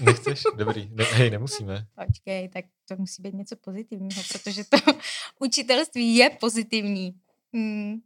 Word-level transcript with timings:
Nechceš? 0.00 0.42
Dobrý. 0.56 0.88
Ne, 0.92 1.04
hej, 1.04 1.30
nemusíme. 1.30 1.86
Počkej, 2.06 2.48
tak 2.48 2.64
to 2.88 2.96
musí 2.96 3.22
být 3.22 3.34
něco 3.34 3.56
pozitivního, 3.56 4.22
protože 4.32 4.64
to 4.64 4.76
učitelství 5.38 6.16
je 6.16 6.30
pozitivní. 6.30 7.14
Hmm. 7.52 8.00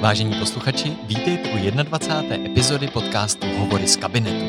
Vážení 0.00 0.34
posluchači, 0.38 0.96
vítejte 1.04 1.50
u 1.50 1.82
21. 1.82 2.50
epizody 2.50 2.88
podcastu 2.88 3.46
Hovory 3.46 3.88
z 3.88 3.96
kabinetu. 3.96 4.46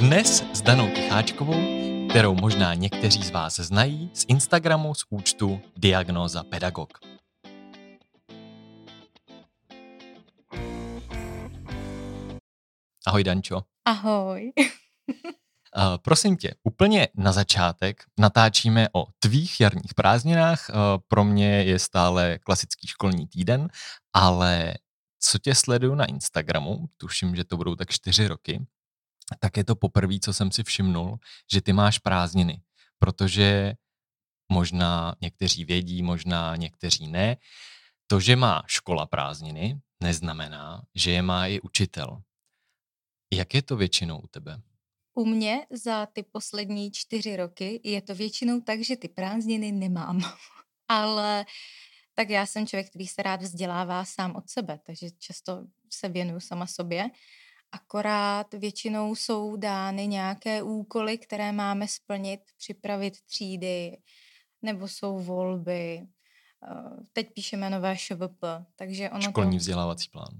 Dnes 0.00 0.44
s 0.52 0.62
Danou 0.62 0.88
Ticháčkovou, 0.94 1.84
kterou 2.10 2.34
možná 2.34 2.74
někteří 2.74 3.22
z 3.22 3.30
vás 3.30 3.56
znají 3.56 4.10
z 4.14 4.24
Instagramu 4.28 4.94
z 4.94 5.04
účtu 5.10 5.60
Diagnóza 5.76 6.42
Pedagog. 6.44 6.98
Ahoj 13.06 13.24
Dančo. 13.24 13.73
Ahoj. 13.84 14.52
Uh, 15.76 15.82
prosím 16.02 16.36
tě, 16.36 16.54
úplně 16.62 17.08
na 17.14 17.32
začátek 17.32 18.04
natáčíme 18.18 18.88
o 18.92 19.06
tvých 19.18 19.60
jarních 19.60 19.94
prázdninách. 19.94 20.68
Uh, 20.68 20.76
pro 21.08 21.24
mě 21.24 21.62
je 21.62 21.78
stále 21.78 22.38
klasický 22.38 22.86
školní 22.86 23.28
týden, 23.28 23.68
ale 24.12 24.74
co 25.20 25.38
tě 25.38 25.54
sleduju 25.54 25.94
na 25.94 26.04
Instagramu, 26.04 26.86
tuším, 26.96 27.36
že 27.36 27.44
to 27.44 27.56
budou 27.56 27.76
tak 27.76 27.90
čtyři 27.90 28.28
roky, 28.28 28.66
tak 29.40 29.56
je 29.56 29.64
to 29.64 29.76
poprvé, 29.76 30.18
co 30.18 30.32
jsem 30.32 30.52
si 30.52 30.62
všimnul, 30.62 31.18
že 31.52 31.62
ty 31.62 31.72
máš 31.72 31.98
prázdniny, 31.98 32.60
protože 32.98 33.74
možná 34.52 35.14
někteří 35.20 35.64
vědí, 35.64 36.02
možná 36.02 36.56
někteří 36.56 37.08
ne. 37.08 37.36
To, 38.06 38.20
že 38.20 38.36
má 38.36 38.62
škola 38.66 39.06
prázdniny, 39.06 39.80
neznamená, 40.02 40.82
že 40.94 41.10
je 41.10 41.22
má 41.22 41.46
i 41.46 41.60
učitel. 41.60 42.22
Jak 43.34 43.54
je 43.54 43.62
to 43.62 43.76
většinou 43.76 44.18
u 44.18 44.26
tebe? 44.26 44.60
U 45.14 45.24
mě 45.24 45.66
za 45.70 46.06
ty 46.06 46.22
poslední 46.22 46.90
čtyři 46.90 47.36
roky 47.36 47.80
je 47.84 48.02
to 48.02 48.14
většinou 48.14 48.60
tak, 48.60 48.80
že 48.80 48.96
ty 48.96 49.08
prázdniny 49.08 49.72
nemám. 49.72 50.20
Ale 50.88 51.46
tak 52.14 52.30
já 52.30 52.46
jsem 52.46 52.66
člověk, 52.66 52.88
který 52.88 53.06
se 53.06 53.22
rád 53.22 53.42
vzdělává 53.42 54.04
sám 54.04 54.36
od 54.36 54.48
sebe, 54.48 54.80
takže 54.86 55.06
často 55.18 55.64
se 55.92 56.08
věnuju 56.08 56.40
sama 56.40 56.66
sobě. 56.66 57.10
Akorát 57.72 58.54
většinou 58.54 59.14
jsou 59.14 59.56
dány 59.56 60.06
nějaké 60.06 60.62
úkoly, 60.62 61.18
které 61.18 61.52
máme 61.52 61.88
splnit, 61.88 62.40
připravit 62.56 63.20
třídy, 63.20 63.96
nebo 64.62 64.88
jsou 64.88 65.18
volby. 65.18 66.00
Eh, 66.00 67.04
teď 67.12 67.34
píšeme 67.34 67.70
nové 67.70 67.96
ŠVP, 67.96 68.44
takže 68.76 69.10
ono 69.10 69.20
Školní 69.20 69.56
to... 69.56 69.60
vzdělávací 69.60 70.08
plán 70.10 70.38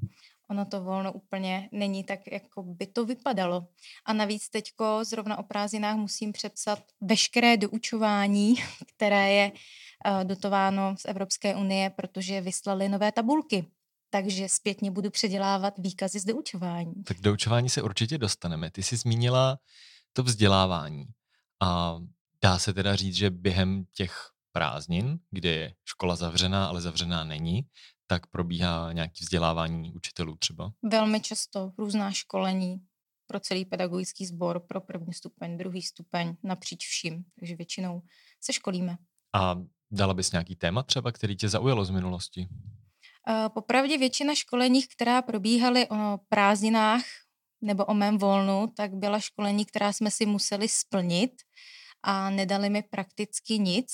ono 0.55 0.65
to 0.65 0.81
volno 0.81 1.13
úplně 1.13 1.69
není 1.73 2.05
tak, 2.05 2.21
jako 2.33 2.63
by 2.63 2.87
to 2.87 3.05
vypadalo. 3.05 3.67
A 4.05 4.13
navíc 4.13 4.49
teďko 4.49 5.05
zrovna 5.05 5.39
o 5.39 5.43
prázdninách 5.43 5.97
musím 5.97 6.33
přepsat 6.33 6.79
veškeré 7.01 7.57
doučování, 7.57 8.55
které 8.97 9.33
je 9.33 9.53
uh, 9.53 10.25
dotováno 10.25 10.95
z 10.99 11.05
Evropské 11.05 11.55
unie, 11.57 11.91
protože 11.91 12.41
vyslali 12.41 12.89
nové 12.89 13.13
tabulky. 13.13 13.67
Takže 14.11 14.49
zpětně 14.49 14.91
budu 14.91 15.11
předělávat 15.11 15.75
výkazy 15.79 16.21
z 16.21 16.25
doučování. 16.25 16.95
Tak 17.05 17.21
doučování 17.21 17.69
se 17.69 17.83
určitě 17.83 18.19
dostaneme. 18.19 18.71
Ty 18.71 18.83
jsi 18.83 18.97
zmínila 18.97 19.59
to 20.13 20.23
vzdělávání. 20.23 21.05
A 21.63 21.99
dá 22.43 22.59
se 22.59 22.75
teda 22.75 22.97
říct, 22.97 23.17
že 23.17 23.31
během 23.31 23.85
těch 23.95 24.31
prázdnin, 24.53 25.19
kde 25.31 25.51
je 25.51 25.75
škola 25.85 26.17
zavřená, 26.17 26.67
ale 26.67 26.81
zavřená 26.81 27.25
není, 27.25 27.67
tak 28.07 28.27
probíhá 28.27 28.93
nějaké 28.93 29.15
vzdělávání 29.21 29.93
učitelů 29.93 30.37
třeba? 30.37 30.73
Velmi 30.91 31.21
často 31.21 31.73
různá 31.79 32.13
školení 32.13 32.81
pro 33.27 33.41
celý 33.41 33.65
pedagogický 33.65 34.27
sbor, 34.27 34.61
pro 34.61 34.81
první 34.81 35.15
stupeň, 35.15 35.59
druhý 35.59 35.83
stupeň, 35.83 36.37
napříč 36.43 36.87
vším. 36.87 37.25
Takže 37.39 37.57
většinou 37.57 38.03
se 38.41 38.53
školíme. 38.53 38.97
A 39.35 39.57
dala 39.91 40.15
bys 40.15 40.33
nějaký 40.33 40.57
téma 40.57 40.83
třeba, 40.83 41.13
který 41.13 41.37
tě 41.37 41.49
zaujalo 41.49 41.85
z 41.85 41.91
minulosti? 41.91 42.49
Popravdě 43.55 43.99
většina 43.99 44.35
školení, 44.35 44.83
která 44.83 45.23
probíhaly 45.23 45.89
o 45.89 46.19
prázdninách 46.29 47.03
nebo 47.63 47.85
o 47.85 47.95
mém 47.95 48.19
volnu, 48.19 48.67
tak 48.77 48.95
byla 48.95 49.21
školení, 49.21 49.65
která 49.65 49.93
jsme 49.93 50.11
si 50.11 50.27
museli 50.27 50.69
splnit 50.69 51.33
a 52.03 52.31
nedali 52.31 52.71
mi 52.71 52.83
prakticky 52.83 53.59
nic 53.59 53.93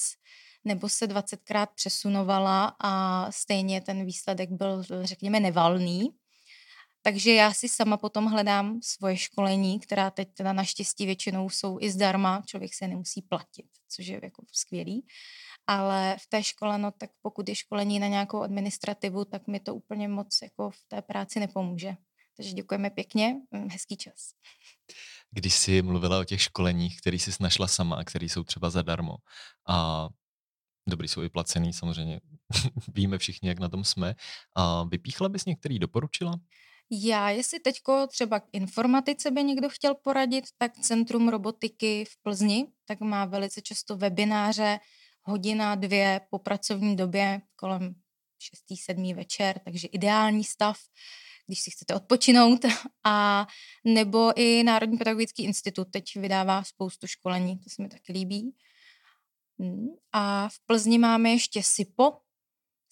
nebo 0.65 0.88
se 0.88 1.06
20krát 1.06 1.66
přesunovala 1.75 2.76
a 2.81 3.26
stejně 3.32 3.81
ten 3.81 4.04
výsledek 4.04 4.50
byl, 4.50 4.82
řekněme, 5.03 5.41
nevalný. 5.41 6.10
Takže 7.03 7.32
já 7.32 7.53
si 7.53 7.69
sama 7.69 7.97
potom 7.97 8.26
hledám 8.26 8.81
svoje 8.82 9.16
školení, 9.16 9.81
která 9.81 10.10
teď 10.10 10.28
teda 10.34 10.53
naštěstí 10.53 11.06
většinou 11.06 11.50
jsou 11.50 11.78
i 11.81 11.91
zdarma, 11.91 12.43
člověk 12.47 12.75
se 12.75 12.88
nemusí 12.88 13.22
platit, 13.22 13.66
což 13.88 14.06
je 14.06 14.20
jako 14.22 14.43
skvělý. 14.53 15.06
Ale 15.66 16.16
v 16.20 16.26
té 16.26 16.43
škole, 16.43 16.78
no 16.78 16.91
tak 16.91 17.10
pokud 17.22 17.49
je 17.49 17.54
školení 17.54 17.99
na 17.99 18.06
nějakou 18.06 18.43
administrativu, 18.43 19.25
tak 19.25 19.47
mi 19.47 19.60
to 19.60 19.75
úplně 19.75 20.09
moc 20.09 20.38
jako 20.43 20.70
v 20.70 20.84
té 20.88 21.03
práci 21.03 21.41
nepomůže. 21.41 21.97
Takže 22.37 22.53
děkujeme 22.53 22.91
pěkně, 22.91 23.37
mm, 23.50 23.69
hezký 23.70 23.97
čas. 23.97 24.32
Když 25.31 25.54
jsi 25.54 25.82
mluvila 25.82 26.20
o 26.20 26.25
těch 26.25 26.43
školeních, 26.43 27.00
které 27.00 27.16
jsi 27.16 27.31
našla 27.41 27.69
sama 27.69 27.97
a 27.97 28.04
které 28.04 28.26
jsou 28.26 28.44
třeba 28.44 28.70
zadarmo, 28.70 29.15
a 29.69 30.09
Dobrý 30.89 31.09
jsou 31.09 31.23
i 31.23 31.29
placený, 31.29 31.73
samozřejmě 31.73 32.21
víme 32.95 33.19
všichni, 33.19 33.49
jak 33.49 33.59
na 33.59 33.69
tom 33.69 33.85
jsme. 33.85 34.15
A 34.57 34.85
vypíchla 34.85 35.29
bys 35.29 35.45
některý 35.45 35.79
doporučila? 35.79 36.41
Já, 36.93 37.31
jestli 37.31 37.61
teďko 37.61 38.07
třeba 38.07 38.41
k 38.41 38.49
informatice 38.53 39.31
by 39.31 39.45
někdo 39.45 39.69
chtěl 39.69 39.95
poradit, 39.95 40.45
tak 40.59 40.79
Centrum 40.79 41.29
robotiky 41.29 42.05
v 42.05 42.23
Plzni, 42.23 42.67
tak 42.85 43.01
má 43.01 43.25
velice 43.25 43.63
často 43.63 43.97
webináře, 43.97 44.79
hodina, 45.23 45.75
dvě 45.75 46.21
po 46.31 46.39
pracovní 46.39 46.97
době 46.97 47.41
kolem 47.57 47.95
6. 48.39 48.85
7. 48.85 49.15
večer, 49.15 49.61
takže 49.65 49.89
ideální 49.89 50.45
stav, 50.45 50.77
když 51.47 51.61
si 51.61 51.71
chcete 51.71 51.95
odpočinout. 51.95 52.65
A 53.05 53.47
nebo 53.85 54.33
i 54.41 54.62
Národní 54.62 54.99
pedagogický 54.99 55.45
institut 55.45 55.89
teď 55.91 56.05
vydává 56.17 56.65
spoustu 56.65 57.07
školení, 57.07 57.59
to 57.59 57.71
se 57.71 57.83
mi 57.83 57.89
taky 57.89 58.12
líbí. 58.12 58.53
Hmm, 59.60 59.88
a 60.12 60.48
v 60.48 60.60
Plzni 60.66 60.98
máme 60.98 61.31
ještě 61.31 61.62
SIPO 61.62 62.21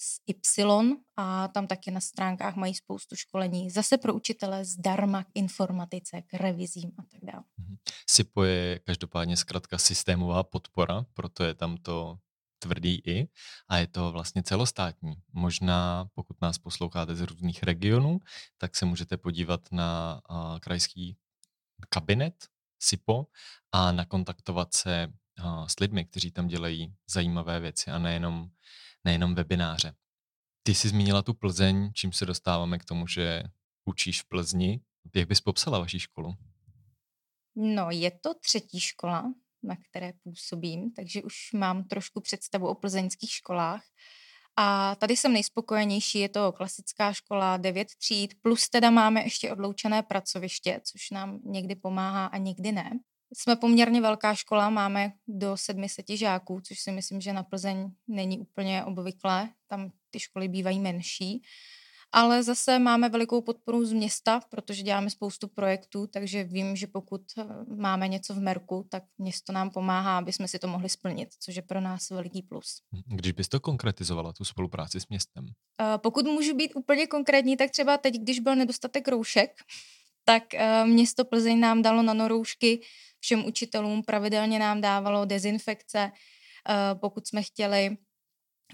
s 0.00 0.20
Y 0.28 0.96
a 1.16 1.48
tam 1.48 1.66
taky 1.66 1.90
na 1.90 2.00
stránkách 2.00 2.56
mají 2.56 2.74
spoustu 2.74 3.16
školení. 3.16 3.70
Zase 3.70 3.98
pro 3.98 4.14
učitele 4.14 4.64
zdarma 4.64 5.24
k 5.24 5.28
informatice, 5.34 6.22
k 6.22 6.34
revizím 6.34 6.92
a 6.98 7.02
tak 7.02 7.20
dále. 7.24 7.44
Mhm. 7.58 7.76
SIPO 8.10 8.44
je 8.44 8.78
každopádně 8.78 9.36
zkrátka 9.36 9.78
systémová 9.78 10.42
podpora, 10.42 11.06
proto 11.14 11.44
je 11.44 11.54
tam 11.54 11.76
to 11.76 12.18
tvrdý 12.58 13.02
i 13.04 13.28
a 13.68 13.76
je 13.76 13.86
to 13.86 14.12
vlastně 14.12 14.42
celostátní. 14.42 15.14
Možná, 15.32 16.08
pokud 16.14 16.40
nás 16.42 16.58
posloucháte 16.58 17.16
z 17.16 17.20
různých 17.20 17.62
regionů, 17.62 18.18
tak 18.58 18.76
se 18.76 18.86
můžete 18.86 19.16
podívat 19.16 19.60
na 19.72 20.20
krajský 20.60 21.16
kabinet 21.88 22.34
SIPO 22.78 23.26
a 23.72 23.92
nakontaktovat 23.92 24.74
se 24.74 25.12
s 25.66 25.80
lidmi, 25.80 26.04
kteří 26.04 26.30
tam 26.30 26.48
dělají 26.48 26.94
zajímavé 27.10 27.60
věci 27.60 27.90
a 27.90 27.98
nejenom, 27.98 28.50
nejenom 29.04 29.34
webináře. 29.34 29.94
Ty 30.62 30.74
jsi 30.74 30.88
zmínila 30.88 31.22
tu 31.22 31.34
Plzeň, 31.34 31.92
čím 31.94 32.12
se 32.12 32.26
dostáváme 32.26 32.78
k 32.78 32.84
tomu, 32.84 33.06
že 33.06 33.42
učíš 33.84 34.22
v 34.22 34.28
Plzni. 34.28 34.80
Jak 35.14 35.28
bys 35.28 35.40
popsala 35.40 35.78
vaši 35.78 35.98
školu? 36.00 36.34
No, 37.56 37.90
je 37.90 38.10
to 38.10 38.34
třetí 38.34 38.80
škola, 38.80 39.32
na 39.62 39.76
které 39.76 40.12
působím, 40.22 40.92
takže 40.92 41.22
už 41.22 41.34
mám 41.54 41.84
trošku 41.84 42.20
představu 42.20 42.68
o 42.68 42.74
plzeňských 42.74 43.30
školách. 43.30 43.82
A 44.56 44.94
tady 44.94 45.16
jsem 45.16 45.32
nejspokojenější, 45.32 46.18
je 46.18 46.28
to 46.28 46.52
klasická 46.52 47.12
škola, 47.12 47.56
devět 47.56 47.88
tříd, 47.98 48.34
plus 48.42 48.68
teda 48.68 48.90
máme 48.90 49.22
ještě 49.22 49.52
odloučené 49.52 50.02
pracoviště, 50.02 50.80
což 50.84 51.10
nám 51.10 51.40
někdy 51.44 51.74
pomáhá 51.74 52.26
a 52.26 52.36
někdy 52.36 52.72
ne. 52.72 52.90
Jsme 53.32 53.56
poměrně 53.56 54.00
velká 54.00 54.34
škola, 54.34 54.70
máme 54.70 55.12
do 55.28 55.56
700 55.56 56.08
žáků, 56.08 56.60
což 56.60 56.80
si 56.80 56.92
myslím, 56.92 57.20
že 57.20 57.32
na 57.32 57.42
Plzeň 57.42 57.90
není 58.08 58.38
úplně 58.38 58.84
obvyklé. 58.84 59.48
Tam 59.66 59.90
ty 60.10 60.20
školy 60.20 60.48
bývají 60.48 60.80
menší. 60.80 61.42
Ale 62.12 62.42
zase 62.42 62.78
máme 62.78 63.08
velikou 63.08 63.40
podporu 63.40 63.84
z 63.84 63.92
města, 63.92 64.40
protože 64.50 64.82
děláme 64.82 65.10
spoustu 65.10 65.48
projektů, 65.48 66.06
takže 66.06 66.44
vím, 66.44 66.76
že 66.76 66.86
pokud 66.86 67.22
eh, 67.38 67.44
máme 67.76 68.08
něco 68.08 68.34
v 68.34 68.40
Merku, 68.40 68.86
tak 68.90 69.02
město 69.18 69.52
nám 69.52 69.70
pomáhá, 69.70 70.18
aby 70.18 70.32
jsme 70.32 70.48
si 70.48 70.58
to 70.58 70.68
mohli 70.68 70.88
splnit, 70.88 71.28
což 71.40 71.56
je 71.56 71.62
pro 71.62 71.80
nás 71.80 72.10
veliký 72.10 72.42
plus. 72.42 72.82
Když 73.06 73.32
bys 73.32 73.48
to 73.48 73.60
konkretizovala, 73.60 74.32
tu 74.32 74.44
spolupráci 74.44 75.00
s 75.00 75.08
městem? 75.08 75.46
Eh, 75.80 75.98
pokud 75.98 76.26
můžu 76.26 76.56
být 76.56 76.72
úplně 76.74 77.06
konkrétní, 77.06 77.56
tak 77.56 77.70
třeba 77.70 77.98
teď, 77.98 78.14
když 78.14 78.40
byl 78.40 78.56
nedostatek 78.56 79.08
roušek, 79.08 79.50
tak 80.24 80.54
eh, 80.54 80.84
město 80.86 81.24
Plzeň 81.24 81.60
nám 81.60 81.82
dalo 81.82 82.02
nanoroušky 82.02 82.80
všem 83.20 83.46
učitelům, 83.46 84.02
pravidelně 84.02 84.58
nám 84.58 84.80
dávalo 84.80 85.24
dezinfekce, 85.24 86.12
eh, 86.68 86.94
pokud 86.94 87.28
jsme 87.28 87.42
chtěli 87.42 87.96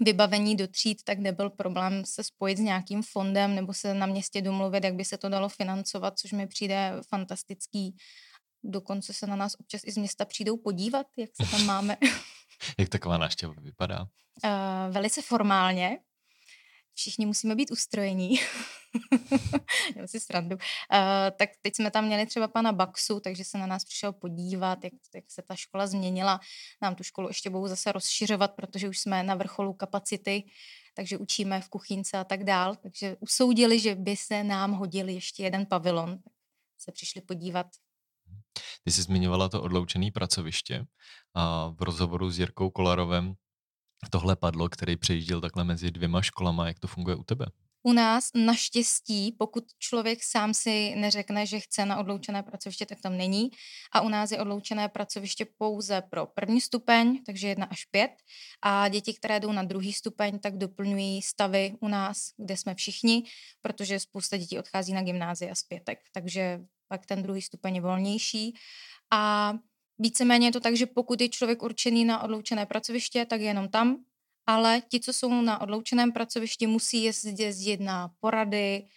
vybavení 0.01 0.55
do 0.55 0.67
tříd, 0.67 1.03
tak 1.03 1.19
nebyl 1.19 1.49
problém 1.49 2.05
se 2.05 2.23
spojit 2.23 2.57
s 2.57 2.61
nějakým 2.61 3.03
fondem 3.03 3.55
nebo 3.55 3.73
se 3.73 3.93
na 3.93 4.05
městě 4.05 4.41
domluvit, 4.41 4.83
jak 4.83 4.93
by 4.93 5.05
se 5.05 5.17
to 5.17 5.29
dalo 5.29 5.49
financovat, 5.49 6.19
což 6.19 6.31
mi 6.31 6.47
přijde 6.47 6.93
fantastický. 7.09 7.95
Dokonce 8.63 9.13
se 9.13 9.27
na 9.27 9.35
nás 9.35 9.55
občas 9.59 9.81
i 9.85 9.91
z 9.91 9.97
města 9.97 10.25
přijdou 10.25 10.57
podívat, 10.57 11.07
jak 11.17 11.29
se 11.41 11.51
tam 11.51 11.65
máme. 11.65 11.97
jak 12.79 12.89
taková 12.89 13.17
návštěva 13.17 13.53
vypadá? 13.57 14.01
Uh, 14.01 14.93
velice 14.93 15.21
formálně. 15.21 15.97
Všichni 16.95 17.25
musíme 17.25 17.55
být 17.55 17.71
ustrojení. 17.71 18.35
Já 19.95 20.07
si 20.07 20.19
srandu. 20.19 20.55
Uh, 20.55 20.61
tak 21.37 21.49
teď 21.61 21.75
jsme 21.75 21.91
tam 21.91 22.05
měli 22.05 22.25
třeba 22.25 22.47
pana 22.47 22.71
Baxu, 22.71 23.19
takže 23.19 23.43
se 23.43 23.57
na 23.57 23.67
nás 23.67 23.85
přišel 23.85 24.13
podívat, 24.13 24.83
jak, 24.83 24.93
jak 25.15 25.31
se 25.31 25.41
ta 25.41 25.55
škola 25.55 25.87
změnila. 25.87 26.39
Nám 26.81 26.95
tu 26.95 27.03
školu 27.03 27.27
ještě 27.27 27.49
budou 27.49 27.67
zase 27.67 27.91
rozšiřovat, 27.91 28.55
protože 28.55 28.89
už 28.89 28.99
jsme 28.99 29.23
na 29.23 29.35
vrcholu 29.35 29.73
kapacity, 29.73 30.43
takže 30.93 31.17
učíme 31.17 31.61
v 31.61 31.69
kuchynce 31.69 32.17
a 32.17 32.23
tak 32.23 32.43
dál. 32.43 32.75
Takže 32.75 33.15
usoudili, 33.19 33.79
že 33.79 33.95
by 33.95 34.17
se 34.17 34.43
nám 34.43 34.71
hodil 34.71 35.09
ještě 35.09 35.43
jeden 35.43 35.65
pavilon. 35.65 36.17
Tak 36.17 36.33
se 36.77 36.91
přišli 36.91 37.21
podívat. 37.21 37.67
Ty 38.83 38.91
jsi 38.91 39.01
zmiňovala 39.01 39.49
to 39.49 39.61
odloučené 39.61 40.11
pracoviště 40.13 40.85
a 41.33 41.69
v 41.69 41.81
rozhovoru 41.81 42.31
s 42.31 42.39
Jirkou 42.39 42.69
Kolarovem 42.69 43.33
tohle 44.09 44.35
padlo, 44.35 44.69
který 44.69 44.97
přejížděl 44.97 45.41
takhle 45.41 45.63
mezi 45.63 45.91
dvěma 45.91 46.21
školama. 46.21 46.67
Jak 46.67 46.79
to 46.79 46.87
funguje 46.87 47.15
u 47.15 47.23
tebe? 47.23 47.45
U 47.87 47.93
nás 47.93 48.29
naštěstí, 48.35 49.31
pokud 49.31 49.63
člověk 49.79 50.23
sám 50.23 50.53
si 50.53 50.95
neřekne, 50.95 51.45
že 51.45 51.59
chce 51.59 51.85
na 51.85 51.97
odloučené 51.97 52.43
pracoviště, 52.43 52.85
tak 52.85 53.01
tam 53.01 53.17
není. 53.17 53.49
A 53.91 54.01
u 54.01 54.09
nás 54.09 54.31
je 54.31 54.39
odloučené 54.39 54.89
pracoviště 54.89 55.45
pouze 55.57 56.01
pro 56.01 56.25
první 56.25 56.61
stupeň, 56.61 57.23
takže 57.25 57.47
jedna 57.47 57.65
až 57.65 57.85
pět. 57.85 58.11
A 58.61 58.89
děti, 58.89 59.13
které 59.13 59.39
jdou 59.39 59.51
na 59.51 59.63
druhý 59.63 59.93
stupeň, 59.93 60.39
tak 60.39 60.57
doplňují 60.57 61.21
stavy 61.21 61.73
u 61.79 61.87
nás, 61.87 62.17
kde 62.37 62.57
jsme 62.57 62.75
všichni, 62.75 63.23
protože 63.61 63.99
spousta 63.99 64.37
dětí 64.37 64.59
odchází 64.59 64.93
na 64.93 65.01
gymnázii 65.01 65.51
a 65.51 65.55
zpětek. 65.55 65.99
Takže 66.11 66.59
pak 66.87 67.05
ten 67.05 67.23
druhý 67.23 67.41
stupeň 67.41 67.75
je 67.75 67.81
volnější. 67.81 68.53
A 69.13 69.53
víceméně 69.99 70.47
je 70.47 70.51
to 70.51 70.59
tak, 70.59 70.75
že 70.75 70.85
pokud 70.85 71.21
je 71.21 71.29
člověk 71.29 71.63
určený 71.63 72.05
na 72.05 72.23
odloučené 72.23 72.65
pracoviště, 72.65 73.25
tak 73.25 73.41
je 73.41 73.47
jenom 73.47 73.69
tam 73.69 73.97
ale 74.47 74.81
ti, 74.89 74.99
co 74.99 75.13
jsou 75.13 75.41
na 75.41 75.61
odloučeném 75.61 76.11
pracovišti, 76.11 76.67
musí 76.67 77.03
jezdit 77.37 77.79
na 77.79 78.11
porady 78.19 78.87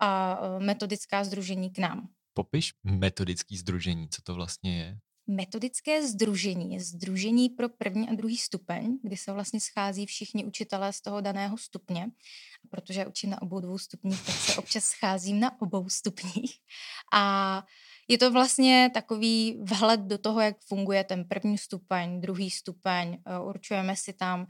a 0.00 0.38
e, 0.42 0.64
metodická 0.64 1.24
združení 1.24 1.70
k 1.70 1.78
nám. 1.78 2.08
Popiš 2.34 2.72
metodický 2.84 3.56
združení, 3.56 4.08
co 4.08 4.22
to 4.22 4.34
vlastně 4.34 4.78
je? 4.78 4.98
Metodické 5.26 6.08
združení 6.08 6.74
je 6.74 6.80
združení 6.80 7.48
pro 7.48 7.68
první 7.68 8.08
a 8.08 8.14
druhý 8.14 8.36
stupeň, 8.36 8.98
kdy 9.02 9.16
se 9.16 9.32
vlastně 9.32 9.60
schází 9.60 10.06
všichni 10.06 10.44
učitelé 10.44 10.92
z 10.92 11.00
toho 11.00 11.20
daného 11.20 11.58
stupně. 11.58 12.10
Protože 12.70 13.00
já 13.00 13.08
učím 13.08 13.30
na 13.30 13.42
obou 13.42 13.60
dvou 13.60 13.78
stupních, 13.78 14.22
tak 14.26 14.34
se 14.34 14.56
občas 14.56 14.84
scházím 14.84 15.40
na 15.40 15.60
obou 15.62 15.88
stupních. 15.88 16.54
A 17.12 17.64
je 18.08 18.18
to 18.18 18.30
vlastně 18.30 18.90
takový 18.94 19.58
vhled 19.62 20.00
do 20.00 20.18
toho, 20.18 20.40
jak 20.40 20.56
funguje 20.68 21.04
ten 21.04 21.24
první 21.28 21.58
stupeň, 21.58 22.20
druhý 22.20 22.50
stupeň. 22.50 23.18
E, 23.26 23.38
určujeme 23.38 23.96
si 23.96 24.12
tam 24.12 24.46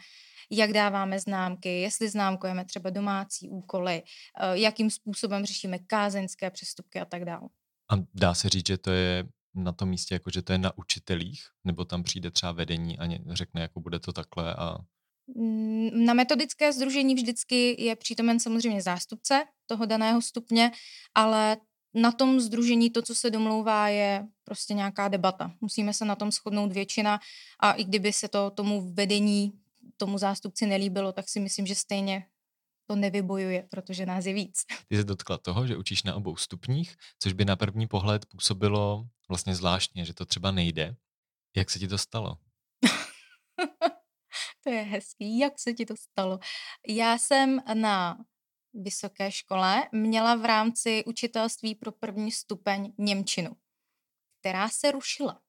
jak 0.52 0.72
dáváme 0.72 1.20
známky, 1.20 1.80
jestli 1.80 2.08
známkujeme 2.08 2.64
třeba 2.64 2.90
domácí 2.90 3.48
úkoly, 3.48 4.02
eh, 4.02 4.58
jakým 4.58 4.90
způsobem 4.90 5.44
řešíme 5.44 5.78
kázeňské 5.78 6.50
přestupky 6.50 7.00
a 7.00 7.04
tak 7.04 7.24
dále. 7.24 7.48
A 7.92 7.94
dá 8.14 8.34
se 8.34 8.48
říct, 8.48 8.66
že 8.66 8.78
to 8.78 8.90
je 8.90 9.24
na 9.54 9.72
tom 9.72 9.88
místě, 9.88 10.14
jako 10.14 10.30
že 10.30 10.42
to 10.42 10.52
je 10.52 10.58
na 10.58 10.78
učitelích, 10.78 11.42
nebo 11.64 11.84
tam 11.84 12.02
přijde 12.02 12.30
třeba 12.30 12.52
vedení 12.52 12.98
a 12.98 13.04
řekne, 13.34 13.60
jako 13.60 13.80
bude 13.80 13.98
to 13.98 14.12
takhle 14.12 14.54
a 14.54 14.76
mm, 15.36 16.04
na 16.04 16.14
metodické 16.14 16.72
združení 16.72 17.14
vždycky 17.14 17.84
je 17.84 17.96
přítomen 17.96 18.40
samozřejmě 18.40 18.82
zástupce 18.82 19.44
toho 19.66 19.86
daného 19.86 20.22
stupně, 20.22 20.72
ale 21.14 21.56
na 21.94 22.12
tom 22.12 22.40
združení 22.40 22.90
to, 22.90 23.02
co 23.02 23.14
se 23.14 23.30
domlouvá, 23.30 23.88
je 23.88 24.26
prostě 24.44 24.74
nějaká 24.74 25.08
debata. 25.08 25.52
Musíme 25.60 25.94
se 25.94 26.04
na 26.04 26.16
tom 26.16 26.30
shodnout 26.30 26.72
většina 26.72 27.20
a 27.60 27.72
i 27.72 27.84
kdyby 27.84 28.12
se 28.12 28.28
to 28.28 28.50
tomu 28.50 28.94
vedení 28.94 29.52
tomu 29.96 30.18
zástupci 30.18 30.66
nelíbilo, 30.66 31.12
tak 31.12 31.28
si 31.28 31.40
myslím, 31.40 31.66
že 31.66 31.74
stejně 31.74 32.26
to 32.86 32.96
nevybojuje, 32.96 33.66
protože 33.70 34.06
nás 34.06 34.26
je 34.26 34.34
víc. 34.34 34.64
Ty 34.88 34.96
se 34.96 35.04
dotkla 35.04 35.38
toho, 35.38 35.66
že 35.66 35.76
učíš 35.76 36.02
na 36.02 36.14
obou 36.14 36.36
stupních, 36.36 36.96
což 37.18 37.32
by 37.32 37.44
na 37.44 37.56
první 37.56 37.86
pohled 37.86 38.26
působilo 38.26 39.06
vlastně 39.28 39.54
zvláštně, 39.54 40.04
že 40.04 40.14
to 40.14 40.26
třeba 40.26 40.50
nejde. 40.50 40.96
Jak 41.56 41.70
se 41.70 41.78
ti 41.78 41.88
to 41.88 41.98
stalo? 41.98 42.38
to 44.64 44.70
je 44.70 44.82
hezký. 44.82 45.38
Jak 45.38 45.52
se 45.58 45.72
ti 45.72 45.86
to 45.86 45.94
stalo? 45.96 46.38
Já 46.88 47.18
jsem 47.18 47.60
na 47.74 48.18
vysoké 48.74 49.32
škole 49.32 49.88
měla 49.92 50.34
v 50.34 50.44
rámci 50.44 51.04
učitelství 51.06 51.74
pro 51.74 51.92
první 51.92 52.32
stupeň 52.32 52.92
Němčinu, 52.98 53.56
která 54.40 54.68
se 54.68 54.90
rušila 54.90 55.40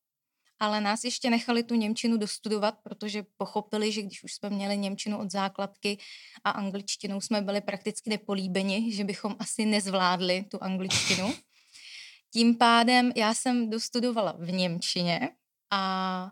ale 0.63 0.81
nás 0.81 1.03
ještě 1.03 1.29
nechali 1.29 1.63
tu 1.63 1.75
Němčinu 1.75 2.17
dostudovat, 2.17 2.75
protože 2.83 3.25
pochopili, 3.37 3.91
že 3.91 4.01
když 4.01 4.23
už 4.23 4.33
jsme 4.33 4.49
měli 4.49 4.77
Němčinu 4.77 5.19
od 5.19 5.31
základky 5.31 5.97
a 6.43 6.49
angličtinou 6.49 7.21
jsme 7.21 7.41
byli 7.41 7.61
prakticky 7.61 8.09
nepolíbeni, 8.09 8.91
že 8.91 9.03
bychom 9.03 9.35
asi 9.39 9.65
nezvládli 9.65 10.43
tu 10.51 10.63
angličtinu. 10.63 11.33
Tím 12.33 12.57
pádem 12.57 13.11
já 13.15 13.33
jsem 13.33 13.69
dostudovala 13.69 14.35
v 14.39 14.51
Němčině 14.51 15.29
a 15.71 16.31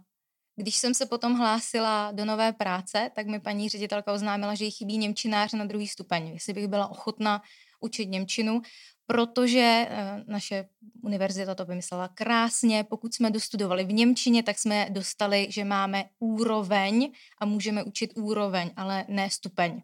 když 0.62 0.76
jsem 0.76 0.94
se 0.94 1.06
potom 1.06 1.34
hlásila 1.34 2.12
do 2.12 2.26
nové 2.26 2.54
práce, 2.54 3.12
tak 3.16 3.28
mi 3.28 3.40
paní 3.40 3.70
ředitelka 3.70 4.14
oznámila, 4.14 4.56
že 4.56 4.66
jí 4.66 4.72
chybí 4.72 4.98
Němčinář 4.98 5.54
na 5.54 5.66
druhý 5.66 5.88
stupeň, 5.88 6.28
jestli 6.28 6.54
bych 6.54 6.68
byla 6.68 6.88
ochotna 6.88 7.42
učit 7.80 8.06
Němčinu, 8.06 8.62
protože 9.06 9.88
eh, 9.90 10.24
naše 10.28 10.70
univerzita 11.02 11.56
to 11.56 11.66
vymyslela 11.66 12.08
krásně. 12.08 12.84
Pokud 12.84 13.14
jsme 13.14 13.32
dostudovali 13.32 13.84
v 13.84 13.94
Němčině, 13.94 14.44
tak 14.44 14.60
jsme 14.60 14.88
dostali, 14.90 15.48
že 15.50 15.64
máme 15.64 16.06
úroveň 16.20 17.12
a 17.38 17.46
můžeme 17.46 17.84
učit 17.84 18.14
úroveň, 18.16 18.72
ale 18.76 19.06
ne 19.08 19.30
stupeň. 19.30 19.82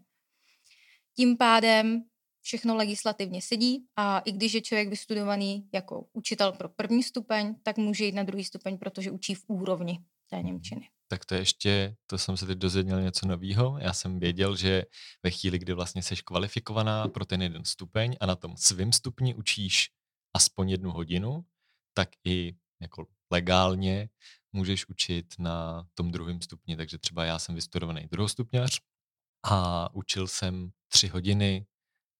Tím 1.15 1.38
pádem 1.38 2.03
všechno 2.41 2.75
legislativně 2.75 3.41
sedí 3.41 3.85
a 3.95 4.19
i 4.19 4.31
když 4.31 4.53
je 4.53 4.62
člověk 4.62 4.89
vystudovaný 4.89 5.69
jako 5.74 6.06
učitel 6.13 6.51
pro 6.51 6.69
první 6.69 7.03
stupeň, 7.03 7.56
tak 7.63 7.77
může 7.77 8.06
jít 8.06 8.15
na 8.15 8.24
druhý 8.24 8.44
stupeň, 8.44 8.77
protože 8.77 9.12
učí 9.12 9.35
v 9.35 9.44
úrovni 9.47 10.00
té 10.27 10.41
Němčiny 10.41 10.89
tak 11.07 11.25
to 11.25 11.33
je 11.33 11.41
ještě, 11.41 11.95
to 12.07 12.18
jsem 12.18 12.38
se 12.38 12.45
teď 12.45 12.57
dozvěděl 12.57 13.01
něco 13.01 13.27
nového. 13.27 13.77
Já 13.77 13.94
jsem 13.94 14.19
věděl, 14.19 14.56
že 14.56 14.83
ve 15.24 15.31
chvíli, 15.31 15.59
kdy 15.59 15.74
vlastně 15.74 16.03
seš 16.03 16.21
kvalifikovaná 16.21 17.07
pro 17.07 17.25
ten 17.25 17.41
jeden 17.41 17.65
stupeň 17.65 18.15
a 18.19 18.25
na 18.25 18.35
tom 18.35 18.57
svým 18.57 18.94
stupni 18.94 19.35
učíš 19.35 19.89
aspoň 20.33 20.69
jednu 20.69 20.91
hodinu, 20.91 21.45
tak 21.94 22.09
i 22.24 22.56
jako 22.81 23.07
legálně 23.31 24.10
můžeš 24.53 24.89
učit 24.89 25.25
na 25.39 25.88
tom 25.93 26.12
druhém 26.12 26.41
stupni. 26.41 26.77
Takže 26.77 26.98
třeba 26.98 27.25
já 27.25 27.39
jsem 27.39 27.55
vystudovaný 27.55 28.07
druhostupňař 28.12 28.79
a 29.46 29.89
učil 29.96 30.27
jsem 30.27 30.72
tři 30.88 31.07
hodiny 31.07 31.65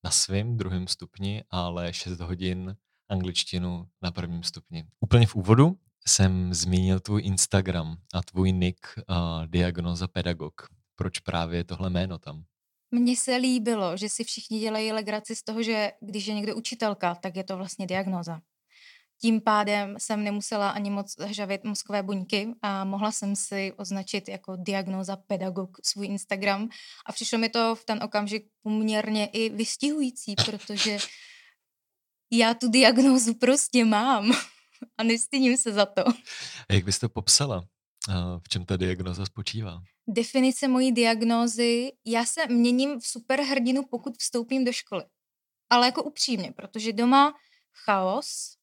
na 0.04 0.12
svém 0.12 0.58
druhém 0.58 0.88
stupni, 0.88 1.44
ale 1.50 1.94
šest 1.94 2.20
hodin 2.20 2.78
angličtinu 3.10 3.90
na 4.02 4.12
prvním 4.12 4.44
stupni. 4.44 4.88
Úplně 5.00 5.28
v 5.28 5.36
úvodu 5.36 5.80
jsem 6.08 6.54
zmínil 6.54 7.00
tvůj 7.00 7.22
Instagram 7.26 7.98
a 8.14 8.22
tvůj 8.22 8.52
nick 8.52 8.80
uh, 8.98 9.46
Diagnoza 9.48 10.08
Pedagog. 10.08 10.54
Proč 10.96 11.20
právě 11.20 11.64
tohle 11.64 11.90
jméno 11.90 12.18
tam? 12.18 12.44
Mně 12.92 13.16
se 13.16 13.36
líbilo, 13.36 13.98
že 13.98 14.10
si 14.10 14.24
všichni 14.24 14.60
dělají 14.60 14.92
legraci 14.92 15.36
z 15.36 15.44
toho, 15.44 15.64
že 15.64 15.92
když 16.02 16.28
je 16.28 16.34
někdo 16.34 16.56
učitelka, 16.56 17.16
tak 17.16 17.36
je 17.36 17.44
to 17.44 17.58
vlastně 17.58 17.88
diagnoza. 17.88 18.42
Tím 19.22 19.42
pádem 19.42 19.96
jsem 19.98 20.24
nemusela 20.24 20.70
ani 20.70 20.90
moc 20.90 21.16
hřavit 21.20 21.64
mozkové 21.64 22.04
buňky 22.04 22.54
a 22.62 22.84
mohla 22.84 23.12
jsem 23.12 23.36
si 23.36 23.74
označit 23.78 24.30
jako 24.30 24.56
diagnoza 24.56 25.16
pedagog 25.16 25.78
svůj 25.84 26.08
Instagram 26.08 26.70
a 27.06 27.12
přišlo 27.12 27.38
mi 27.38 27.50
to 27.50 27.76
v 27.76 27.86
ten 27.86 28.04
okamžik 28.04 28.48
poměrně 28.62 29.26
i 29.26 29.50
vystihující, 29.50 30.36
protože 30.46 30.98
já 32.32 32.54
tu 32.54 32.70
diagnózu 32.70 33.34
prostě 33.34 33.86
mám 33.86 34.32
a 34.98 35.04
nestydím 35.04 35.58
se 35.58 35.72
za 35.74 35.86
to. 35.86 36.08
A 36.70 36.74
jak 36.74 36.84
bys 36.84 37.00
to 37.00 37.10
popsala? 37.10 37.64
V 38.44 38.50
čem 38.50 38.66
ta 38.66 38.78
diagnoza 38.78 39.26
spočívá? 39.26 39.82
Definice 40.08 40.68
mojí 40.68 40.92
diagnózy, 40.92 41.92
já 42.06 42.26
se 42.26 42.48
měním 42.48 43.00
v 43.00 43.08
superhrdinu, 43.08 43.84
pokud 43.90 44.18
vstoupím 44.18 44.66
do 44.66 44.72
školy. 44.72 45.04
Ale 45.70 45.86
jako 45.86 46.04
upřímně, 46.04 46.52
protože 46.52 46.94
doma 46.94 47.34
chaos, 47.86 48.58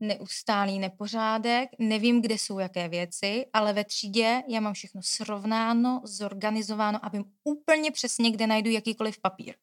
neustálý 0.00 0.78
nepořádek, 0.78 1.68
nevím, 1.78 2.22
kde 2.22 2.34
jsou 2.34 2.58
jaké 2.58 2.88
věci, 2.88 3.46
ale 3.52 3.72
ve 3.72 3.84
třídě 3.84 4.42
já 4.48 4.60
mám 4.60 4.74
všechno 4.74 5.02
srovnáno, 5.02 6.00
zorganizováno 6.04 7.04
a 7.04 7.08
vím 7.08 7.24
úplně 7.44 7.90
přesně, 7.90 8.30
kde 8.30 8.46
najdu 8.46 8.70
jakýkoliv 8.70 9.20
papír. 9.20 9.54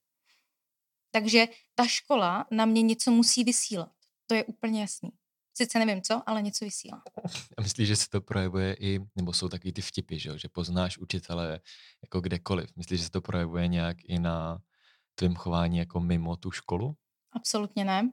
Takže 1.11 1.47
ta 1.75 1.87
škola 1.87 2.45
na 2.51 2.65
mě 2.65 2.81
něco 2.81 3.11
musí 3.11 3.43
vysílat. 3.43 3.91
To 4.27 4.35
je 4.35 4.43
úplně 4.43 4.81
jasný. 4.81 5.09
Sice 5.57 5.79
nevím 5.79 6.01
co, 6.01 6.21
ale 6.25 6.41
něco 6.41 6.65
vysílá. 6.65 7.01
A 7.57 7.61
myslíš, 7.61 7.87
že 7.87 7.95
se 7.95 8.09
to 8.09 8.21
projevuje 8.21 8.73
i, 8.79 8.99
nebo 9.15 9.33
jsou 9.33 9.49
taky 9.49 9.73
ty 9.73 9.81
vtipy, 9.81 10.19
že, 10.19 10.39
že 10.39 10.49
poznáš 10.49 10.97
učitele, 10.97 11.59
jako 12.01 12.21
kdekoliv. 12.21 12.69
Myslíš, 12.75 12.99
že 12.99 13.05
se 13.05 13.11
to 13.11 13.21
projevuje 13.21 13.67
nějak 13.67 13.97
i 14.03 14.19
na 14.19 14.61
tvém 15.15 15.35
chování 15.35 15.77
jako 15.77 15.99
mimo 15.99 16.35
tu 16.35 16.51
školu? 16.51 16.95
Absolutně 17.31 17.85
ne. 17.85 18.11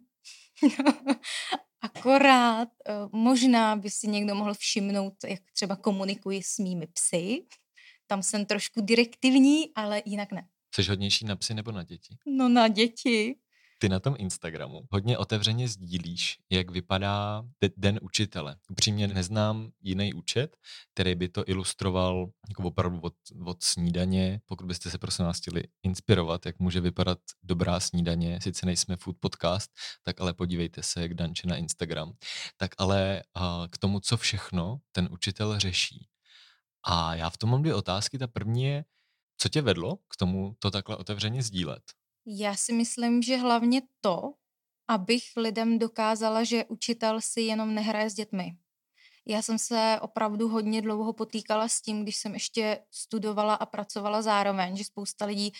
Akorát 1.80 2.68
uh, 2.68 3.20
možná 3.20 3.76
by 3.76 3.90
si 3.90 4.08
někdo 4.08 4.34
mohl 4.34 4.54
všimnout, 4.54 5.14
jak 5.26 5.40
třeba 5.52 5.76
komunikuji 5.76 6.42
s 6.42 6.58
mými 6.58 6.86
psy. 6.86 7.46
Tam 8.06 8.22
jsem 8.22 8.46
trošku 8.46 8.80
direktivní, 8.80 9.74
ale 9.74 10.02
jinak 10.04 10.32
ne. 10.32 10.48
Jsi 10.74 10.82
hodnější 10.82 11.24
na 11.24 11.36
psy 11.36 11.54
nebo 11.54 11.72
na 11.72 11.82
děti? 11.82 12.16
No 12.26 12.48
na 12.48 12.68
děti. 12.68 13.36
Ty 13.84 13.88
na 13.88 14.00
tom 14.00 14.14
Instagramu 14.18 14.86
hodně 14.90 15.18
otevřeně 15.18 15.68
sdílíš, 15.68 16.38
jak 16.50 16.70
vypadá 16.70 17.44
den 17.76 17.98
učitele. 18.02 18.56
Upřímně 18.70 19.08
neznám 19.08 19.70
jiný 19.80 20.14
účet, 20.14 20.56
který 20.94 21.14
by 21.14 21.28
to 21.28 21.44
ilustroval 21.46 22.30
jako 22.48 22.62
opravdu 22.62 23.00
od, 23.00 23.14
od 23.44 23.62
snídaně. 23.62 24.40
Pokud 24.46 24.66
byste 24.66 24.90
se 24.90 24.98
prosím 24.98 25.24
vás 25.24 25.38
chtěli 25.38 25.62
inspirovat, 25.82 26.46
jak 26.46 26.58
může 26.58 26.80
vypadat 26.80 27.18
dobrá 27.42 27.80
snídaně, 27.80 28.40
sice 28.42 28.66
nejsme 28.66 28.96
food 28.96 29.16
podcast, 29.20 29.70
tak 30.02 30.20
ale 30.20 30.34
podívejte 30.34 30.82
se, 30.82 31.02
jak 31.02 31.14
Danče 31.14 31.46
na 31.46 31.56
Instagram. 31.56 32.12
Tak 32.56 32.70
ale 32.78 33.22
k 33.70 33.78
tomu, 33.78 34.00
co 34.00 34.16
všechno 34.16 34.78
ten 34.92 35.08
učitel 35.10 35.58
řeší. 35.58 36.08
A 36.86 37.14
já 37.14 37.30
v 37.30 37.36
tom 37.36 37.50
mám 37.50 37.62
dvě 37.62 37.74
otázky. 37.74 38.18
Ta 38.18 38.26
první 38.26 38.64
je, 38.64 38.84
co 39.36 39.48
tě 39.48 39.62
vedlo 39.62 39.96
k 39.96 40.16
tomu 40.16 40.56
to 40.58 40.70
takhle 40.70 40.96
otevřeně 40.96 41.42
sdílet? 41.42 41.82
Já 42.26 42.56
si 42.56 42.72
myslím, 42.72 43.22
že 43.22 43.36
hlavně 43.36 43.82
to, 44.00 44.34
abych 44.88 45.24
lidem 45.36 45.78
dokázala, 45.78 46.44
že 46.44 46.64
učitel 46.64 47.20
si 47.20 47.40
jenom 47.40 47.74
nehraje 47.74 48.10
s 48.10 48.14
dětmi. 48.14 48.56
Já 49.26 49.42
jsem 49.42 49.58
se 49.58 49.98
opravdu 50.00 50.48
hodně 50.48 50.82
dlouho 50.82 51.12
potýkala 51.12 51.68
s 51.68 51.80
tím, 51.80 52.02
když 52.02 52.16
jsem 52.16 52.34
ještě 52.34 52.78
studovala 52.90 53.54
a 53.54 53.66
pracovala 53.66 54.22
zároveň, 54.22 54.76
že 54.76 54.84
spousta 54.84 55.24
lidí, 55.24 55.52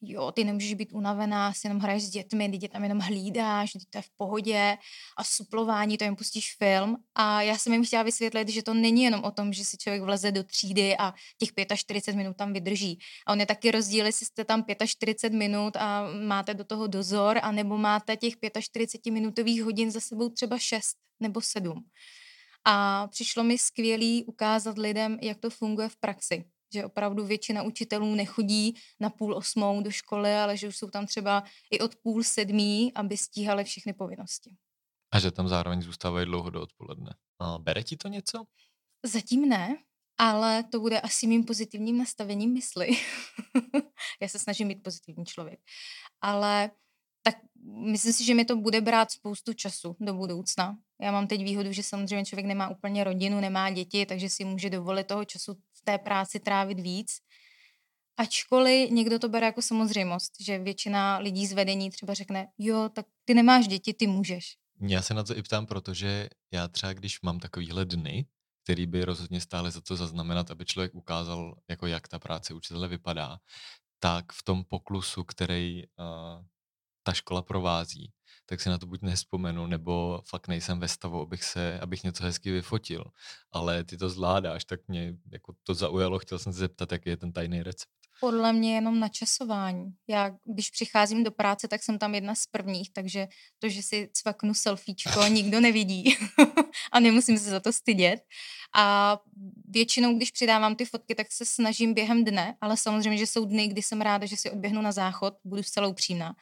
jo, 0.00 0.32
ty 0.32 0.44
nemůžeš 0.44 0.74
být 0.74 0.92
unavená, 0.92 1.52
si 1.52 1.66
jenom 1.66 1.80
hraješ 1.80 2.02
s 2.02 2.10
dětmi, 2.10 2.58
ty 2.58 2.68
tam 2.68 2.82
jenom 2.82 2.98
hlídáš, 2.98 3.72
to 3.72 3.98
je 3.98 4.02
v 4.02 4.10
pohodě 4.16 4.78
a 5.18 5.24
suplování, 5.24 5.98
to 5.98 6.04
jim 6.04 6.16
pustíš 6.16 6.56
film. 6.58 6.96
A 7.14 7.42
já 7.42 7.58
jsem 7.58 7.72
jim 7.72 7.84
chtěla 7.84 8.02
vysvětlit, 8.02 8.48
že 8.48 8.62
to 8.62 8.74
není 8.74 9.02
jenom 9.02 9.24
o 9.24 9.30
tom, 9.30 9.52
že 9.52 9.64
si 9.64 9.76
člověk 9.76 10.02
vleze 10.02 10.32
do 10.32 10.44
třídy 10.44 10.96
a 10.96 11.14
těch 11.38 11.48
45 11.74 12.16
minut 12.16 12.36
tam 12.36 12.52
vydrží. 12.52 12.98
A 13.26 13.32
on 13.32 13.40
je 13.40 13.46
taky 13.46 13.70
rozdíl, 13.70 14.06
jestli 14.06 14.26
jste 14.26 14.44
tam 14.44 14.64
45 14.86 15.38
minut 15.38 15.76
a 15.76 16.08
máte 16.26 16.54
do 16.54 16.64
toho 16.64 16.86
dozor, 16.86 17.38
anebo 17.42 17.78
máte 17.78 18.16
těch 18.16 18.34
45 18.60 19.12
minutových 19.12 19.62
hodin 19.62 19.90
za 19.90 20.00
sebou 20.00 20.28
třeba 20.28 20.58
6 20.58 20.96
nebo 21.20 21.40
7. 21.40 21.84
A 22.64 23.06
přišlo 23.06 23.44
mi 23.44 23.58
skvělý 23.58 24.24
ukázat 24.24 24.78
lidem, 24.78 25.18
jak 25.22 25.38
to 25.38 25.50
funguje 25.50 25.88
v 25.88 25.96
praxi. 25.96 26.44
Že 26.74 26.84
opravdu 26.84 27.26
většina 27.26 27.62
učitelů 27.62 28.14
nechodí 28.14 28.74
na 29.00 29.10
půl 29.10 29.34
osmou 29.34 29.82
do 29.82 29.90
školy, 29.90 30.34
ale 30.34 30.56
že 30.56 30.68
už 30.68 30.76
jsou 30.76 30.90
tam 30.90 31.06
třeba 31.06 31.44
i 31.70 31.78
od 31.80 31.96
půl 31.96 32.22
sedmí, 32.22 32.92
aby 32.94 33.16
stíhali 33.16 33.64
všechny 33.64 33.92
povinnosti. 33.92 34.56
A 35.14 35.20
že 35.20 35.30
tam 35.30 35.48
zároveň 35.48 35.82
zůstávají 35.82 36.26
dlouho 36.26 36.50
do 36.50 36.62
odpoledne. 36.62 37.14
A 37.38 37.58
bere 37.58 37.82
ti 37.82 37.96
to 37.96 38.08
něco? 38.08 38.44
Zatím 39.06 39.48
ne, 39.48 39.76
ale 40.18 40.64
to 40.64 40.80
bude 40.80 41.00
asi 41.00 41.26
mým 41.26 41.44
pozitivním 41.44 41.98
nastavením 41.98 42.52
mysli. 42.52 42.88
Já 44.22 44.28
se 44.28 44.38
snažím 44.38 44.68
být 44.68 44.82
pozitivní 44.82 45.24
člověk. 45.26 45.60
Ale 46.20 46.70
tak 47.22 47.34
myslím 47.64 48.12
si, 48.12 48.24
že 48.24 48.34
mi 48.34 48.44
to 48.44 48.56
bude 48.56 48.80
brát 48.80 49.10
spoustu 49.10 49.52
času 49.52 49.96
do 50.00 50.14
budoucna. 50.14 50.78
Já 51.00 51.12
mám 51.12 51.26
teď 51.26 51.44
výhodu, 51.44 51.72
že 51.72 51.82
samozřejmě 51.82 52.24
člověk 52.24 52.46
nemá 52.46 52.68
úplně 52.68 53.04
rodinu, 53.04 53.40
nemá 53.40 53.70
děti, 53.70 54.06
takže 54.06 54.28
si 54.28 54.44
může 54.44 54.70
dovolit 54.70 55.06
toho 55.06 55.24
času 55.24 55.54
v 55.54 55.82
té 55.84 55.98
práci 55.98 56.40
trávit 56.40 56.80
víc. 56.80 57.12
Ačkoliv 58.16 58.90
někdo 58.90 59.18
to 59.18 59.28
bere 59.28 59.46
jako 59.46 59.62
samozřejmost, 59.62 60.32
že 60.40 60.58
většina 60.58 61.18
lidí 61.18 61.46
z 61.46 61.52
vedení 61.52 61.90
třeba 61.90 62.14
řekne, 62.14 62.46
jo, 62.58 62.88
tak 62.94 63.06
ty 63.24 63.34
nemáš 63.34 63.68
děti, 63.68 63.94
ty 63.94 64.06
můžeš. 64.06 64.56
Já 64.80 65.02
se 65.02 65.14
na 65.14 65.24
to 65.24 65.36
i 65.38 65.42
ptám, 65.42 65.66
protože 65.66 66.28
já 66.52 66.68
třeba, 66.68 66.92
když 66.92 67.22
mám 67.22 67.40
takovýhle 67.40 67.84
dny, 67.84 68.26
který 68.64 68.86
by 68.86 69.04
rozhodně 69.04 69.40
stále 69.40 69.70
za 69.70 69.80
to 69.80 69.96
zaznamenat, 69.96 70.50
aby 70.50 70.64
člověk 70.64 70.94
ukázal, 70.94 71.54
jako 71.70 71.86
jak 71.86 72.08
ta 72.08 72.18
práce 72.18 72.54
učitele 72.54 72.88
vypadá, 72.88 73.38
tak 73.98 74.32
v 74.32 74.42
tom 74.42 74.64
poklusu, 74.64 75.24
který 75.24 75.82
uh, 75.86 76.44
ta 77.02 77.12
škola 77.12 77.42
provází, 77.42 78.12
tak 78.46 78.60
si 78.60 78.68
na 78.68 78.78
to 78.78 78.86
buď 78.86 79.02
nespomenu, 79.02 79.66
nebo 79.66 80.22
fakt 80.28 80.48
nejsem 80.48 80.80
ve 80.80 80.88
stavu, 80.88 81.20
abych, 81.20 81.44
se, 81.44 81.80
abych 81.80 82.04
něco 82.04 82.24
hezky 82.24 82.50
vyfotil. 82.50 83.04
Ale 83.52 83.84
ty 83.84 83.96
to 83.96 84.08
zvládáš, 84.08 84.64
tak 84.64 84.80
mě 84.88 85.14
jako 85.32 85.54
to 85.62 85.74
zaujalo, 85.74 86.18
chtěl 86.18 86.38
jsem 86.38 86.52
se 86.52 86.58
zeptat, 86.58 86.92
jaký 86.92 87.10
je 87.10 87.16
ten 87.16 87.32
tajný 87.32 87.62
recept. 87.62 88.02
Podle 88.20 88.52
mě 88.52 88.74
jenom 88.74 89.00
načasování. 89.00 89.84
Já, 90.08 90.30
když 90.44 90.70
přicházím 90.70 91.24
do 91.24 91.30
práce, 91.30 91.68
tak 91.68 91.82
jsem 91.82 91.98
tam 91.98 92.14
jedna 92.14 92.34
z 92.34 92.46
prvních, 92.46 92.92
takže 92.92 93.28
to, 93.58 93.68
že 93.68 93.82
si 93.82 94.08
cvaknu 94.12 94.54
selfiečko, 94.54 95.26
nikdo 95.28 95.60
nevidí 95.60 96.16
a 96.92 97.00
nemusím 97.00 97.38
se 97.38 97.50
za 97.50 97.60
to 97.60 97.72
stydět. 97.72 98.20
A 98.74 99.18
většinou, 99.68 100.16
když 100.16 100.30
přidávám 100.30 100.76
ty 100.76 100.84
fotky, 100.84 101.14
tak 101.14 101.32
se 101.32 101.44
snažím 101.46 101.94
během 101.94 102.24
dne, 102.24 102.56
ale 102.60 102.76
samozřejmě, 102.76 103.18
že 103.18 103.26
jsou 103.26 103.44
dny, 103.44 103.68
kdy 103.68 103.82
jsem 103.82 104.00
ráda, 104.00 104.26
že 104.26 104.36
si 104.36 104.50
odběhnu 104.50 104.82
na 104.82 104.92
záchod, 104.92 105.34
budu 105.44 105.62
zcela 105.62 105.88
upřímná. 105.88 106.34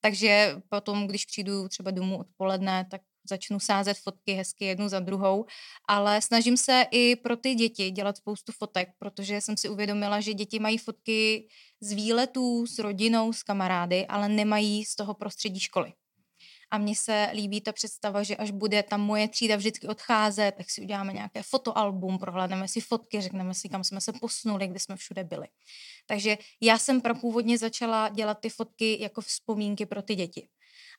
Takže 0.00 0.54
potom, 0.68 1.06
když 1.06 1.24
přijdu 1.24 1.68
třeba 1.68 1.90
domů 1.90 2.18
odpoledne, 2.18 2.86
tak 2.90 3.00
začnu 3.30 3.60
sázet 3.60 3.98
fotky 3.98 4.32
hezky 4.32 4.64
jednu 4.64 4.88
za 4.88 5.00
druhou, 5.00 5.44
ale 5.88 6.22
snažím 6.22 6.56
se 6.56 6.86
i 6.90 7.16
pro 7.16 7.36
ty 7.36 7.54
děti 7.54 7.90
dělat 7.90 8.16
spoustu 8.16 8.52
fotek, 8.52 8.88
protože 8.98 9.40
jsem 9.40 9.56
si 9.56 9.68
uvědomila, 9.68 10.20
že 10.20 10.34
děti 10.34 10.58
mají 10.58 10.78
fotky 10.78 11.48
z 11.80 11.92
výletů, 11.92 12.66
s 12.66 12.78
rodinou, 12.78 13.32
s 13.32 13.42
kamarády, 13.42 14.06
ale 14.06 14.28
nemají 14.28 14.84
z 14.84 14.96
toho 14.96 15.14
prostředí 15.14 15.60
školy. 15.60 15.92
A 16.70 16.78
mně 16.78 16.96
se 16.96 17.30
líbí 17.34 17.60
ta 17.60 17.72
představa, 17.72 18.22
že 18.22 18.36
až 18.36 18.50
bude 18.50 18.82
ta 18.82 18.96
moje 18.96 19.28
třída 19.28 19.56
vždycky 19.56 19.88
odcházet, 19.88 20.52
tak 20.52 20.70
si 20.70 20.82
uděláme 20.82 21.12
nějaké 21.12 21.42
fotoalbum, 21.42 22.18
prohlédneme 22.18 22.68
si 22.68 22.80
fotky, 22.80 23.20
řekneme 23.20 23.54
si, 23.54 23.68
kam 23.68 23.84
jsme 23.84 24.00
se 24.00 24.12
posunuli, 24.12 24.68
kde 24.68 24.78
jsme 24.78 24.96
všude 24.96 25.24
byli. 25.24 25.48
Takže 26.06 26.38
já 26.60 26.78
jsem 26.78 27.00
původně 27.20 27.58
začala 27.58 28.08
dělat 28.08 28.40
ty 28.40 28.48
fotky 28.48 29.02
jako 29.02 29.20
vzpomínky 29.20 29.86
pro 29.86 30.02
ty 30.02 30.14
děti. 30.14 30.48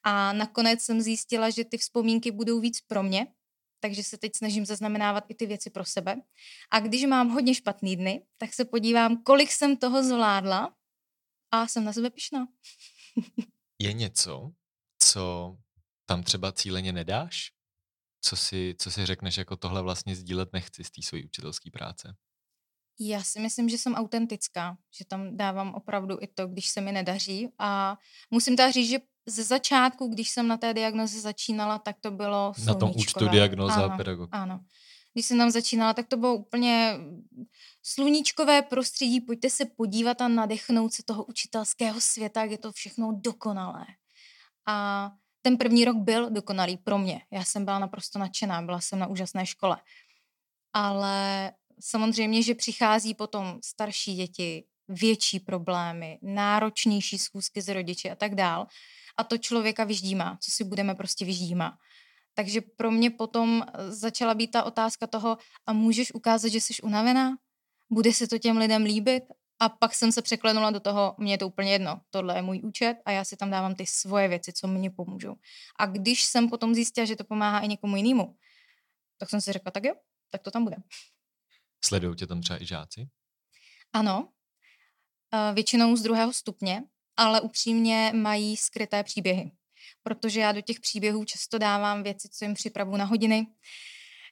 A 0.04 0.34
nakonec 0.34 0.82
jsem 0.82 1.02
zjistila, 1.02 1.50
že 1.50 1.66
ty 1.66 1.78
vzpomínky 1.78 2.32
budou 2.32 2.60
víc 2.60 2.82
pro 2.82 3.04
mě, 3.04 3.28
takže 3.80 4.04
se 4.04 4.18
teď 4.18 4.32
snažím 4.36 4.66
zaznamenávat 4.66 5.24
i 5.30 5.36
ty 5.36 5.46
věci 5.46 5.70
pro 5.70 5.86
sebe. 5.86 6.16
A 6.72 6.80
když 6.80 7.06
mám 7.06 7.30
hodně 7.30 7.56
špatný 7.56 7.96
dny, 7.96 8.26
tak 8.38 8.54
se 8.54 8.66
podívám, 8.66 9.24
kolik 9.24 9.52
jsem 9.52 9.78
toho 9.78 10.04
zvládla 10.04 10.76
a 11.52 11.68
jsem 11.68 11.84
na 11.84 11.94
sebe 11.94 12.10
pišná. 12.10 12.48
Je 13.80 13.94
něco, 13.94 14.52
co 15.12 15.58
tam 16.06 16.24
třeba 16.24 16.52
cíleně 16.52 16.94
nedáš? 16.94 17.52
Co 18.22 18.36
si, 18.36 18.76
co 18.78 18.92
si 18.92 19.06
řekneš, 19.06 19.38
jako 19.38 19.58
tohle 19.58 19.82
vlastně 19.82 20.16
sdílet 20.16 20.54
nechci 20.54 20.84
z 20.84 20.92
té 20.92 21.02
své 21.02 21.20
učitelské 21.26 21.72
práce? 21.72 22.16
Já 23.00 23.24
si 23.24 23.40
myslím, 23.40 23.70
že 23.70 23.78
jsem 23.78 23.96
autentická, 23.96 24.78
že 24.98 25.06
tam 25.06 25.38
dávám 25.38 25.74
opravdu 25.74 26.18
i 26.22 26.28
to, 26.28 26.48
když 26.48 26.70
se 26.70 26.82
mi 26.82 26.92
nedaří. 26.92 27.50
A 27.60 27.98
musím 28.32 28.56
teda 28.56 28.72
říct, 28.72 28.90
že 28.90 29.00
ze 29.26 29.44
začátku, 29.44 30.08
když 30.08 30.30
jsem 30.30 30.48
na 30.48 30.58
té 30.58 30.74
diagnoze 30.74 31.22
začínala, 31.22 31.80
tak 31.80 31.96
to 32.00 32.12
bylo 32.12 32.54
Na 32.66 32.74
tom 32.74 32.92
účtu 32.96 33.28
diagnoza 33.28 33.86
ano, 33.86 33.98
pedagog. 33.98 34.30
Ano. 34.32 34.66
Když 35.14 35.26
jsem 35.26 35.38
tam 35.38 35.52
začínala, 35.52 35.94
tak 35.94 36.08
to 36.08 36.18
bylo 36.18 36.36
úplně 36.36 36.98
sluníčkové 37.84 38.62
prostředí, 38.62 39.22
pojďte 39.22 39.50
se 39.50 39.66
podívat 39.66 40.22
a 40.22 40.28
nadechnout 40.28 40.94
se 40.94 41.04
toho 41.04 41.26
učitelského 41.26 42.02
světa, 42.02 42.42
jak 42.42 42.52
je 42.52 42.58
to 42.58 42.72
všechno 42.72 43.12
dokonalé. 43.12 43.86
A 44.68 45.10
ten 45.42 45.58
první 45.58 45.86
rok 45.86 45.98
byl 45.98 46.30
dokonalý 46.30 46.78
pro 46.78 46.98
mě. 46.98 47.22
Já 47.32 47.44
jsem 47.44 47.66
byla 47.66 47.80
naprosto 47.80 48.20
nadšená, 48.20 48.62
byla 48.62 48.82
jsem 48.82 49.00
na 49.00 49.08
úžasné 49.08 49.46
škole. 49.46 49.78
Ale 50.74 51.52
samozřejmě, 51.80 52.44
že 52.44 52.56
přichází 52.56 53.14
potom 53.14 53.60
starší 53.64 54.16
děti, 54.16 54.64
větší 54.88 55.40
problémy, 55.40 56.20
náročnější 56.22 57.18
schůzky 57.18 57.62
s 57.62 57.68
rodiči 57.68 58.12
a 58.12 58.16
tak 58.16 58.36
dál. 58.36 58.68
A 59.18 59.24
to 59.24 59.38
člověka 59.38 59.84
vyždímá, 59.84 60.38
co 60.42 60.52
si 60.52 60.64
budeme 60.64 60.96
prostě 60.96 61.26
vyždímá. 61.26 61.78
Takže 62.34 62.62
pro 62.62 62.92
mě 62.92 63.10
potom 63.10 63.64
začala 63.88 64.34
být 64.34 64.52
ta 64.52 64.64
otázka 64.64 65.08
toho, 65.08 65.38
a 65.66 65.74
můžeš 65.74 66.14
ukázat, 66.14 66.48
že 66.48 66.62
jsi 66.62 66.82
unavená? 66.84 67.38
Bude 67.90 68.14
se 68.14 68.28
to 68.28 68.38
těm 68.38 68.58
lidem 68.58 68.84
líbit? 68.84 69.24
A 69.62 69.70
pak 69.70 69.96
jsem 69.96 70.12
se 70.12 70.22
překlenula 70.22 70.72
do 70.72 70.80
toho, 70.80 71.16
mě 71.18 71.34
je 71.34 71.38
to 71.38 71.48
úplně 71.48 71.72
jedno, 71.72 72.02
tohle 72.10 72.36
je 72.36 72.42
můj 72.42 72.62
účet 72.64 72.98
a 73.06 73.12
já 73.12 73.26
si 73.26 73.38
tam 73.38 73.50
dávám 73.50 73.76
ty 73.76 73.86
svoje 73.86 74.28
věci, 74.28 74.54
co 74.54 74.68
mě 74.68 74.90
pomůžou. 74.90 75.36
A 75.80 75.86
když 75.86 76.24
jsem 76.24 76.50
potom 76.50 76.76
zjistila, 76.76 77.06
že 77.06 77.16
to 77.16 77.24
pomáhá 77.24 77.60
i 77.60 77.68
někomu 77.68 77.96
jinému, 77.96 78.36
tak 79.18 79.30
jsem 79.30 79.42
si 79.42 79.52
řekla, 79.52 79.72
tak 79.72 79.86
jo, 79.86 79.94
tak 80.30 80.42
to 80.42 80.52
tam 80.52 80.64
bude. 80.64 80.76
Sledují 81.86 82.16
tě 82.16 82.28
tam 82.28 82.42
třeba 82.42 82.62
i 82.62 82.66
žáci? 82.66 83.10
Ano, 83.94 84.30
většinou 85.54 85.96
z 85.96 86.02
druhého 86.02 86.34
stupně, 86.34 86.84
ale 87.18 87.42
upřímně 87.42 88.12
mají 88.16 88.58
skryté 88.58 89.04
příběhy. 89.04 89.52
Protože 90.04 90.40
já 90.40 90.52
do 90.52 90.62
těch 90.62 90.80
příběhů 90.80 91.26
často 91.26 91.58
dávám 91.58 92.04
věci, 92.04 92.30
co 92.30 92.46
jim 92.46 92.54
připravu 92.54 92.98
na 92.98 93.06
hodiny, 93.06 93.48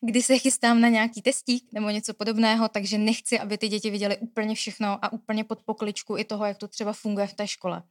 kdy 0.01 0.21
se 0.21 0.37
chystám 0.37 0.81
na 0.81 0.89
nějaký 0.89 1.21
testík 1.21 1.73
nebo 1.73 1.89
něco 1.89 2.13
podobného, 2.13 2.69
takže 2.69 2.97
nechci, 2.97 3.39
aby 3.39 3.57
ty 3.57 3.67
děti 3.67 3.89
viděly 3.89 4.17
úplně 4.17 4.55
všechno 4.55 5.05
a 5.05 5.13
úplně 5.13 5.43
pod 5.43 5.63
pokličku 5.63 6.17
i 6.17 6.23
toho, 6.23 6.45
jak 6.45 6.57
to 6.57 6.67
třeba 6.67 6.93
funguje 6.93 7.27
v 7.27 7.33
té 7.33 7.47
škole, 7.47 7.83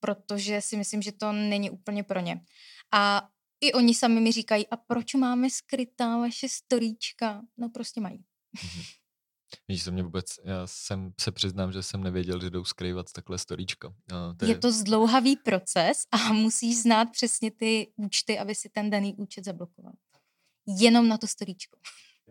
protože 0.00 0.60
si 0.60 0.76
myslím, 0.76 1.02
že 1.02 1.12
to 1.12 1.32
není 1.32 1.70
úplně 1.70 2.02
pro 2.02 2.20
ně. 2.20 2.40
A 2.92 3.28
i 3.60 3.72
oni 3.72 3.94
sami 3.94 4.20
mi 4.20 4.32
říkají, 4.32 4.66
a 4.68 4.76
proč 4.76 5.14
máme 5.14 5.50
skrytá 5.50 6.18
vaše 6.18 6.48
storíčka? 6.48 7.42
No 7.56 7.68
prostě 7.68 8.00
mají. 8.00 8.18
Mm-hmm. 8.18 8.84
Víš, 9.68 9.84
to 9.84 9.92
mě 9.92 10.02
vůbec, 10.02 10.26
já 10.44 10.66
jsem 10.66 11.12
se 11.20 11.32
přiznám, 11.32 11.72
že 11.72 11.82
jsem 11.82 12.04
nevěděl, 12.04 12.40
že 12.40 12.50
jdou 12.50 12.64
skrývat 12.64 13.12
takhle 13.12 13.38
storíčko. 13.38 13.94
No, 14.10 14.34
to 14.34 14.44
je... 14.44 14.50
je 14.50 14.58
to 14.58 14.72
zdlouhavý 14.72 15.36
proces 15.36 16.06
a 16.10 16.32
musíš 16.32 16.82
znát 16.82 17.04
přesně 17.12 17.50
ty 17.50 17.92
účty, 17.96 18.38
aby 18.38 18.54
si 18.54 18.68
ten 18.68 18.90
daný 18.90 19.14
účet 19.14 19.44
zablokoval. 19.44 19.92
Jenom 20.66 21.08
na 21.08 21.18
to 21.18 21.26
storíčko. 21.26 21.78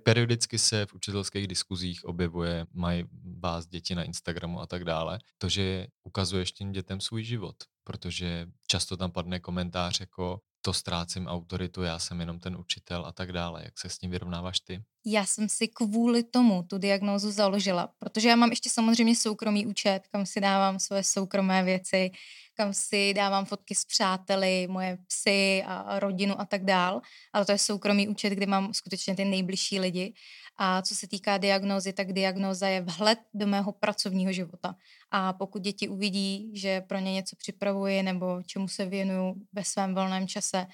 Periodicky 0.03 0.59
se 0.59 0.85
v 0.85 0.93
učitelských 0.93 1.47
diskuzích 1.47 2.05
objevuje, 2.05 2.65
mají 2.73 3.03
vás 3.39 3.67
děti 3.67 3.95
na 3.95 4.03
Instagramu 4.03 4.59
a 4.61 4.67
tak 4.67 4.83
dále, 4.83 5.19
to, 5.37 5.49
že 5.49 5.87
ukazuješ 6.03 6.51
těm 6.51 6.71
dětem 6.71 7.01
svůj 7.01 7.23
život, 7.23 7.55
protože 7.83 8.47
často 8.67 8.97
tam 8.97 9.11
padne 9.11 9.39
komentář 9.39 9.99
jako 9.99 10.41
to 10.65 10.73
ztrácím 10.73 11.27
autoritu, 11.27 11.83
já 11.83 11.99
jsem 11.99 12.19
jenom 12.19 12.39
ten 12.39 12.57
učitel 12.57 13.05
a 13.05 13.11
tak 13.11 13.31
dále. 13.31 13.61
Jak 13.63 13.79
se 13.79 13.89
s 13.89 13.97
tím 13.97 14.11
vyrovnáváš 14.11 14.59
ty? 14.59 14.83
Já 15.05 15.25
jsem 15.25 15.49
si 15.49 15.67
kvůli 15.67 16.23
tomu 16.23 16.63
tu 16.63 16.77
diagnózu 16.77 17.31
založila, 17.31 17.89
protože 17.99 18.29
já 18.29 18.35
mám 18.35 18.49
ještě 18.49 18.69
samozřejmě 18.69 19.15
soukromý 19.15 19.65
účet, 19.65 20.01
kam 20.11 20.25
si 20.25 20.41
dávám 20.41 20.79
své 20.79 21.03
soukromé 21.03 21.63
věci, 21.63 22.11
kam 22.53 22.73
si 22.73 23.13
dávám 23.13 23.45
fotky 23.45 23.75
s 23.75 23.85
přáteli, 23.85 24.67
moje 24.67 24.97
psy 25.07 25.63
a 25.67 25.99
rodinu 25.99 26.41
a 26.41 26.45
tak 26.45 26.65
dál, 26.65 27.01
ale 27.33 27.45
to 27.45 27.51
je 27.51 27.57
soukromý 27.57 28.07
účet, 28.07 28.29
kde 28.29 28.45
mám 28.45 28.73
skutečně 28.73 29.15
ty 29.15 29.25
nejbližší 29.25 29.79
lidi. 29.79 30.13
A 30.57 30.81
co 30.81 30.95
se 30.95 31.07
týká 31.07 31.37
diagnózy, 31.37 31.93
tak 31.93 32.13
diagnóza 32.13 32.67
je 32.67 32.81
vhled 32.81 33.19
do 33.33 33.47
mého 33.47 33.71
pracovního 33.71 34.31
života. 34.31 34.75
A 35.11 35.33
pokud 35.33 35.61
děti 35.61 35.87
uvidí, 35.87 36.51
že 36.53 36.81
pro 36.81 36.99
ně 36.99 37.13
něco 37.13 37.35
připravuji 37.35 38.03
nebo 38.03 38.43
čemu 38.45 38.67
se 38.67 38.85
věnuju 38.85 39.35
ve 39.53 39.63
svém 39.63 39.95
volném 39.95 40.27
čase, 40.27 40.67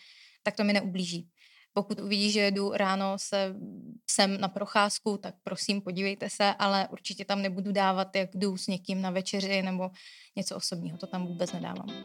tak 0.43 0.55
to 0.55 0.63
mi 0.63 0.73
neublíží. 0.73 1.29
Pokud 1.73 1.99
uvidí, 1.99 2.31
že 2.31 2.51
jdu 2.51 2.71
ráno 2.71 3.13
se 3.17 3.55
sem 4.09 4.41
na 4.41 4.47
procházku, 4.47 5.17
tak 5.17 5.35
prosím, 5.43 5.81
podívejte 5.81 6.29
se, 6.29 6.53
ale 6.59 6.87
určitě 6.91 7.25
tam 7.25 7.41
nebudu 7.41 7.71
dávat, 7.71 8.15
jak 8.15 8.29
jdu 8.35 8.57
s 8.57 8.67
někým 8.67 9.01
na 9.01 9.09
večeři 9.09 9.61
nebo 9.61 9.89
něco 10.35 10.55
osobního. 10.55 10.97
To 10.97 11.07
tam 11.07 11.27
vůbec 11.27 11.51
nedávám. 11.51 12.03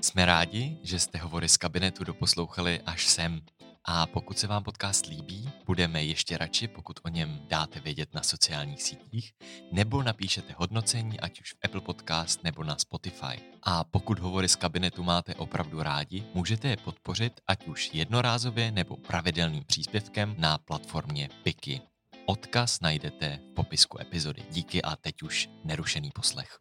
Jsme 0.00 0.26
rádi, 0.26 0.78
že 0.82 0.98
jste 0.98 1.18
hovory 1.18 1.48
z 1.48 1.56
kabinetu 1.56 2.04
doposlouchali 2.04 2.80
až 2.86 3.06
sem. 3.06 3.40
A 3.86 4.06
pokud 4.06 4.38
se 4.38 4.46
vám 4.46 4.64
podcast 4.64 5.06
líbí, 5.06 5.50
budeme 5.66 6.04
ještě 6.04 6.38
radši, 6.38 6.68
pokud 6.68 7.00
o 7.02 7.08
něm 7.08 7.40
dáte 7.48 7.80
vědět 7.80 8.14
na 8.14 8.22
sociálních 8.22 8.82
sítích, 8.82 9.32
nebo 9.72 10.02
napíšete 10.02 10.54
hodnocení, 10.58 11.20
ať 11.20 11.40
už 11.40 11.52
v 11.52 11.56
Apple 11.64 11.80
Podcast 11.80 12.44
nebo 12.44 12.64
na 12.64 12.78
Spotify. 12.78 13.40
A 13.62 13.84
pokud 13.84 14.18
hovory 14.18 14.48
z 14.48 14.56
kabinetu 14.56 15.02
máte 15.02 15.34
opravdu 15.34 15.82
rádi, 15.82 16.24
můžete 16.34 16.68
je 16.68 16.76
podpořit 16.76 17.40
ať 17.46 17.66
už 17.66 17.90
jednorázově 17.92 18.72
nebo 18.72 18.96
pravidelným 18.96 19.64
příspěvkem 19.64 20.34
na 20.38 20.58
platformě 20.58 21.28
Piky. 21.42 21.80
Odkaz 22.26 22.80
najdete 22.80 23.38
v 23.50 23.54
popisku 23.54 24.00
epizody. 24.00 24.42
Díky 24.50 24.82
a 24.82 24.96
teď 24.96 25.22
už 25.22 25.48
nerušený 25.64 26.10
poslech. 26.10 26.58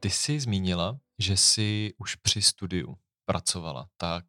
Ty 0.00 0.10
jsi 0.10 0.40
zmínila, 0.40 0.98
že 1.18 1.36
jsi 1.36 1.92
už 1.98 2.14
při 2.14 2.42
studiu 2.42 2.96
pracovala. 3.24 3.88
Tak 3.96 4.24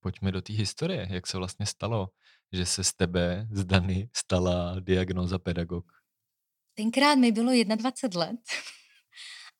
pojďme 0.00 0.32
do 0.32 0.42
té 0.42 0.52
historie, 0.52 1.06
jak 1.10 1.26
se 1.26 1.38
vlastně 1.38 1.66
stalo, 1.66 2.08
že 2.52 2.66
se 2.66 2.84
z 2.84 2.92
tebe, 2.92 3.46
z 3.50 3.64
Dany, 3.64 4.10
stala 4.16 4.80
diagnóza 4.80 5.38
pedagog. 5.38 5.92
Tenkrát 6.74 7.14
mi 7.14 7.32
bylo 7.32 7.52
21 7.76 8.20
let 8.20 8.40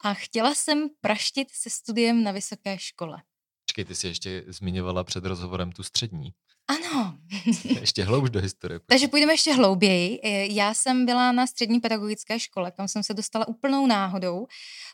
a 0.04 0.14
chtěla 0.14 0.54
jsem 0.54 0.88
praštit 1.00 1.48
se 1.50 1.70
studiem 1.70 2.24
na 2.24 2.32
vysoké 2.32 2.78
škole. 2.78 3.22
Počkej, 3.66 3.84
ty 3.84 3.94
jsi 3.94 4.06
ještě 4.06 4.44
zmiňovala 4.46 5.04
před 5.04 5.24
rozhovorem 5.24 5.72
tu 5.72 5.82
střední. 5.82 6.34
Ano. 6.68 7.18
ještě 7.80 8.04
hloubš 8.04 8.30
do 8.30 8.40
historie. 8.40 8.80
Takže 8.86 9.08
půjdeme 9.08 9.32
ještě 9.32 9.52
hlouběji. 9.52 10.20
Já 10.56 10.74
jsem 10.74 11.06
byla 11.06 11.32
na 11.32 11.46
střední 11.46 11.80
pedagogické 11.80 12.40
škole, 12.40 12.70
kam 12.70 12.88
jsem 12.88 13.02
se 13.02 13.14
dostala 13.14 13.48
úplnou 13.48 13.86
náhodou, 13.86 14.46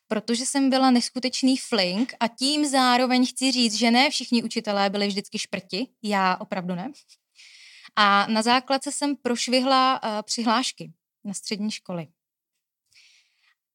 protože 0.08 0.46
jsem 0.46 0.70
byla 0.70 0.90
neskutečný 0.90 1.56
flink 1.56 2.14
a 2.20 2.28
tím 2.28 2.66
zároveň 2.66 3.26
chci 3.26 3.52
říct, 3.52 3.74
že 3.74 3.90
ne 3.90 4.10
všichni 4.10 4.42
učitelé 4.42 4.90
byli 4.90 5.06
vždycky 5.06 5.38
šprti, 5.38 5.86
já 6.02 6.36
opravdu 6.36 6.74
ne. 6.74 6.92
A 7.96 8.26
na 8.26 8.42
základce 8.42 8.92
jsem 8.92 9.16
prošvihla 9.16 10.02
uh, 10.02 10.22
přihlášky 10.22 10.92
na 11.24 11.34
střední 11.34 11.70
školy. 11.70 12.06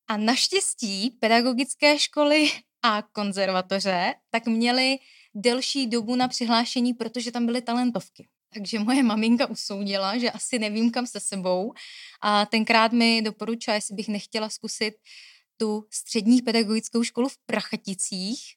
A 0.07 0.17
naštěstí 0.17 1.09
pedagogické 1.09 1.99
školy 1.99 2.51
a 2.83 3.01
konzervatoře 3.01 4.13
tak 4.29 4.45
měly 4.45 4.99
delší 5.35 5.87
dobu 5.87 6.15
na 6.15 6.27
přihlášení, 6.27 6.93
protože 6.93 7.31
tam 7.31 7.45
byly 7.45 7.61
talentovky. 7.61 8.27
Takže 8.53 8.79
moje 8.79 9.03
maminka 9.03 9.45
usoudila, 9.45 10.17
že 10.17 10.31
asi 10.31 10.59
nevím 10.59 10.91
kam 10.91 11.07
se 11.07 11.19
sebou 11.19 11.73
a 12.21 12.45
tenkrát 12.45 12.91
mi 12.91 13.21
doporučila, 13.21 13.75
jestli 13.75 13.95
bych 13.95 14.07
nechtěla 14.07 14.49
zkusit 14.49 14.93
tu 15.61 15.87
střední 15.89 16.41
pedagogickou 16.41 17.03
školu 17.03 17.29
v 17.29 17.37
Prachaticích. 17.37 18.55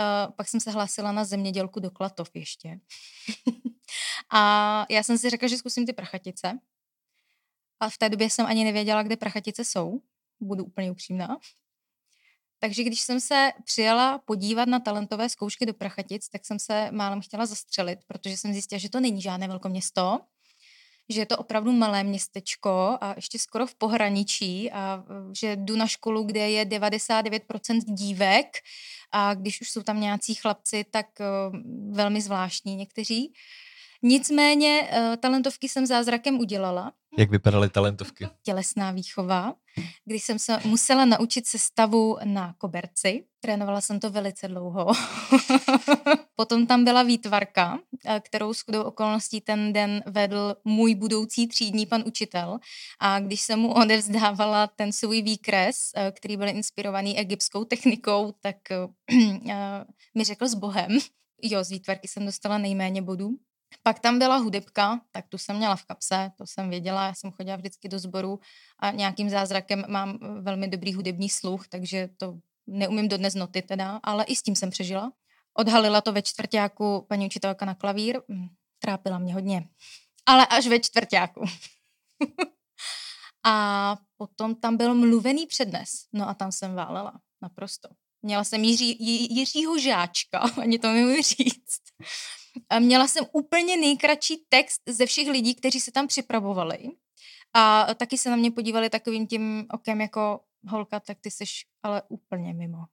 Uh, 0.00 0.32
pak 0.32 0.48
jsem 0.48 0.60
se 0.60 0.70
hlásila 0.70 1.12
na 1.12 1.24
zemědělku 1.24 1.80
do 1.80 1.90
Klatov 1.90 2.30
ještě. 2.34 2.80
a 4.32 4.86
já 4.90 5.02
jsem 5.02 5.18
si 5.18 5.30
řekla, 5.30 5.48
že 5.48 5.56
zkusím 5.56 5.86
ty 5.86 5.92
Prachatice. 5.92 6.58
A 7.80 7.90
v 7.90 7.98
té 7.98 8.08
době 8.08 8.30
jsem 8.30 8.46
ani 8.46 8.64
nevěděla, 8.64 9.02
kde 9.02 9.16
Prachatice 9.16 9.64
jsou. 9.64 10.00
Budu 10.40 10.64
úplně 10.64 10.90
upřímná. 10.90 11.38
Takže 12.58 12.84
když 12.84 13.00
jsem 13.00 13.20
se 13.20 13.50
přijela 13.64 14.18
podívat 14.18 14.68
na 14.68 14.80
talentové 14.80 15.28
zkoušky 15.28 15.66
do 15.66 15.74
Prachatic, 15.74 16.28
tak 16.28 16.46
jsem 16.46 16.58
se 16.58 16.90
málem 16.90 17.20
chtěla 17.20 17.46
zastřelit, 17.46 17.98
protože 18.06 18.36
jsem 18.36 18.52
zjistila, 18.52 18.78
že 18.78 18.90
to 18.90 19.00
není 19.00 19.22
žádné 19.22 19.48
velkoměsto, 19.48 20.20
že 21.08 21.20
je 21.20 21.26
to 21.26 21.36
opravdu 21.36 21.72
malé 21.72 22.04
městečko 22.04 22.98
a 23.00 23.12
ještě 23.16 23.38
skoro 23.38 23.66
v 23.66 23.74
pohraničí 23.74 24.72
a 24.72 25.04
že 25.38 25.56
jdu 25.56 25.76
na 25.76 25.86
školu, 25.86 26.24
kde 26.24 26.50
je 26.50 26.64
99% 26.64 27.80
dívek 27.84 28.46
a 29.12 29.34
když 29.34 29.60
už 29.60 29.70
jsou 29.70 29.82
tam 29.82 30.00
nějací 30.00 30.34
chlapci, 30.34 30.84
tak 30.90 31.06
velmi 31.90 32.20
zvláštní 32.20 32.76
někteří. 32.76 33.32
Nicméně 34.02 34.90
talentovky 35.20 35.68
jsem 35.68 35.86
zázrakem 35.86 36.38
udělala. 36.38 36.92
Jak 37.18 37.30
vypadaly 37.30 37.68
talentovky? 37.68 38.28
Tělesná 38.42 38.90
výchova, 38.90 39.54
kdy 40.04 40.20
jsem 40.20 40.38
se 40.38 40.58
musela 40.64 41.04
naučit 41.04 41.46
sestavu 41.46 42.18
na 42.24 42.54
koberci. 42.58 43.24
Trénovala 43.40 43.80
jsem 43.80 44.00
to 44.00 44.10
velice 44.10 44.48
dlouho. 44.48 44.86
Potom 46.34 46.66
tam 46.66 46.84
byla 46.84 47.02
výtvarka, 47.02 47.78
eh, 48.06 48.20
kterou 48.20 48.54
s 48.54 48.60
chudou 48.60 48.82
okolností 48.82 49.40
ten 49.40 49.72
den 49.72 50.02
vedl 50.06 50.56
můj 50.64 50.94
budoucí 50.94 51.48
třídní 51.48 51.86
pan 51.86 52.02
učitel. 52.06 52.58
A 53.00 53.20
když 53.20 53.40
jsem 53.40 53.58
mu 53.58 53.72
odevzdávala 53.74 54.66
ten 54.66 54.92
svůj 54.92 55.22
výkres, 55.22 55.76
eh, 55.96 56.12
který 56.12 56.36
byl 56.36 56.48
inspirovaný 56.48 57.18
egyptskou 57.18 57.64
technikou, 57.64 58.32
tak 58.40 58.56
eh, 58.70 59.84
mi 60.14 60.24
řekl 60.24 60.48
s 60.48 60.54
Bohem. 60.54 60.98
Jo, 61.44 61.64
z 61.64 61.70
výtvarky 61.70 62.08
jsem 62.08 62.26
dostala 62.26 62.58
nejméně 62.58 63.02
bodů. 63.02 63.30
Pak 63.82 63.98
tam 63.98 64.18
byla 64.18 64.36
hudebka, 64.36 65.00
tak 65.10 65.28
tu 65.28 65.38
jsem 65.38 65.56
měla 65.56 65.76
v 65.76 65.84
kapse, 65.84 66.30
to 66.38 66.46
jsem 66.46 66.70
věděla, 66.70 67.06
já 67.06 67.14
jsem 67.14 67.30
chodila 67.30 67.56
vždycky 67.56 67.88
do 67.88 67.98
sboru 67.98 68.40
a 68.78 68.90
nějakým 68.90 69.30
zázrakem 69.30 69.84
mám 69.88 70.18
velmi 70.42 70.68
dobrý 70.68 70.94
hudební 70.94 71.28
sluch, 71.28 71.68
takže 71.68 72.08
to 72.16 72.38
neumím 72.66 73.08
dodnes 73.08 73.34
noty 73.34 73.62
teda, 73.62 74.00
ale 74.02 74.24
i 74.24 74.36
s 74.36 74.42
tím 74.42 74.56
jsem 74.56 74.70
přežila. 74.70 75.12
Odhalila 75.58 76.00
to 76.00 76.12
ve 76.12 76.22
čtvrtáku 76.22 77.06
paní 77.08 77.26
učitelka 77.26 77.64
na 77.64 77.74
klavír, 77.74 78.20
hm, 78.28 78.48
trápila 78.78 79.18
mě 79.18 79.34
hodně, 79.34 79.68
ale 80.26 80.46
až 80.46 80.66
ve 80.66 80.80
čtvrtáku. 80.80 81.44
a 83.44 83.96
potom 84.16 84.54
tam 84.54 84.76
byl 84.76 84.94
mluvený 84.94 85.46
přednes, 85.46 85.88
no 86.12 86.28
a 86.28 86.34
tam 86.34 86.52
jsem 86.52 86.74
válela, 86.74 87.20
naprosto. 87.42 87.88
Měla 88.22 88.44
jsem 88.44 88.64
Jiří, 88.64 88.96
Jiřího 89.34 89.78
žáčka, 89.78 90.38
ani 90.62 90.78
to 90.78 90.88
mi 90.88 91.22
říct. 91.22 91.82
Měla 92.78 93.08
jsem 93.08 93.24
úplně 93.32 93.76
nejkratší 93.76 94.46
text 94.48 94.82
ze 94.88 95.06
všech 95.06 95.28
lidí, 95.28 95.54
kteří 95.54 95.80
se 95.80 95.92
tam 95.92 96.06
připravovali. 96.06 96.78
A 97.54 97.94
taky 97.94 98.18
se 98.18 98.30
na 98.30 98.36
mě 98.36 98.50
podívali 98.50 98.90
takovým 98.90 99.26
tím 99.26 99.66
okem 99.70 100.00
jako 100.00 100.40
holka, 100.68 101.00
tak 101.00 101.18
ty 101.20 101.30
jsi 101.30 101.44
ale 101.82 102.02
úplně 102.08 102.54
mimo. 102.54 102.84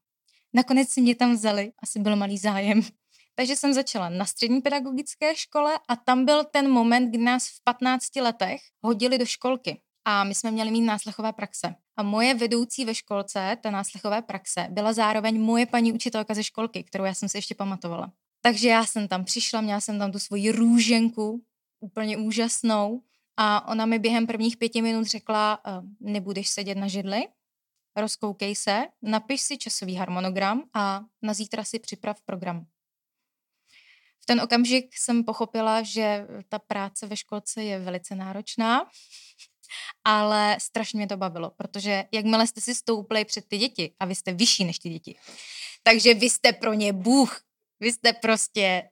Nakonec 0.53 0.89
si 0.89 1.01
mě 1.01 1.15
tam 1.15 1.33
vzali, 1.33 1.71
asi 1.83 1.99
byl 1.99 2.15
malý 2.15 2.38
zájem. 2.38 2.81
Takže 3.35 3.55
jsem 3.55 3.73
začala 3.73 4.09
na 4.09 4.25
střední 4.25 4.62
pedagogické 4.62 5.35
škole 5.35 5.79
a 5.88 5.95
tam 5.95 6.25
byl 6.25 6.43
ten 6.43 6.69
moment, 6.69 7.09
kdy 7.09 7.17
nás 7.17 7.47
v 7.47 7.63
15 7.63 8.15
letech 8.15 8.62
hodili 8.81 9.17
do 9.17 9.25
školky. 9.25 9.81
a 10.05 10.23
my 10.23 10.35
jsme 10.35 10.51
měli 10.51 10.71
mít 10.71 10.81
náslechové 10.81 11.33
praxe. 11.33 11.75
A 11.97 12.03
moje 12.03 12.33
vedoucí 12.33 12.85
ve 12.85 12.95
školce, 12.95 13.57
ta 13.62 13.71
náslechové 13.71 14.21
praxe, 14.21 14.67
byla 14.69 14.93
zároveň 14.93 15.41
moje 15.41 15.65
paní 15.65 15.93
učitelka 15.93 16.33
ze 16.33 16.43
školky, 16.43 16.83
kterou 16.83 17.03
já 17.03 17.13
jsem 17.13 17.29
si 17.29 17.38
ještě 17.38 17.55
pamatovala. 17.55 18.12
Takže 18.41 18.69
já 18.69 18.85
jsem 18.85 19.07
tam 19.07 19.25
přišla, 19.25 19.62
měla 19.62 19.81
jsem 19.81 19.99
tam 19.99 20.12
tu 20.12 20.19
svoji 20.19 20.51
růženku, 20.51 21.43
úplně 21.79 22.17
úžasnou, 22.17 23.01
a 23.41 23.67
ona 23.67 23.85
mi 23.85 23.99
během 23.99 24.27
prvních 24.27 24.57
pěti 24.57 24.81
minut 24.81 25.07
řekla, 25.07 25.59
eh, 25.65 25.71
nebudeš 25.99 26.49
sedět 26.49 26.77
na 26.77 26.88
židli, 26.88 27.27
rozkoukej 28.01 28.55
se, 28.55 28.85
napiš 29.01 29.41
si 29.41 29.57
časový 29.57 29.95
harmonogram 29.95 30.63
a 30.73 31.01
na 31.21 31.33
zítra 31.33 31.63
si 31.63 31.79
připrav 31.79 32.21
program. 32.21 32.65
V 34.19 34.25
ten 34.25 34.41
okamžik 34.41 34.97
jsem 34.97 35.23
pochopila, 35.23 35.83
že 35.83 36.27
ta 36.49 36.59
práce 36.59 37.07
ve 37.07 37.17
školce 37.17 37.63
je 37.63 37.79
velice 37.79 38.15
náročná, 38.15 38.89
ale 40.03 40.57
strašně 40.59 40.97
mě 40.97 41.07
to 41.07 41.17
bavilo, 41.17 41.51
protože 41.51 42.05
jakmile 42.12 42.47
jste 42.47 42.62
si 42.62 42.75
stoupli 42.75 43.25
před 43.25 43.47
ty 43.47 43.57
děti 43.57 43.93
a 43.99 44.05
vy 44.05 44.15
jste 44.15 44.33
vyšší 44.33 44.65
než 44.65 44.79
ty 44.79 44.89
děti, 44.89 45.15
takže 45.83 46.13
vy 46.13 46.29
jste 46.29 46.53
pro 46.53 46.73
ně 46.73 46.93
Bůh, 46.93 47.41
vy 47.79 47.93
jste 47.93 48.13
prostě 48.13 48.89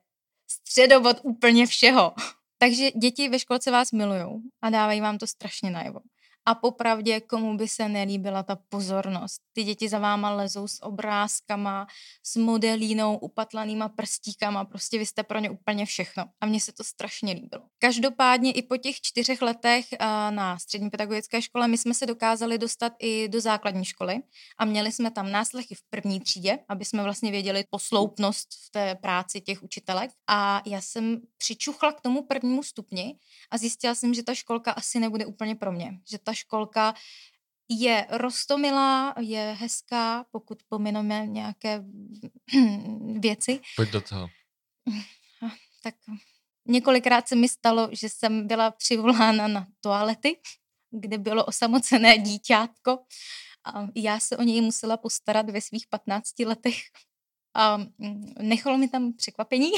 středovod 0.50 1.20
úplně 1.22 1.66
všeho. 1.66 2.14
Takže 2.58 2.90
děti 2.90 3.28
ve 3.28 3.38
školce 3.38 3.70
vás 3.70 3.92
milují 3.92 4.42
a 4.62 4.70
dávají 4.70 5.00
vám 5.00 5.18
to 5.18 5.26
strašně 5.26 5.70
najevo. 5.70 6.00
A 6.48 6.54
popravdě, 6.54 7.20
komu 7.20 7.56
by 7.56 7.68
se 7.68 7.88
nelíbila 7.88 8.42
ta 8.42 8.58
pozornost. 8.68 9.42
Ty 9.52 9.64
děti 9.64 9.88
za 9.88 9.98
váma 9.98 10.30
lezou 10.30 10.68
s 10.68 10.82
obrázkama, 10.82 11.86
s 12.22 12.36
modelínou, 12.36 13.18
upatlanýma 13.18 13.88
prstíkama, 13.88 14.64
prostě 14.64 14.98
vy 14.98 15.06
jste 15.06 15.22
pro 15.22 15.38
ně 15.38 15.50
úplně 15.50 15.86
všechno. 15.86 16.24
A 16.40 16.46
mně 16.46 16.60
se 16.60 16.72
to 16.72 16.84
strašně 16.84 17.32
líbilo. 17.32 17.62
Každopádně 17.78 18.52
i 18.52 18.62
po 18.62 18.76
těch 18.76 19.00
čtyřech 19.00 19.42
letech 19.42 19.86
na 20.30 20.58
střední 20.58 20.90
pedagogické 20.90 21.42
škole 21.42 21.68
my 21.68 21.78
jsme 21.78 21.94
se 21.94 22.06
dokázali 22.06 22.58
dostat 22.58 22.92
i 22.98 23.28
do 23.28 23.40
základní 23.40 23.84
školy 23.84 24.18
a 24.58 24.64
měli 24.64 24.92
jsme 24.92 25.10
tam 25.10 25.32
náslechy 25.32 25.74
v 25.74 25.82
první 25.90 26.20
třídě, 26.20 26.58
aby 26.68 26.84
jsme 26.84 27.02
vlastně 27.02 27.30
věděli 27.30 27.64
posloupnost 27.70 28.48
v 28.66 28.70
té 28.70 28.94
práci 28.94 29.40
těch 29.40 29.62
učitelek. 29.62 30.10
A 30.26 30.62
já 30.66 30.80
jsem 30.80 31.20
přičuchla 31.38 31.92
k 31.92 32.00
tomu 32.00 32.22
prvnímu 32.22 32.62
stupni 32.62 33.18
a 33.50 33.58
zjistila 33.58 33.94
jsem, 33.94 34.14
že 34.14 34.22
ta 34.22 34.34
školka 34.34 34.72
asi 34.72 35.00
nebude 35.00 35.26
úplně 35.26 35.54
pro 35.54 35.72
mě. 35.72 36.00
Že 36.10 36.18
ta 36.18 36.37
školka 36.38 36.94
je 37.68 38.06
rostomilá, 38.10 39.14
je 39.20 39.56
hezká, 39.58 40.24
pokud 40.30 40.62
pomineme 40.68 41.26
nějaké 41.26 41.84
věci. 43.20 43.60
Pojď 43.76 43.90
do 43.90 44.00
toho. 44.00 44.28
Tak 45.82 45.94
několikrát 46.66 47.28
se 47.28 47.36
mi 47.36 47.48
stalo, 47.48 47.88
že 47.92 48.08
jsem 48.08 48.46
byla 48.46 48.70
přivolána 48.70 49.48
na 49.48 49.66
toalety, 49.80 50.40
kde 50.90 51.18
bylo 51.18 51.44
osamocené 51.44 52.18
dítětko 52.18 52.98
a 53.64 53.86
já 53.94 54.20
se 54.20 54.36
o 54.36 54.42
něj 54.42 54.60
musela 54.60 54.96
postarat 54.96 55.50
ve 55.50 55.60
svých 55.60 55.86
15 55.86 56.38
letech. 56.38 56.76
A 57.54 57.78
nechalo 58.38 58.78
mi 58.78 58.88
tam 58.88 59.12
překvapení. 59.12 59.70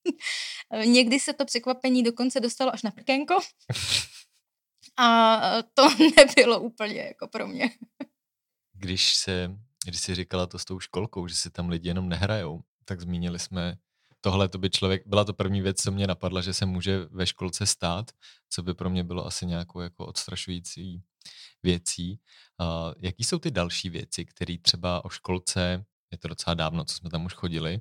Někdy 0.84 1.20
se 1.20 1.32
to 1.32 1.44
překvapení 1.44 2.02
dokonce 2.02 2.40
dostalo 2.40 2.74
až 2.74 2.82
na 2.82 2.90
prkénko. 2.90 3.34
A 4.98 5.40
to 5.74 5.88
nebylo 6.16 6.60
úplně 6.60 7.00
jako 7.00 7.28
pro 7.28 7.46
mě. 7.46 7.70
Když 8.72 9.14
se, 9.14 9.56
když 9.84 10.00
jsi 10.00 10.14
říkala 10.14 10.46
to 10.46 10.58
s 10.58 10.64
tou 10.64 10.80
školkou, 10.80 11.28
že 11.28 11.34
si 11.34 11.50
tam 11.50 11.68
lidi 11.68 11.88
jenom 11.88 12.08
nehrajou, 12.08 12.60
tak 12.84 13.00
zmínili 13.00 13.38
jsme 13.38 13.78
tohle 14.26 14.48
to 14.48 14.58
by 14.58 14.70
člověk, 14.70 15.06
byla 15.06 15.24
to 15.24 15.34
první 15.34 15.62
věc, 15.62 15.82
co 15.82 15.92
mě 15.92 16.06
napadla, 16.06 16.40
že 16.40 16.54
se 16.54 16.66
může 16.66 16.98
ve 17.10 17.26
školce 17.26 17.66
stát, 17.66 18.10
co 18.48 18.62
by 18.62 18.74
pro 18.74 18.90
mě 18.90 19.04
bylo 19.04 19.26
asi 19.26 19.46
nějakou 19.46 19.80
jako 19.80 20.06
odstrašující 20.06 21.02
věcí. 21.62 22.20
Uh, 22.60 22.94
jaký 22.98 23.24
jsou 23.24 23.38
ty 23.38 23.50
další 23.50 23.90
věci, 23.90 24.24
které 24.24 24.58
třeba 24.62 25.04
o 25.04 25.08
školce 25.08 25.84
je 26.12 26.18
to 26.18 26.28
docela 26.28 26.54
dávno, 26.54 26.84
co 26.84 26.94
jsme 26.94 27.10
tam 27.10 27.24
už 27.24 27.34
chodili, 27.34 27.78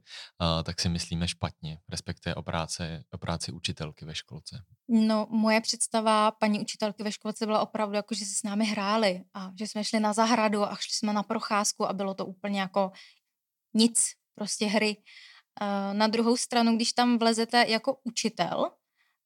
tak 0.63 0.81
si 0.81 0.89
myslíme 0.89 1.27
špatně, 1.27 1.79
respektive 1.89 2.35
o 2.35 2.43
práci, 2.43 2.83
o 3.11 3.17
práci 3.17 3.51
učitelky 3.51 4.05
ve 4.05 4.15
školce. 4.15 4.63
No, 4.89 5.27
moje 5.29 5.61
představa 5.61 6.31
paní 6.31 6.59
učitelky 6.59 7.03
ve 7.03 7.11
školce 7.11 7.45
byla 7.45 7.59
opravdu 7.59 7.95
jako, 7.95 8.15
že 8.15 8.25
si 8.25 8.35
s 8.35 8.43
námi 8.43 8.65
hráli 8.65 9.21
a 9.33 9.51
že 9.59 9.67
jsme 9.67 9.83
šli 9.83 9.99
na 9.99 10.13
zahradu 10.13 10.63
a 10.63 10.75
šli 10.75 10.93
jsme 10.93 11.13
na 11.13 11.23
procházku 11.23 11.85
a 11.85 11.93
bylo 11.93 12.13
to 12.13 12.25
úplně 12.25 12.59
jako 12.59 12.91
nic, 13.73 14.05
prostě 14.35 14.65
hry. 14.65 14.97
Na 15.93 16.07
druhou 16.07 16.38
stranu, 16.38 16.75
když 16.75 16.93
tam 16.93 17.17
vlezete 17.17 17.65
jako 17.67 17.97
učitel, 18.03 18.71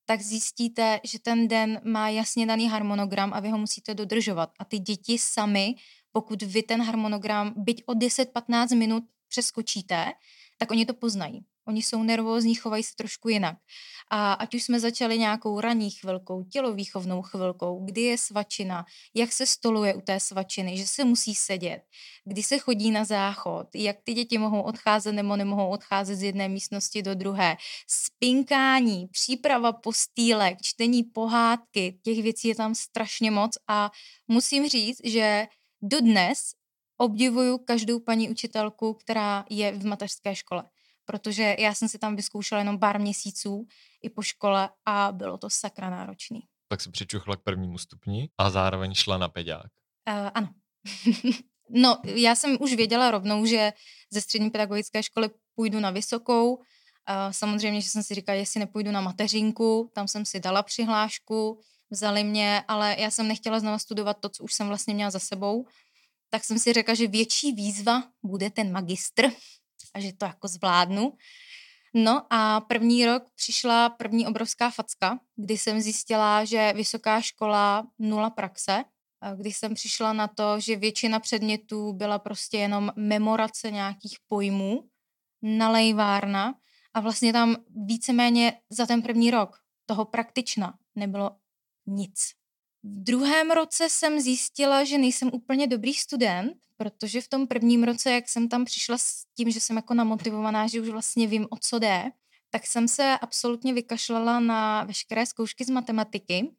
tak 0.05 0.21
zjistíte, 0.21 0.99
že 1.03 1.19
ten 1.19 1.47
den 1.47 1.81
má 1.83 2.09
jasně 2.09 2.45
daný 2.45 2.69
harmonogram 2.69 3.33
a 3.33 3.39
vy 3.39 3.49
ho 3.49 3.57
musíte 3.57 3.93
dodržovat. 3.93 4.51
A 4.59 4.65
ty 4.65 4.79
děti 4.79 5.17
sami 5.19 5.75
pokud 6.11 6.41
vy 6.41 6.63
ten 6.63 6.81
harmonogram 6.81 7.53
byť 7.57 7.83
o 7.85 7.93
10-15 7.93 8.77
minut 8.77 9.03
přeskočíte, 9.27 10.13
tak 10.57 10.71
oni 10.71 10.85
to 10.85 10.93
poznají. 10.93 11.45
Oni 11.67 11.83
jsou 11.83 12.03
nervózní, 12.03 12.55
chovají 12.55 12.83
se 12.83 12.95
trošku 12.95 13.29
jinak. 13.29 13.57
A 14.11 14.33
ať 14.33 14.55
už 14.55 14.63
jsme 14.63 14.79
začali 14.79 15.19
nějakou 15.19 15.59
ranní 15.59 15.91
chvilkou, 15.91 16.43
tělovýchovnou 16.43 17.21
chvilkou, 17.21 17.85
kdy 17.85 18.01
je 18.01 18.17
svačina, 18.17 18.85
jak 19.15 19.31
se 19.31 19.45
stoluje 19.45 19.95
u 19.95 20.01
té 20.01 20.19
svačiny, 20.19 20.77
že 20.77 20.87
se 20.87 21.05
musí 21.05 21.35
sedět, 21.35 21.81
kdy 22.25 22.43
se 22.43 22.57
chodí 22.57 22.91
na 22.91 23.05
záchod, 23.05 23.67
jak 23.75 23.97
ty 24.03 24.13
děti 24.13 24.37
mohou 24.37 24.61
odcházet 24.61 25.11
nebo 25.11 25.35
nemohou 25.35 25.69
odcházet 25.69 26.15
z 26.15 26.23
jedné 26.23 26.49
místnosti 26.49 27.01
do 27.01 27.15
druhé, 27.15 27.57
spinkání, 27.87 29.07
příprava 29.07 29.73
postýlek, 29.73 30.61
čtení 30.61 31.03
pohádky, 31.03 31.99
těch 32.03 32.23
věcí 32.23 32.47
je 32.47 32.55
tam 32.55 32.75
strašně 32.75 33.31
moc 33.31 33.57
a 33.67 33.91
musím 34.27 34.69
říct, 34.69 35.01
že 35.03 35.47
dodnes 35.81 36.53
obdivuju 36.97 37.57
každou 37.57 37.99
paní 37.99 38.29
učitelku, 38.29 38.93
která 38.93 39.45
je 39.49 39.71
v 39.71 39.85
mateřské 39.85 40.35
škole, 40.35 40.63
protože 41.05 41.55
já 41.59 41.73
jsem 41.73 41.89
si 41.89 41.99
tam 41.99 42.15
vyzkoušela 42.15 42.59
jenom 42.59 42.79
pár 42.79 42.99
měsíců 42.99 43.67
i 44.01 44.09
po 44.09 44.21
škole 44.21 44.69
a 44.85 45.11
bylo 45.11 45.37
to 45.37 45.49
sakra 45.49 45.89
náročný. 45.89 46.41
Tak 46.67 46.81
si 46.81 46.91
přičuchla 46.91 47.35
k 47.35 47.43
prvnímu 47.43 47.77
stupni 47.77 48.29
a 48.37 48.49
zároveň 48.49 48.93
šla 48.93 49.17
na 49.17 49.29
peďák. 49.29 49.71
Uh, 50.09 50.29
ano. 50.33 50.49
no, 51.69 52.01
já 52.03 52.35
jsem 52.35 52.57
už 52.59 52.73
věděla 52.73 53.11
rovnou, 53.11 53.45
že 53.45 53.73
ze 54.11 54.21
střední 54.21 54.49
pedagogické 54.49 55.03
školy 55.03 55.29
půjdu 55.55 55.79
na 55.79 55.89
vysokou. 55.89 56.55
Uh, 56.55 56.63
samozřejmě, 57.31 57.81
že 57.81 57.89
jsem 57.89 58.03
si 58.03 58.15
říkala, 58.15 58.35
jestli 58.35 58.59
nepůjdu 58.59 58.91
na 58.91 59.01
mateřinku, 59.01 59.91
tam 59.93 60.07
jsem 60.07 60.25
si 60.25 60.39
dala 60.39 60.63
přihlášku, 60.63 61.61
vzali 61.91 62.23
mě, 62.23 62.63
ale 62.67 62.95
já 62.99 63.11
jsem 63.11 63.27
nechtěla 63.27 63.59
znovu 63.59 63.79
studovat 63.79 64.17
to, 64.19 64.29
co 64.29 64.43
už 64.43 64.53
jsem 64.53 64.67
vlastně 64.67 64.93
měla 64.93 65.11
za 65.11 65.19
sebou, 65.19 65.65
tak 66.29 66.43
jsem 66.43 66.59
si 66.59 66.73
řekla, 66.73 66.93
že 66.93 67.07
větší 67.07 67.51
výzva 67.51 68.03
bude 68.23 68.49
ten 68.49 68.71
magistr 68.71 69.31
a 69.93 69.99
že 69.99 70.13
to 70.13 70.25
jako 70.25 70.47
zvládnu. 70.47 71.13
No 71.93 72.25
a 72.29 72.61
první 72.61 73.05
rok 73.05 73.23
přišla 73.35 73.89
první 73.89 74.27
obrovská 74.27 74.69
facka, 74.69 75.19
kdy 75.35 75.57
jsem 75.57 75.81
zjistila, 75.81 76.45
že 76.45 76.73
vysoká 76.75 77.21
škola 77.21 77.87
nula 77.99 78.29
praxe, 78.29 78.83
když 79.35 79.57
jsem 79.57 79.73
přišla 79.73 80.13
na 80.13 80.27
to, 80.27 80.59
že 80.59 80.75
většina 80.75 81.19
předmětů 81.19 81.93
byla 81.93 82.19
prostě 82.19 82.57
jenom 82.57 82.91
memorace 82.95 83.71
nějakých 83.71 84.17
pojmů, 84.27 84.89
nalejvárna 85.41 86.53
a 86.93 86.99
vlastně 86.99 87.33
tam 87.33 87.55
víceméně 87.85 88.61
za 88.69 88.85
ten 88.85 89.01
první 89.01 89.31
rok 89.31 89.57
toho 89.85 90.05
praktična 90.05 90.73
nebylo 90.95 91.31
nic. 91.89 92.13
V 92.83 93.03
druhém 93.03 93.51
roce 93.51 93.89
jsem 93.89 94.19
zjistila, 94.19 94.83
že 94.83 94.97
nejsem 94.97 95.29
úplně 95.33 95.67
dobrý 95.67 95.93
student, 95.93 96.53
protože 96.77 97.21
v 97.21 97.27
tom 97.27 97.47
prvním 97.47 97.83
roce, 97.83 98.11
jak 98.11 98.29
jsem 98.29 98.49
tam 98.49 98.65
přišla 98.65 98.97
s 98.97 99.25
tím, 99.37 99.51
že 99.51 99.59
jsem 99.59 99.75
jako 99.75 99.93
namotivovaná, 99.93 100.67
že 100.67 100.81
už 100.81 100.89
vlastně 100.89 101.27
vím, 101.27 101.47
o 101.49 101.57
co 101.57 101.79
jde, 101.79 102.03
tak 102.49 102.67
jsem 102.67 102.87
se 102.87 103.17
absolutně 103.21 103.73
vykašlala 103.73 104.39
na 104.39 104.83
veškeré 104.83 105.25
zkoušky 105.25 105.65
z 105.65 105.69
matematiky. 105.69 106.51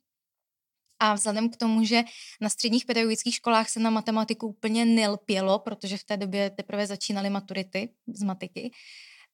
A 0.99 1.15
vzhledem 1.15 1.51
k 1.51 1.57
tomu, 1.57 1.85
že 1.85 2.03
na 2.41 2.49
středních 2.49 2.85
pedagogických 2.85 3.35
školách 3.35 3.69
se 3.69 3.81
na 3.81 3.91
matematiku 3.91 4.47
úplně 4.47 4.85
nelpělo, 4.85 5.59
protože 5.59 5.99
v 5.99 6.05
té 6.05 6.17
době 6.17 6.51
teprve 6.51 6.87
začínaly 6.87 7.31
maturity 7.31 7.95
z 8.07 8.23
matiky, 8.23 8.71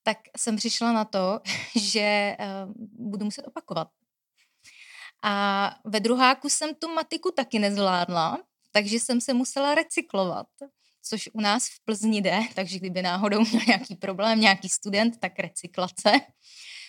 tak 0.03 0.19
jsem 0.37 0.57
přišla 0.57 0.93
na 0.93 1.05
to, 1.05 1.41
že 1.81 2.37
uh, 2.41 2.73
budu 3.11 3.25
muset 3.25 3.47
opakovat 3.47 3.89
a 5.29 5.71
ve 5.85 6.01
druháku 6.01 6.49
jsem 6.49 6.75
tu 6.75 6.95
matiku 6.95 7.31
taky 7.31 7.59
nezvládla, 7.59 8.39
takže 8.73 9.01
jsem 9.01 9.21
se 9.21 9.35
musela 9.35 9.75
recyklovat, 9.75 10.47
což 11.03 11.29
u 11.33 11.41
nás 11.41 11.69
v 11.69 11.85
Plzni 11.85 12.19
jde, 12.19 12.41
takže 12.55 12.79
kdyby 12.79 13.03
náhodou 13.03 13.41
měl 13.41 13.63
nějaký 13.67 13.97
problém, 13.97 14.41
nějaký 14.41 14.69
student, 14.69 15.21
tak 15.21 15.39
recyklace. 15.39 16.13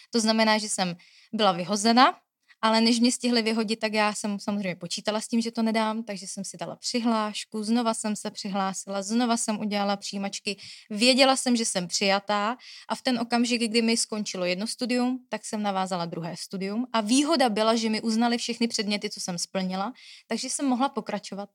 To 0.09 0.19
znamená, 0.19 0.57
že 0.57 0.69
jsem 0.69 0.95
byla 1.33 1.51
vyhozena 1.51 2.19
ale 2.61 2.81
než 2.81 2.99
mě 2.99 3.11
stihli 3.11 3.41
vyhodit, 3.41 3.79
tak 3.79 3.93
já 3.93 4.13
jsem 4.13 4.39
samozřejmě 4.39 4.75
počítala 4.75 5.21
s 5.21 5.27
tím, 5.27 5.41
že 5.41 5.51
to 5.51 5.63
nedám, 5.63 6.03
takže 6.03 6.27
jsem 6.27 6.43
si 6.43 6.57
dala 6.57 6.75
přihlášku, 6.75 7.63
znova 7.63 7.93
jsem 7.93 8.15
se 8.15 8.31
přihlásila, 8.31 9.01
znova 9.01 9.37
jsem 9.37 9.59
udělala 9.59 9.97
přijímačky, 9.97 10.57
věděla 10.89 11.35
jsem, 11.35 11.55
že 11.55 11.65
jsem 11.65 11.87
přijatá 11.87 12.57
a 12.89 12.95
v 12.95 13.01
ten 13.01 13.19
okamžik, 13.19 13.61
kdy 13.61 13.81
mi 13.81 13.97
skončilo 13.97 14.45
jedno 14.45 14.67
studium, 14.67 15.25
tak 15.29 15.45
jsem 15.45 15.63
navázala 15.63 16.05
druhé 16.05 16.35
studium 16.37 16.87
a 16.93 17.01
výhoda 17.01 17.49
byla, 17.49 17.75
že 17.75 17.89
mi 17.89 18.01
uznali 18.01 18.37
všechny 18.37 18.67
předměty, 18.67 19.09
co 19.09 19.19
jsem 19.19 19.37
splnila, 19.37 19.93
takže 20.27 20.49
jsem 20.49 20.65
mohla 20.65 20.89
pokračovat. 20.89 21.49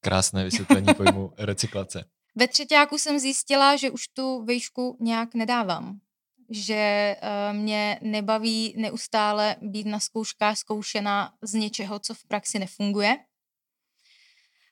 Krásné 0.00 0.44
vysvětlení 0.44 0.94
pojmu 0.94 1.32
recyklace. 1.38 2.04
Ve 2.36 2.48
třetíku 2.48 2.98
jsem 2.98 3.18
zjistila, 3.18 3.76
že 3.76 3.90
už 3.90 4.08
tu 4.08 4.44
výšku 4.44 4.96
nějak 5.00 5.34
nedávám 5.34 6.00
že 6.50 7.16
uh, 7.22 7.56
mě 7.56 7.98
nebaví 8.02 8.74
neustále 8.76 9.56
být 9.62 9.86
na 9.86 10.00
zkouškách 10.00 10.58
zkoušena 10.58 11.32
z 11.42 11.54
něčeho, 11.54 11.98
co 11.98 12.14
v 12.14 12.24
praxi 12.24 12.58
nefunguje. 12.58 13.16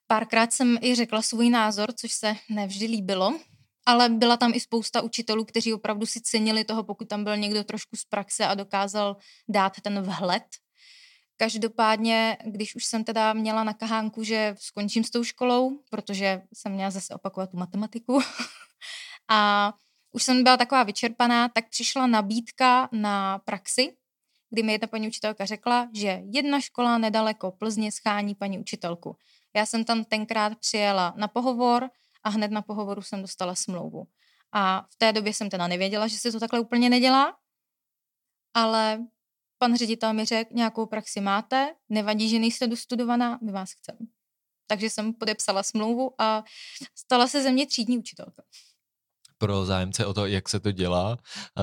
Párkrát 0.06 0.52
jsem 0.52 0.78
i 0.82 0.94
řekla 0.94 1.22
svůj 1.22 1.50
názor, 1.50 1.92
což 1.92 2.12
se 2.12 2.37
nevždy 2.50 2.87
líbilo, 2.87 3.40
ale 3.87 4.08
byla 4.08 4.37
tam 4.37 4.54
i 4.54 4.61
spousta 4.61 5.02
učitelů, 5.02 5.44
kteří 5.44 5.74
opravdu 5.74 6.06
si 6.06 6.20
cenili 6.20 6.64
toho, 6.64 6.85
pokud 6.85 7.08
tam 7.08 7.24
byl 7.24 7.37
někdo 7.37 7.64
trošku 7.64 7.96
z 7.96 8.04
praxe 8.04 8.46
a 8.46 8.54
dokázal 8.54 9.16
dát 9.48 9.80
ten 9.80 10.02
vhled. 10.02 10.44
Každopádně, 11.37 12.37
když 12.44 12.74
už 12.74 12.85
jsem 12.85 13.04
teda 13.04 13.32
měla 13.32 13.64
na 13.64 13.74
kahánku, 13.74 14.24
že 14.24 14.54
skončím 14.58 15.04
s 15.04 15.11
tou 15.11 15.24
školou, 15.24 15.78
protože 15.90 16.42
jsem 16.54 16.72
měla 16.72 16.90
zase 16.90 17.14
opakovat 17.14 17.50
tu 17.50 17.56
matematiku 17.56 18.20
a 19.28 19.72
už 20.12 20.22
jsem 20.22 20.42
byla 20.42 20.57
taková 20.57 20.83
vyčerpaná, 20.83 21.48
tak 21.48 21.68
přišla 21.68 22.07
nabídka 22.07 22.88
na 22.92 23.38
praxi, 23.38 23.96
kdy 24.51 24.62
mi 24.62 24.72
jedna 24.72 24.88
paní 24.88 25.09
učitelka 25.09 25.44
řekla, 25.44 25.88
že 25.94 26.22
jedna 26.25 26.61
škola 26.61 26.98
nedaleko 26.98 27.51
Plzně 27.51 27.92
schání 27.92 28.35
paní 28.35 28.59
učitelku. 28.59 29.16
Já 29.57 29.66
jsem 29.66 29.85
tam 29.85 30.05
tenkrát 30.05 30.59
přijela 30.59 31.14
na 31.16 31.29
pohovor 31.29 31.90
a 32.22 32.29
hned 32.29 32.51
na 32.51 32.62
pohovoru 32.62 33.03
jsem 33.03 33.22
dostala 33.22 33.55
smlouvu. 33.55 34.07
A 34.53 34.87
v 34.90 34.96
té 34.96 35.12
době 35.12 35.35
jsem 35.35 35.51
teda 35.51 35.66
nevěděla, 35.66 36.07
že 36.07 36.18
se 36.18 36.33
to 36.33 36.40
takhle 36.40 36.61
úplně 36.61 36.90
nedělá, 36.90 37.37
ale 38.55 39.07
pan 39.59 39.77
ředitel 39.77 40.12
mi 40.12 40.25
řekl, 40.25 40.55
nějakou 40.55 40.87
praxi 40.87 41.20
máte, 41.20 41.75
nevadí, 41.88 42.29
že 42.29 42.38
nejste 42.38 42.66
dostudovaná, 42.66 43.38
my 43.42 43.53
vás 43.53 43.72
chceme. 43.72 43.98
Takže 44.66 44.90
jsem 44.90 45.14
podepsala 45.14 45.62
smlouvu 45.62 46.14
a 46.18 46.44
stala 46.94 47.27
se 47.29 47.42
ze 47.42 47.53
mě 47.53 47.66
třídní 47.66 47.98
učitelka 47.98 48.42
pro 49.42 49.64
zájemce 49.64 50.07
o 50.07 50.14
to, 50.14 50.26
jak 50.26 50.48
se 50.48 50.61
to 50.61 50.72
dělá, 50.72 51.16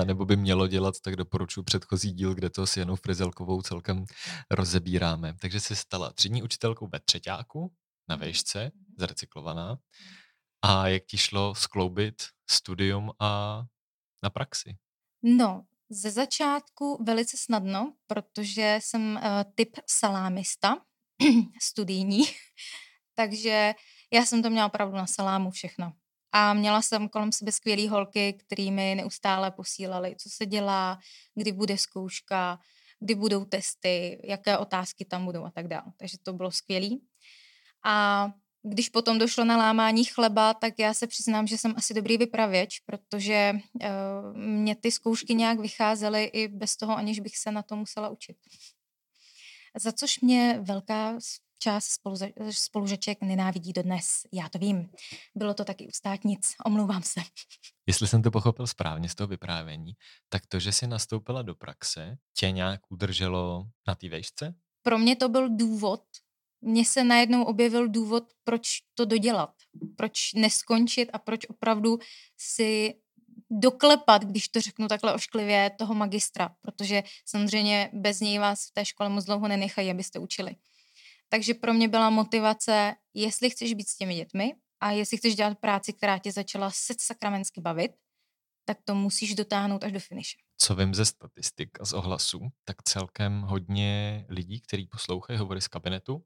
nebo 0.04 0.24
by 0.24 0.36
mělo 0.36 0.66
dělat, 0.66 0.94
tak 1.04 1.16
doporučuji 1.16 1.62
předchozí 1.62 2.12
díl, 2.12 2.34
kde 2.34 2.50
to 2.50 2.66
s 2.66 2.76
Janou 2.76 2.96
Frizelkovou 2.96 3.62
celkem 3.62 4.04
rozebíráme. 4.50 5.34
Takže 5.40 5.60
jsi 5.60 5.76
stala 5.76 6.12
třídní 6.12 6.42
učitelkou 6.42 6.88
ve 6.92 7.00
třetíku 7.00 7.72
na 8.08 8.16
výšce, 8.16 8.70
zrecyklovaná. 8.98 9.78
A 10.62 10.88
jak 10.88 11.02
ti 11.06 11.18
šlo 11.18 11.54
skloubit 11.54 12.14
studium 12.50 13.10
a 13.20 13.62
na 14.22 14.30
praxi? 14.30 14.76
No, 15.22 15.62
ze 15.90 16.10
začátku 16.10 17.04
velice 17.04 17.36
snadno, 17.36 17.94
protože 18.06 18.78
jsem 18.82 19.16
uh, 19.16 19.22
typ 19.54 19.76
salámista, 19.86 20.76
studijní, 21.62 22.22
takže 23.14 23.74
já 24.12 24.26
jsem 24.26 24.42
to 24.42 24.50
měla 24.50 24.66
opravdu 24.66 24.96
na 24.96 25.06
salámu 25.06 25.50
všechno. 25.50 25.92
A 26.32 26.54
měla 26.54 26.82
jsem 26.82 27.08
kolem 27.08 27.32
sebe 27.32 27.52
skvělé 27.52 27.88
holky, 27.88 28.32
kterými 28.32 28.94
neustále 28.94 29.50
posílali, 29.50 30.14
co 30.18 30.30
se 30.30 30.46
dělá, 30.46 30.98
kdy 31.34 31.52
bude 31.52 31.78
zkouška, 31.78 32.58
kdy 33.00 33.14
budou 33.14 33.44
testy, 33.44 34.20
jaké 34.24 34.58
otázky 34.58 35.04
tam 35.04 35.24
budou 35.24 35.44
a 35.44 35.50
tak 35.50 35.68
dále. 35.68 35.92
Takže 35.96 36.18
to 36.22 36.32
bylo 36.32 36.50
skvělé. 36.50 36.88
A 37.84 38.26
když 38.62 38.88
potom 38.88 39.18
došlo 39.18 39.44
na 39.44 39.56
lámání 39.56 40.04
chleba, 40.04 40.54
tak 40.54 40.74
já 40.78 40.94
se 40.94 41.06
přiznám, 41.06 41.46
že 41.46 41.58
jsem 41.58 41.74
asi 41.76 41.94
dobrý 41.94 42.18
vypravěč, 42.18 42.80
protože 42.80 43.52
uh, 43.54 44.36
mě 44.36 44.76
ty 44.76 44.92
zkoušky 44.92 45.34
nějak 45.34 45.60
vycházely 45.60 46.24
i 46.24 46.48
bez 46.48 46.76
toho, 46.76 46.96
aniž 46.96 47.20
bych 47.20 47.38
se 47.38 47.50
na 47.50 47.62
to 47.62 47.76
musela 47.76 48.08
učit. 48.08 48.36
Za 49.78 49.92
což 49.92 50.20
mě 50.20 50.58
velká 50.62 51.18
část 51.60 51.86
spolužeček 52.50 53.22
nenávidí 53.22 53.72
dodnes. 53.72 54.06
Já 54.32 54.48
to 54.48 54.58
vím. 54.58 54.90
Bylo 55.34 55.54
to 55.54 55.64
taky 55.64 55.86
u 55.86 55.90
státnic. 55.92 56.54
Omlouvám 56.66 57.02
se. 57.02 57.20
Jestli 57.86 58.06
jsem 58.06 58.22
to 58.22 58.30
pochopil 58.30 58.66
správně 58.66 59.08
z 59.08 59.14
toho 59.14 59.28
vyprávění, 59.28 59.92
tak 60.28 60.46
to, 60.46 60.58
že 60.58 60.72
jsi 60.72 60.86
nastoupila 60.86 61.42
do 61.42 61.54
praxe, 61.54 62.18
tě 62.38 62.50
nějak 62.50 62.80
udrželo 62.88 63.66
na 63.88 63.94
té 63.94 64.08
vejšce? 64.08 64.54
Pro 64.82 64.98
mě 64.98 65.16
to 65.16 65.28
byl 65.28 65.48
důvod, 65.56 66.02
mně 66.60 66.84
se 66.84 67.04
najednou 67.04 67.44
objevil 67.44 67.88
důvod, 67.88 68.24
proč 68.44 68.68
to 68.94 69.04
dodělat, 69.04 69.54
proč 69.96 70.32
neskončit 70.34 71.10
a 71.12 71.18
proč 71.18 71.40
opravdu 71.48 71.98
si 72.36 72.94
doklepat, 73.50 74.24
když 74.24 74.48
to 74.48 74.60
řeknu 74.60 74.88
takhle 74.88 75.14
ošklivě, 75.14 75.70
toho 75.78 75.94
magistra, 75.94 76.56
protože 76.60 77.02
samozřejmě 77.26 77.90
bez 77.92 78.20
něj 78.20 78.38
vás 78.38 78.68
v 78.68 78.72
té 78.72 78.84
škole 78.84 79.08
moc 79.08 79.24
dlouho 79.24 79.48
nenechají, 79.48 79.90
abyste 79.90 80.18
učili. 80.18 80.56
Takže 81.32 81.54
pro 81.54 81.74
mě 81.74 81.88
byla 81.88 82.10
motivace, 82.10 82.94
jestli 83.14 83.50
chceš 83.50 83.74
být 83.74 83.88
s 83.88 83.96
těmi 83.96 84.14
dětmi 84.14 84.52
a 84.80 84.90
jestli 84.90 85.16
chceš 85.16 85.36
dělat 85.36 85.58
práci, 85.60 85.92
která 85.92 86.18
tě 86.18 86.32
začala 86.32 86.70
se 86.70 86.94
sakramensky 87.00 87.60
bavit, 87.60 87.92
tak 88.64 88.78
to 88.84 88.94
musíš 88.94 89.34
dotáhnout 89.34 89.84
až 89.84 89.92
do 89.92 90.00
finiše. 90.00 90.36
Co 90.58 90.74
vím 90.74 90.94
ze 90.94 91.04
statistik 91.04 91.80
a 91.80 91.84
z 91.84 91.92
ohlasů, 91.92 92.40
tak 92.64 92.82
celkem 92.82 93.40
hodně 93.40 94.26
lidí, 94.28 94.60
kteří 94.60 94.86
poslouchají 94.86 95.38
hovory 95.38 95.60
z 95.60 95.68
kabinetu, 95.68 96.24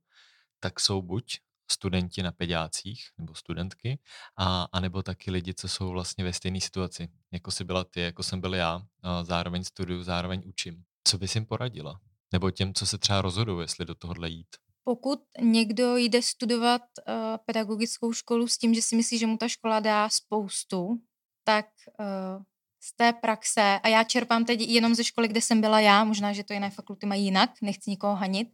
tak 0.60 0.80
jsou 0.80 1.02
buď 1.02 1.38
studenti 1.70 2.22
na 2.22 2.32
pediácích 2.32 3.10
nebo 3.18 3.34
studentky, 3.34 3.98
a, 4.36 4.68
anebo 4.72 5.02
taky 5.02 5.30
lidi, 5.30 5.54
co 5.54 5.68
jsou 5.68 5.88
vlastně 5.88 6.24
ve 6.24 6.32
stejné 6.32 6.60
situaci, 6.60 7.08
jako 7.32 7.50
jsi 7.50 7.64
byla 7.64 7.84
ty, 7.84 8.00
jako 8.00 8.22
jsem 8.22 8.40
byl 8.40 8.54
já, 8.54 8.80
zároveň 9.22 9.64
studuju, 9.64 10.02
zároveň 10.02 10.42
učím. 10.46 10.84
Co 11.04 11.18
bys 11.18 11.34
jim 11.34 11.46
poradila? 11.46 12.00
Nebo 12.32 12.50
těm, 12.50 12.74
co 12.74 12.86
se 12.86 12.98
třeba 12.98 13.22
rozhodují, 13.22 13.64
jestli 13.64 13.84
do 13.84 13.94
tohohle 13.94 14.28
jít? 14.28 14.56
Pokud 14.84 15.20
někdo 15.40 15.96
jde 15.96 16.22
studovat 16.22 16.82
uh, 16.82 17.14
pedagogickou 17.46 18.12
školu 18.12 18.48
s 18.48 18.58
tím, 18.58 18.74
že 18.74 18.82
si 18.82 18.96
myslí, 18.96 19.18
že 19.18 19.26
mu 19.26 19.36
ta 19.36 19.48
škola 19.48 19.80
dá 19.80 20.08
spoustu, 20.08 21.00
tak 21.44 21.66
uh, 22.00 22.42
z 22.82 22.96
té 22.96 23.12
praxe, 23.12 23.80
a 23.82 23.88
já 23.88 24.04
čerpám 24.04 24.44
teď 24.44 24.60
jenom 24.60 24.94
ze 24.94 25.04
školy, 25.04 25.28
kde 25.28 25.40
jsem 25.40 25.60
byla 25.60 25.80
já, 25.80 26.04
možná, 26.04 26.32
že 26.32 26.44
to 26.44 26.52
jiné 26.52 26.70
fakulty 26.70 27.06
mají 27.06 27.24
jinak, 27.24 27.50
nechci 27.62 27.90
nikoho 27.90 28.14
hanit, 28.14 28.48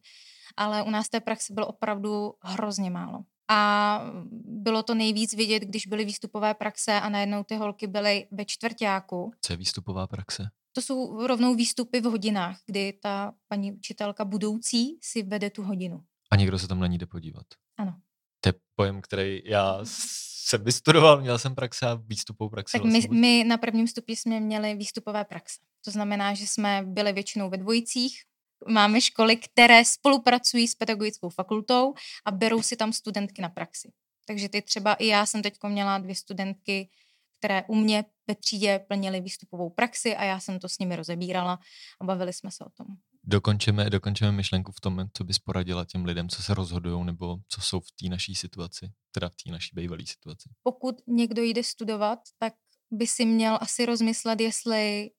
ale 0.57 0.83
u 0.83 0.90
nás 0.90 1.09
té 1.09 1.21
praxe 1.21 1.55
bylo 1.55 1.66
opravdu 1.66 2.35
hrozně 2.43 2.90
málo. 2.90 3.25
A 3.49 4.01
bylo 4.43 4.83
to 4.83 4.95
nejvíc 4.95 5.35
vidět, 5.35 5.62
když 5.62 5.87
byly 5.87 6.05
výstupové 6.05 6.55
praxe 6.55 7.01
a 7.01 7.09
najednou 7.09 7.45
ty 7.45 7.57
holky 7.57 7.87
byly 7.87 8.27
ve 8.31 8.45
čtvrtáku. 8.45 9.33
Co 9.40 9.53
je 9.53 9.57
výstupová 9.57 10.07
praxe? 10.07 10.49
To 10.73 10.83
jsou 10.83 11.27
rovnou 11.27 11.55
výstupy 11.55 12.01
v 12.01 12.05
hodinách, 12.05 12.59
kdy 12.66 12.93
ta 13.03 13.35
paní 13.49 13.73
učitelka 13.73 14.25
budoucí 14.25 14.99
si 15.03 15.23
vede 15.23 15.51
tu 15.51 15.62
hodinu. 15.62 16.05
A 16.31 16.37
někdo 16.37 16.59
se 16.59 16.69
tam 16.69 16.81
na 16.81 16.87
ní 16.87 16.99
jde 16.99 17.07
podívat. 17.07 17.47
Ano. 17.79 18.01
To 18.40 18.49
je 18.49 18.53
pojem, 18.75 19.03
který 19.03 19.43
já 19.45 19.79
jsem 19.85 20.64
vystudoval, 20.64 21.21
měl 21.21 21.38
jsem 21.38 21.55
praxe 21.55 21.87
a 21.87 21.95
výstupovou 21.95 22.51
praxi. 22.51 22.73
Tak 22.73 22.83
vlastně 22.83 23.09
my, 23.11 23.19
my 23.21 23.45
na 23.45 23.57
prvním 23.57 23.88
stupni 23.88 24.16
jsme 24.16 24.40
měli 24.40 24.75
výstupové 24.75 25.25
praxe. 25.25 25.61
To 25.85 25.90
znamená, 25.90 26.35
že 26.35 26.47
jsme 26.47 26.83
byli 26.85 27.12
většinou 27.12 27.51
ve 27.51 27.57
dvojicích. 27.57 28.23
Máme 28.69 29.01
školy, 29.01 29.37
které 29.37 29.85
spolupracují 29.85 30.69
s 30.69 30.75
pedagogickou 30.75 31.29
fakultou 31.29 31.95
a 32.25 32.31
berou 32.31 32.62
si 32.62 32.77
tam 32.77 32.93
studentky 32.93 33.43
na 33.43 33.49
praxi. 33.49 33.93
Takže 34.27 34.49
ty 34.49 34.62
třeba 34.62 34.95
i 34.95 35.07
já 35.07 35.27
jsem 35.27 35.43
teď 35.43 35.55
měla 35.69 35.99
dvě 35.99 36.14
studentky, 36.14 36.90
které 37.38 37.64
u 37.69 37.75
mě 37.75 38.05
ve 38.27 38.35
třídě 38.35 38.85
plnily 38.88 39.21
výstupovou 39.21 39.71
praxi 39.71 40.16
a 40.16 40.25
já 40.25 40.40
jsem 40.40 40.59
to 40.59 40.69
s 40.69 40.79
nimi 40.79 40.97
rozebírala 40.97 41.59
a 42.01 42.05
bavili 42.05 42.33
jsme 42.33 42.51
se 42.51 42.64
o 42.64 42.71
tom. 42.71 42.87
Dokončeme, 43.31 43.90
dokončeme 43.90 44.33
myšlenku 44.33 44.73
v 44.73 44.81
tom, 44.81 45.09
co 45.12 45.25
bys 45.25 45.38
poradila 45.38 45.85
těm 45.85 46.05
lidem, 46.05 46.29
co 46.29 46.43
se 46.43 46.55
rozhodují 46.55 47.05
nebo 47.05 47.38
co 47.49 47.61
jsou 47.61 47.81
v 47.81 47.93
té 48.01 48.09
naší 48.09 48.35
situaci, 48.35 48.90
teda 49.12 49.29
v 49.29 49.35
té 49.45 49.51
naší 49.51 49.71
bývalé 49.75 50.07
situaci. 50.07 50.49
Pokud 50.62 50.97
někdo 51.07 51.43
jde 51.43 51.64
studovat, 51.64 52.19
tak 52.38 52.55
by 52.90 53.07
si 53.07 53.25
měl 53.25 53.59
asi 53.61 53.87
rozmyslet, 53.87 54.40
jestli 54.40 55.11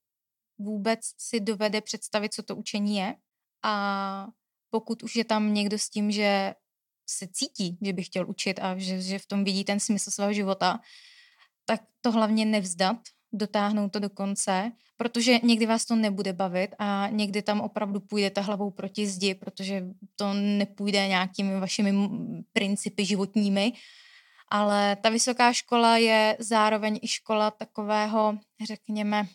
vůbec 0.57 0.99
si 1.17 1.39
dovede 1.39 1.81
představit, 1.81 2.33
co 2.33 2.43
to 2.43 2.55
učení 2.55 2.95
je. 2.97 3.15
A 3.63 4.27
pokud 4.69 5.03
už 5.03 5.15
je 5.15 5.25
tam 5.25 5.53
někdo 5.53 5.79
s 5.79 5.89
tím, 5.89 6.11
že 6.11 6.53
se 7.09 7.27
cítí, 7.27 7.77
že 7.81 7.93
by 7.93 8.03
chtěl 8.03 8.29
učit 8.29 8.59
a 8.59 8.77
že, 8.77 9.01
že 9.01 9.19
v 9.19 9.25
tom 9.25 9.43
vidí 9.43 9.63
ten 9.63 9.79
smysl 9.79 10.11
svého 10.11 10.33
života, 10.33 10.79
tak 11.65 11.81
to 12.01 12.11
hlavně 12.11 12.45
nevzdat, 12.45 12.97
dotáhnout 13.33 13.91
to 13.91 13.99
do 13.99 14.09
konce, 14.09 14.71
protože 14.97 15.39
někdy 15.43 15.65
vás 15.65 15.85
to 15.85 15.95
nebude 15.95 16.33
bavit 16.33 16.75
a 16.79 17.07
někdy 17.11 17.41
tam 17.41 17.61
opravdu 17.61 17.99
půjdete 17.99 18.41
hlavou 18.41 18.71
proti 18.71 19.07
zdi, 19.07 19.35
protože 19.35 19.83
to 20.15 20.33
nepůjde 20.33 21.07
nějakými 21.07 21.59
vašimi 21.59 21.93
principy 22.53 23.05
životními, 23.05 23.73
ale 24.47 24.95
ta 24.95 25.09
vysoká 25.09 25.53
škola 25.53 25.97
je 25.97 26.37
zároveň 26.39 26.99
i 27.01 27.07
škola 27.07 27.51
takového, 27.51 28.37
řekněme, 28.67 29.27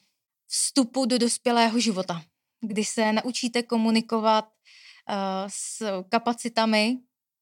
vstupu 0.46 1.04
do 1.04 1.18
dospělého 1.18 1.80
života, 1.80 2.22
kdy 2.60 2.84
se 2.84 3.12
naučíte 3.12 3.62
komunikovat 3.62 4.44
uh, 4.44 5.14
s 5.48 5.82
kapacitami, 6.08 6.98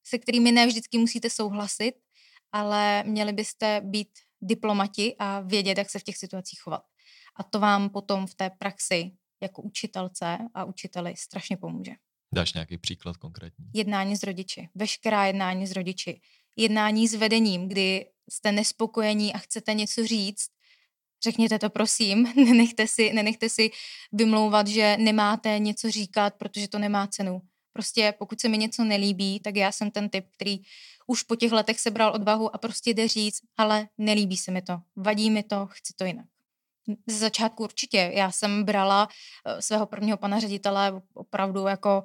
se 0.06 0.18
kterými 0.18 0.52
ne 0.52 0.66
vždycky 0.66 0.98
musíte 0.98 1.30
souhlasit, 1.30 1.94
ale 2.52 3.02
měli 3.06 3.32
byste 3.32 3.80
být 3.84 4.08
diplomati 4.46 5.16
a 5.18 5.40
vědět, 5.40 5.78
jak 5.78 5.90
se 5.90 5.98
v 5.98 6.02
těch 6.02 6.16
situacích 6.16 6.60
chovat. 6.60 6.82
A 7.36 7.42
to 7.42 7.60
vám 7.60 7.90
potom 7.90 8.26
v 8.26 8.34
té 8.34 8.50
praxi 8.50 9.12
jako 9.42 9.62
učitelce 9.62 10.38
a 10.54 10.64
učiteli 10.64 11.14
strašně 11.16 11.56
pomůže. 11.56 11.92
Dáš 12.34 12.52
nějaký 12.52 12.78
příklad 12.78 13.16
konkrétní? 13.16 13.66
Jednání 13.74 14.16
s 14.16 14.22
rodiči. 14.22 14.68
Veškerá 14.74 15.26
jednání 15.26 15.66
s 15.66 15.72
rodiči. 15.72 16.20
Jednání 16.56 17.08
s 17.08 17.14
vedením, 17.14 17.68
kdy 17.68 18.06
jste 18.30 18.52
nespokojení 18.52 19.34
a 19.34 19.38
chcete 19.38 19.74
něco 19.74 20.06
říct, 20.06 20.50
řekněte 21.24 21.58
to 21.58 21.70
prosím, 21.70 22.32
nenechte 22.36 22.86
si, 22.86 23.12
nenechte 23.12 23.48
si 23.48 23.70
vymlouvat, 24.12 24.66
že 24.66 24.96
nemáte 24.96 25.58
něco 25.58 25.90
říkat, 25.90 26.34
protože 26.34 26.68
to 26.68 26.78
nemá 26.78 27.06
cenu. 27.06 27.42
Prostě 27.72 28.14
pokud 28.18 28.40
se 28.40 28.48
mi 28.48 28.58
něco 28.58 28.84
nelíbí, 28.84 29.40
tak 29.40 29.56
já 29.56 29.72
jsem 29.72 29.90
ten 29.90 30.08
typ, 30.08 30.26
který 30.30 30.58
už 31.06 31.22
po 31.22 31.36
těch 31.36 31.52
letech 31.52 31.80
sebral 31.80 32.12
odvahu 32.14 32.54
a 32.54 32.58
prostě 32.58 32.90
jde 32.90 33.08
říct, 33.08 33.40
ale 33.56 33.88
nelíbí 33.98 34.36
se 34.36 34.50
mi 34.50 34.62
to, 34.62 34.80
vadí 34.96 35.30
mi 35.30 35.42
to, 35.42 35.66
chci 35.66 35.92
to 35.96 36.04
jinak. 36.04 36.26
Ze 37.06 37.18
začátku 37.18 37.62
určitě. 37.62 38.12
Já 38.14 38.30
jsem 38.30 38.64
brala 38.64 39.08
eh, 39.46 39.62
svého 39.62 39.86
prvního 39.86 40.16
pana 40.16 40.40
ředitele 40.40 41.02
opravdu 41.14 41.66
jako 41.66 42.04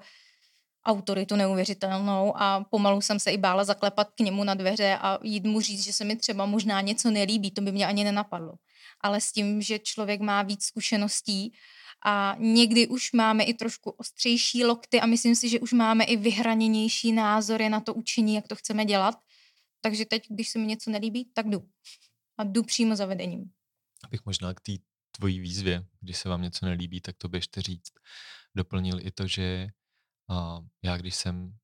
autoritu 0.86 1.36
neuvěřitelnou 1.36 2.34
a 2.38 2.66
pomalu 2.70 3.02
jsem 3.02 3.20
se 3.20 3.32
i 3.32 3.38
bála 3.38 3.64
zaklepat 3.64 4.10
k 4.16 4.20
němu 4.20 4.44
na 4.44 4.54
dveře 4.54 4.98
a 5.02 5.20
jít 5.24 5.46
mu 5.46 5.62
říct, 5.62 5.84
že 5.84 5.94
se 5.94 6.04
mi 6.04 6.16
třeba 6.16 6.46
možná 6.46 6.82
něco 6.82 7.12
nelíbí, 7.12 7.52
to 7.52 7.62
by 7.62 7.72
mě 7.72 7.88
ani 7.88 8.04
nenapadlo. 8.04 8.54
Ale 9.02 9.22
s 9.22 9.32
tím, 9.32 9.62
že 9.62 9.80
člověk 9.80 10.22
má 10.22 10.42
víc 10.42 10.64
zkušeností 10.64 11.54
a 12.06 12.36
někdy 12.40 12.88
už 12.88 13.12
máme 13.12 13.44
i 13.44 13.54
trošku 13.54 13.90
ostřejší 13.90 14.66
lokty 14.66 15.02
a 15.02 15.06
myslím 15.06 15.36
si, 15.36 15.50
že 15.50 15.60
už 15.60 15.74
máme 15.74 16.04
i 16.04 16.18
vyhraněnější 16.18 17.12
názory 17.12 17.70
na 17.70 17.80
to 17.80 17.94
učení, 17.94 18.36
jak 18.36 18.48
to 18.48 18.56
chceme 18.56 18.86
dělat. 18.86 19.16
Takže 19.82 20.06
teď, 20.06 20.24
když 20.30 20.50
se 20.50 20.60
mi 20.60 20.66
něco 20.66 20.92
nelíbí, 20.92 21.32
tak 21.34 21.50
jdu. 21.50 21.70
A 22.38 22.44
jdu 22.44 22.64
přímo 22.64 22.96
za 22.96 23.06
vedením. 23.06 23.52
Abych 24.04 24.26
možná 24.26 24.54
k 24.54 24.62
té 24.62 24.72
tvojí 25.12 25.40
výzvě, 25.40 25.86
když 26.02 26.18
se 26.18 26.30
vám 26.30 26.42
něco 26.42 26.66
nelíbí, 26.66 27.02
tak 27.02 27.16
to 27.18 27.30
běžte 27.30 27.62
říct. 27.62 27.92
Doplnil 28.56 29.00
i 29.08 29.12
to, 29.12 29.28
že 29.28 29.68
uh, 30.30 30.66
já, 30.84 30.98
když 30.98 31.16
jsem 31.16 31.58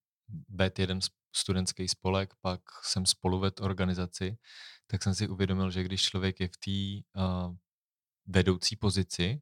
vedl 0.50 0.82
jeden 0.82 1.00
studentský 1.36 1.88
spolek, 1.88 2.34
pak 2.42 2.62
jsem 2.84 3.06
spoluved 3.06 3.62
organizaci, 3.62 4.38
tak 4.88 5.04
jsem 5.04 5.16
si 5.16 5.28
uvědomil, 5.28 5.72
že 5.72 5.84
když 5.84 6.02
člověk 6.02 6.40
je 6.40 6.48
v 6.48 6.58
té 6.58 7.22
vedoucí 8.26 8.76
pozici, 8.76 9.42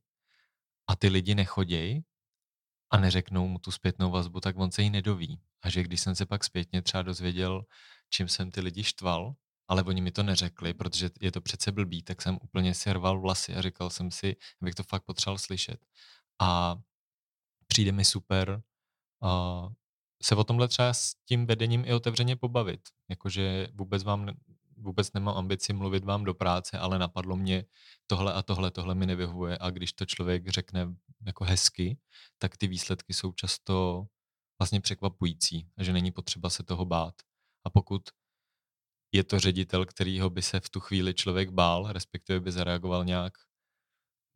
a 0.88 0.96
ty 0.96 1.08
lidi 1.08 1.36
nechodějí 1.36 2.04
a 2.92 2.98
neřeknou 2.98 3.48
mu 3.48 3.60
tu 3.60 3.72
zpětnou 3.72 4.12
vazbu, 4.12 4.40
tak 4.40 4.58
on 4.58 4.72
se 4.72 4.82
jí 4.82 4.90
nedoví. 4.90 5.40
A 5.62 5.70
že 5.70 5.84
když 5.84 6.02
jsem 6.02 6.16
se 6.16 6.26
pak 6.26 6.44
zpětně 6.44 6.82
třeba 6.82 7.04
dozvěděl, 7.04 7.66
čím 8.10 8.28
jsem 8.28 8.52
ty 8.52 8.62
lidi 8.62 8.84
štval, 8.84 9.36
ale 9.68 9.84
oni 9.84 10.02
mi 10.02 10.12
to 10.12 10.24
neřekli, 10.24 10.74
protože 10.74 11.10
je 11.22 11.32
to 11.32 11.42
přece 11.42 11.72
blbý, 11.72 12.04
tak 12.04 12.22
jsem 12.22 12.38
úplně 12.42 12.74
si 12.74 12.94
rval 12.94 13.20
vlasy 13.20 13.56
a 13.56 13.62
říkal 13.62 13.90
jsem 13.90 14.12
si, 14.12 14.36
abych 14.62 14.76
to 14.76 14.84
fakt 14.84 15.04
potřeboval 15.04 15.38
slyšet. 15.38 15.86
A 16.42 16.76
přijde 17.68 17.92
mi 17.92 18.06
super 18.06 18.62
uh, 19.20 19.72
se 20.24 20.36
o 20.36 20.44
tomhle 20.44 20.68
třeba 20.68 20.94
s 20.94 21.16
tím 21.26 21.46
vedením 21.46 21.86
i 21.86 21.94
otevřeně 21.94 22.36
pobavit. 22.36 22.82
Jakože 23.10 23.68
vůbec 23.74 24.04
vám 24.04 24.30
vůbec 24.84 25.14
nemám 25.14 25.38
ambici 25.38 25.74
mluvit 25.74 26.04
vám 26.04 26.24
do 26.24 26.34
práce, 26.34 26.80
ale 26.80 27.00
napadlo 27.00 27.36
mě 27.36 27.66
tohle 28.08 28.34
a 28.34 28.42
tohle, 28.42 28.72
tohle 28.72 28.96
mi 28.96 29.06
nevyhovuje 29.06 29.58
a 29.62 29.70
když 29.70 29.94
to 29.94 30.06
člověk 30.06 30.50
řekne 30.50 30.96
jako 31.26 31.44
hezky, 31.44 31.98
tak 32.38 32.58
ty 32.58 32.68
výsledky 32.68 33.14
jsou 33.14 33.32
často 33.32 34.06
vlastně 34.60 34.82
překvapující 34.82 35.70
a 35.78 35.84
že 35.84 35.94
není 35.94 36.12
potřeba 36.12 36.50
se 36.50 36.64
toho 36.64 36.86
bát. 36.86 37.16
A 37.66 37.70
pokud 37.70 38.02
je 39.12 39.24
to 39.24 39.40
ředitel, 39.40 39.86
kterýho 39.86 40.30
by 40.30 40.42
se 40.42 40.60
v 40.60 40.70
tu 40.70 40.80
chvíli 40.80 41.14
člověk 41.14 41.50
bál, 41.50 41.92
respektive 41.92 42.40
by 42.40 42.52
zareagoval 42.52 43.06
nějak 43.06 43.34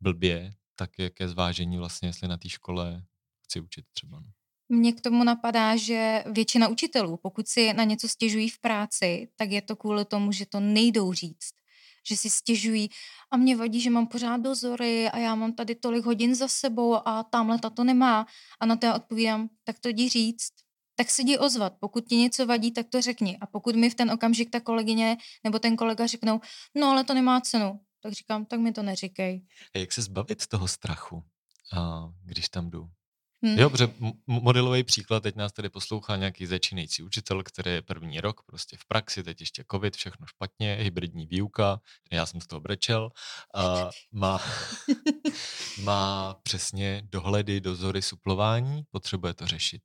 blbě, 0.00 0.50
tak 0.76 0.98
je 0.98 1.10
ke 1.10 1.28
zvážení 1.28 1.76
vlastně, 1.76 2.08
jestli 2.08 2.28
na 2.28 2.36
té 2.36 2.48
škole 2.48 3.04
chci 3.44 3.60
učit 3.60 3.86
třeba. 3.92 4.20
No. 4.20 4.37
Mně 4.68 4.92
k 4.92 5.00
tomu 5.00 5.24
napadá, 5.24 5.76
že 5.76 6.24
většina 6.26 6.68
učitelů, 6.68 7.16
pokud 7.16 7.48
si 7.48 7.72
na 7.72 7.84
něco 7.84 8.08
stěžují 8.08 8.48
v 8.48 8.58
práci, 8.58 9.28
tak 9.36 9.50
je 9.50 9.62
to 9.62 9.76
kvůli 9.76 10.04
tomu, 10.04 10.32
že 10.32 10.46
to 10.46 10.60
nejdou 10.60 11.12
říct. 11.12 11.54
Že 12.08 12.16
si 12.16 12.30
stěžují 12.30 12.88
a 13.30 13.36
mě 13.36 13.56
vadí, 13.56 13.80
že 13.80 13.90
mám 13.90 14.06
pořád 14.06 14.36
dozory 14.36 15.10
a 15.10 15.18
já 15.18 15.34
mám 15.34 15.52
tady 15.52 15.74
tolik 15.74 16.04
hodin 16.04 16.34
za 16.34 16.48
sebou 16.48 17.08
a 17.08 17.22
tamhle 17.22 17.58
to 17.74 17.84
nemá. 17.84 18.26
A 18.60 18.66
na 18.66 18.76
to 18.76 18.86
já 18.86 18.94
odpovídám, 18.94 19.48
tak 19.64 19.78
to 19.78 19.88
jdi 19.88 20.08
říct. 20.08 20.52
Tak 20.96 21.10
se 21.10 21.22
jdi 21.22 21.38
ozvat. 21.38 21.72
Pokud 21.80 22.04
ti 22.08 22.16
něco 22.16 22.46
vadí, 22.46 22.72
tak 22.72 22.88
to 22.88 23.00
řekni. 23.00 23.38
A 23.40 23.46
pokud 23.46 23.76
mi 23.76 23.90
v 23.90 23.94
ten 23.94 24.10
okamžik 24.10 24.50
ta 24.50 24.60
kolegyně 24.60 25.16
nebo 25.44 25.58
ten 25.58 25.76
kolega 25.76 26.06
řeknou, 26.06 26.40
no 26.74 26.86
ale 26.90 27.04
to 27.04 27.14
nemá 27.14 27.40
cenu, 27.40 27.80
tak 28.02 28.12
říkám, 28.12 28.44
tak 28.44 28.60
mi 28.60 28.72
to 28.72 28.82
neříkej. 28.82 29.46
A 29.74 29.78
jak 29.78 29.92
se 29.92 30.02
zbavit 30.02 30.46
toho 30.46 30.68
strachu, 30.68 31.24
když 32.24 32.48
tam 32.48 32.70
jdu? 32.70 32.88
Hmm. 33.42 33.58
Jo, 33.58 33.70
protože 33.70 33.88
modelový 34.26 34.84
příklad, 34.84 35.22
teď 35.22 35.36
nás 35.36 35.52
tady 35.52 35.68
poslouchá 35.68 36.16
nějaký 36.16 36.46
začínající 36.46 37.02
učitel, 37.02 37.42
který 37.42 37.70
je 37.70 37.82
první 37.82 38.20
rok 38.20 38.42
prostě 38.46 38.76
v 38.76 38.86
praxi, 38.86 39.22
teď 39.22 39.40
ještě 39.40 39.64
covid, 39.70 39.96
všechno 39.96 40.26
špatně, 40.26 40.74
hybridní 40.74 41.26
výuka, 41.26 41.80
já 42.12 42.26
jsem 42.26 42.40
z 42.40 42.46
toho 42.46 42.60
brečel, 42.60 43.10
a 43.54 43.90
má, 44.12 44.40
má 45.82 46.34
přesně 46.42 47.02
dohledy, 47.04 47.60
dozory, 47.60 48.02
suplování, 48.02 48.82
potřebuje 48.90 49.34
to 49.34 49.46
řešit. 49.46 49.82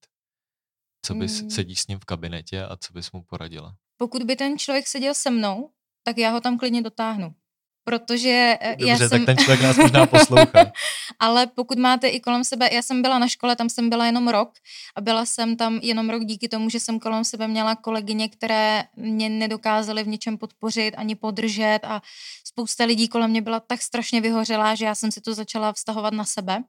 Co 1.06 1.14
bys, 1.14 1.40
hmm. 1.40 1.50
sedíš 1.50 1.82
s 1.82 1.88
ním 1.88 2.00
v 2.00 2.06
kabinetě 2.06 2.66
a 2.66 2.78
co 2.78 2.94
bys 2.94 3.12
mu 3.12 3.24
poradila? 3.24 3.76
Pokud 3.98 4.24
by 4.24 4.36
ten 4.36 4.60
člověk 4.60 4.88
seděl 4.88 5.14
se 5.14 5.30
mnou, 5.30 5.70
tak 6.04 6.18
já 6.18 6.32
ho 6.32 6.42
tam 6.42 6.58
klidně 6.58 6.82
dotáhnu 6.82 7.36
protože 7.84 8.58
eh, 8.62 8.76
Dobře, 8.76 8.88
já 8.88 8.98
jsem... 8.98 9.10
tak 9.10 9.26
ten 9.26 9.38
člověk 9.38 9.62
nás 9.62 9.78
možná 9.78 10.06
poslouchá. 10.06 10.72
Ale 11.20 11.48
pokud 11.48 11.78
máte 11.78 12.08
i 12.08 12.20
kolem 12.20 12.44
sebe, 12.44 12.70
já 12.72 12.82
jsem 12.82 13.02
byla 13.02 13.20
na 13.20 13.28
škole, 13.28 13.56
tam 13.56 13.70
jsem 13.70 13.90
byla 13.90 14.06
jenom 14.06 14.28
rok 14.28 14.54
a 14.96 15.02
byla 15.02 15.26
jsem 15.26 15.58
tam 15.58 15.80
jenom 15.84 16.10
rok 16.10 16.26
díky 16.26 16.50
tomu, 16.50 16.70
že 16.70 16.80
jsem 16.80 17.00
kolem 17.00 17.24
sebe 17.24 17.48
měla 17.48 17.76
kolegyně, 17.76 18.30
které 18.30 18.84
mě 18.96 19.30
nedokázaly 19.30 20.04
v 20.04 20.08
něčem 20.08 20.38
podpořit 20.38 20.92
ani 20.98 21.16
podržet 21.16 21.80
a 21.84 22.02
spousta 22.44 22.86
lidí 22.86 23.08
kolem 23.08 23.30
mě 23.30 23.42
byla 23.42 23.60
tak 23.60 23.82
strašně 23.82 24.22
vyhořelá, 24.22 24.76
že 24.76 24.86
já 24.86 24.96
jsem 24.96 25.12
si 25.12 25.22
to 25.22 25.34
začala 25.34 25.74
vztahovat 25.74 26.14
na 26.14 26.26
sebe 26.26 26.64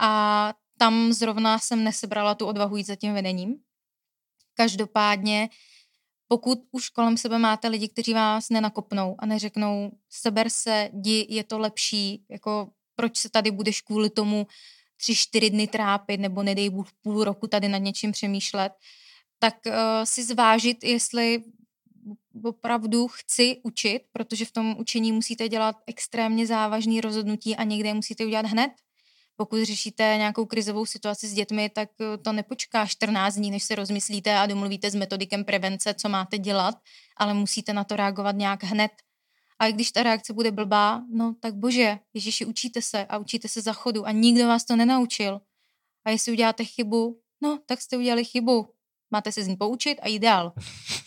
a 0.00 0.52
tam 0.78 1.12
zrovna 1.12 1.58
jsem 1.58 1.84
nesebrala 1.84 2.34
tu 2.34 2.46
odvahu 2.46 2.76
jít 2.76 2.86
za 2.86 2.96
tím 2.96 3.14
vedením. 3.14 3.56
Každopádně 4.54 5.48
pokud 6.32 6.58
už 6.70 6.88
kolem 6.88 7.16
sebe 7.16 7.38
máte 7.38 7.68
lidi, 7.68 7.88
kteří 7.88 8.14
vás 8.14 8.50
nenakopnou 8.50 9.16
a 9.18 9.26
neřeknou, 9.26 9.90
seber 10.10 10.50
se, 10.50 10.90
jdi, 10.92 11.26
je 11.28 11.44
to 11.44 11.58
lepší, 11.58 12.24
jako 12.28 12.70
proč 12.96 13.16
se 13.16 13.30
tady 13.30 13.50
budeš 13.50 13.80
kvůli 13.80 14.10
tomu 14.10 14.46
tři, 14.96 15.14
čtyři 15.14 15.50
dny 15.50 15.66
trápit, 15.66 16.20
nebo 16.20 16.42
nedej 16.42 16.70
Bůh 16.70 16.88
půl 17.02 17.24
roku 17.24 17.46
tady 17.46 17.68
nad 17.68 17.78
něčím 17.78 18.12
přemýšlet, 18.12 18.72
tak 19.38 19.54
uh, 19.66 19.74
si 20.04 20.24
zvážit, 20.24 20.84
jestli 20.84 21.42
opravdu 22.44 23.08
chci 23.08 23.60
učit, 23.62 24.02
protože 24.12 24.44
v 24.44 24.52
tom 24.52 24.76
učení 24.78 25.12
musíte 25.12 25.48
dělat 25.48 25.76
extrémně 25.86 26.46
závažný 26.46 27.00
rozhodnutí 27.00 27.56
a 27.56 27.64
někde 27.64 27.94
musíte 27.94 28.26
udělat 28.26 28.46
hned, 28.46 28.70
pokud 29.40 29.64
řešíte 29.64 30.14
nějakou 30.16 30.46
krizovou 30.46 30.86
situaci 30.86 31.28
s 31.28 31.32
dětmi, 31.32 31.70
tak 31.70 31.88
eh, 32.00 32.18
to 32.18 32.32
nepočká 32.32 32.86
14 32.86 33.34
dní, 33.34 33.50
než 33.50 33.64
se 33.64 33.74
rozmyslíte 33.74 34.38
a 34.38 34.46
domluvíte 34.46 34.90
s 34.90 34.94
metodikem 34.94 35.44
prevence, 35.44 35.94
co 35.94 36.08
máte 36.08 36.38
dělat, 36.38 36.74
ale 37.16 37.34
musíte 37.34 37.72
na 37.72 37.84
to 37.84 37.96
reagovat 37.96 38.36
nějak 38.36 38.64
hned. 38.64 38.92
A 39.58 39.66
i 39.66 39.72
když 39.72 39.92
ta 39.92 40.02
reakce 40.02 40.32
bude 40.32 40.52
blbá, 40.52 41.02
no 41.12 41.34
tak 41.40 41.54
bože, 41.54 41.98
Ježíši, 42.14 42.44
učíte 42.44 42.82
se 42.82 43.06
a 43.06 43.18
učíte 43.18 43.48
se 43.48 43.62
za 43.62 43.72
chodu 43.72 44.06
a 44.06 44.12
nikdo 44.12 44.46
vás 44.46 44.64
to 44.64 44.76
nenaučil. 44.76 45.40
A 46.04 46.10
jestli 46.10 46.32
uděláte 46.32 46.64
chybu, 46.64 47.20
no 47.42 47.58
tak 47.66 47.80
jste 47.80 47.96
udělali 47.96 48.24
chybu. 48.24 48.74
Máte 49.10 49.32
se 49.32 49.44
z 49.44 49.48
ní 49.48 49.56
poučit 49.56 49.98
a 50.02 50.08
jít 50.08 50.18
dál. 50.18 50.52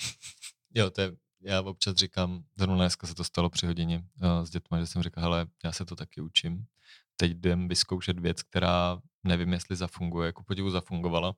jo, 0.74 0.90
to 0.90 1.02
je, 1.02 1.12
já 1.42 1.62
občas 1.62 1.96
říkám, 1.96 2.44
zrovna 2.58 2.76
dneska 2.76 3.08
se 3.08 3.16
to 3.16 3.24
stalo 3.24 3.50
při 3.50 3.66
hodině 3.66 3.98
uh, 3.98 4.46
s 4.46 4.50
dětmi, 4.50 4.78
že 4.80 4.88
jsem 4.88 5.04
říkal, 5.04 5.24
hele, 5.24 5.48
já 5.64 5.72
se 5.72 5.86
to 5.86 5.96
taky 5.96 6.22
učím 6.22 6.66
teď 7.18 7.32
jdem 7.32 7.68
vyzkoušet 7.68 8.20
věc, 8.20 8.44
která 8.44 9.02
nevím, 9.24 9.54
jestli 9.54 9.76
zafunguje, 9.76 10.26
jako 10.26 10.44
podivu 10.44 10.70
zafungovala, 10.70 11.36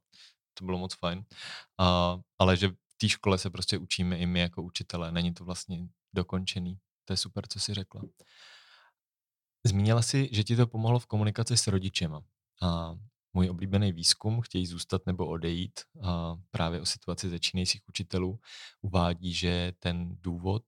to 0.54 0.66
bylo 0.66 0.78
moc 0.78 0.96
fajn, 0.96 1.26
a, 1.78 2.18
ale 2.40 2.58
že 2.58 2.68
v 2.68 2.98
té 2.98 3.10
škole 3.10 3.38
se 3.38 3.50
prostě 3.50 3.78
učíme 3.78 4.18
i 4.18 4.26
my 4.26 4.40
jako 4.40 4.64
učitelé, 4.64 5.12
není 5.12 5.34
to 5.34 5.46
vlastně 5.46 5.88
dokončený. 6.14 6.80
To 7.06 7.14
je 7.14 7.18
super, 7.18 7.48
co 7.48 7.60
jsi 7.60 7.74
řekla. 7.74 8.02
Zmínila 9.66 10.02
si, 10.02 10.30
že 10.32 10.44
ti 10.44 10.56
to 10.56 10.68
pomohlo 10.68 11.00
v 11.00 11.06
komunikaci 11.06 11.58
s 11.58 11.68
rodičema. 11.68 12.22
A 12.62 12.96
můj 13.34 13.50
oblíbený 13.50 13.92
výzkum, 13.92 14.42
chtějí 14.42 14.68
zůstat 14.68 15.06
nebo 15.06 15.28
odejít, 15.28 15.80
a 16.04 16.36
právě 16.52 16.82
o 16.82 16.86
situaci 16.86 17.30
začínajících 17.30 17.82
učitelů, 17.90 18.40
uvádí, 18.82 19.34
že 19.34 19.74
ten 19.80 20.18
důvod, 20.22 20.64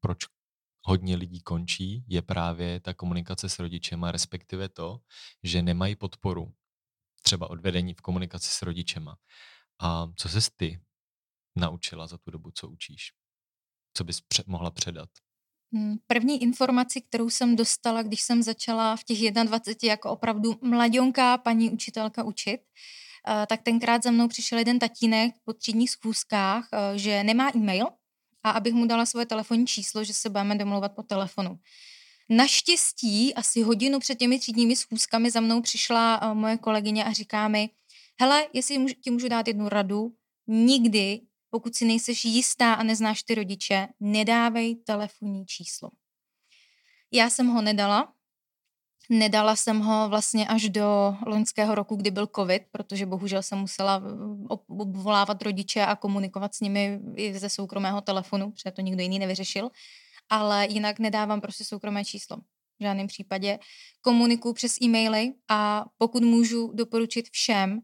proč 0.00 0.18
hodně 0.86 1.16
lidí 1.16 1.40
končí, 1.40 2.04
je 2.08 2.22
právě 2.22 2.80
ta 2.80 2.94
komunikace 2.94 3.48
s 3.48 3.58
rodičema, 3.58 4.12
respektive 4.12 4.68
to, 4.68 5.00
že 5.42 5.62
nemají 5.62 5.96
podporu 5.96 6.52
třeba 7.22 7.50
odvedení 7.50 7.94
v 7.94 8.00
komunikaci 8.00 8.50
s 8.50 8.62
rodičema. 8.62 9.16
A 9.78 10.06
co 10.16 10.28
se 10.28 10.50
ty 10.56 10.80
naučila 11.56 12.06
za 12.06 12.18
tu 12.18 12.30
dobu, 12.30 12.50
co 12.50 12.68
učíš? 12.68 13.12
Co 13.94 14.04
bys 14.04 14.20
pře- 14.20 14.44
mohla 14.46 14.70
předat? 14.70 15.08
Hmm, 15.72 15.96
první 16.06 16.42
informaci, 16.42 17.00
kterou 17.00 17.30
jsem 17.30 17.56
dostala, 17.56 18.02
když 18.02 18.22
jsem 18.22 18.42
začala 18.42 18.96
v 18.96 19.04
těch 19.04 19.18
21 19.32 19.90
jako 19.90 20.10
opravdu 20.10 20.54
mladionká 20.62 21.38
paní 21.38 21.70
učitelka 21.70 22.24
učit, 22.24 22.60
eh, 23.28 23.46
tak 23.46 23.62
tenkrát 23.62 24.02
za 24.02 24.10
mnou 24.10 24.28
přišel 24.28 24.58
jeden 24.58 24.78
tatínek 24.78 25.34
po 25.44 25.52
třídních 25.52 25.90
schůzkách, 25.90 26.68
eh, 26.72 26.98
že 26.98 27.24
nemá 27.24 27.50
e-mail 27.56 27.86
a 28.46 28.50
abych 28.50 28.74
mu 28.74 28.86
dala 28.86 29.06
svoje 29.06 29.26
telefonní 29.26 29.66
číslo, 29.66 30.04
že 30.04 30.14
se 30.14 30.28
budeme 30.28 30.54
domlouvat 30.54 30.94
po 30.94 31.02
telefonu. 31.02 31.58
Naštěstí 32.28 33.34
asi 33.34 33.62
hodinu 33.62 33.98
před 33.98 34.18
těmi 34.18 34.38
třídními 34.38 34.76
schůzkami 34.76 35.30
za 35.30 35.40
mnou 35.40 35.62
přišla 35.62 36.20
eh, 36.22 36.34
moje 36.34 36.58
kolegyně 36.58 37.04
a 37.04 37.12
říká 37.12 37.48
mi, 37.48 37.70
hele, 38.20 38.46
jestli 38.52 38.94
ti 38.94 39.10
můžu 39.10 39.28
dát 39.28 39.48
jednu 39.48 39.68
radu, 39.68 40.12
nikdy 40.46 41.20
pokud 41.50 41.74
si 41.74 41.84
nejseš 41.84 42.24
jistá 42.24 42.74
a 42.74 42.82
neznáš 42.82 43.22
ty 43.22 43.34
rodiče, 43.34 43.88
nedávej 44.00 44.76
telefonní 44.76 45.46
číslo. 45.46 45.90
Já 47.12 47.30
jsem 47.30 47.46
ho 47.46 47.62
nedala. 47.62 48.12
Nedala 49.10 49.56
jsem 49.56 49.80
ho 49.80 50.08
vlastně 50.08 50.48
až 50.48 50.68
do 50.68 51.14
loňského 51.26 51.74
roku, 51.74 51.96
kdy 51.96 52.10
byl 52.10 52.28
covid, 52.36 52.62
protože 52.72 53.06
bohužel 53.06 53.42
jsem 53.42 53.58
musela 53.58 54.02
obvolávat 54.68 55.42
rodiče 55.42 55.86
a 55.86 55.96
komunikovat 55.96 56.54
s 56.54 56.60
nimi 56.60 57.00
i 57.16 57.38
ze 57.38 57.48
soukromého 57.48 58.00
telefonu, 58.00 58.50
protože 58.50 58.70
to 58.70 58.80
nikdo 58.80 59.02
jiný 59.02 59.18
nevyřešil. 59.18 59.70
Ale 60.30 60.66
jinak 60.66 60.98
nedávám 60.98 61.40
prostě 61.40 61.64
soukromé 61.64 62.04
číslo. 62.04 62.36
V 62.78 62.82
žádném 62.82 63.06
případě. 63.06 63.58
Komunikuju 64.00 64.54
přes 64.54 64.80
e-maily 64.82 65.32
a 65.48 65.84
pokud 65.98 66.22
můžu 66.22 66.72
doporučit 66.74 67.28
všem, 67.30 67.80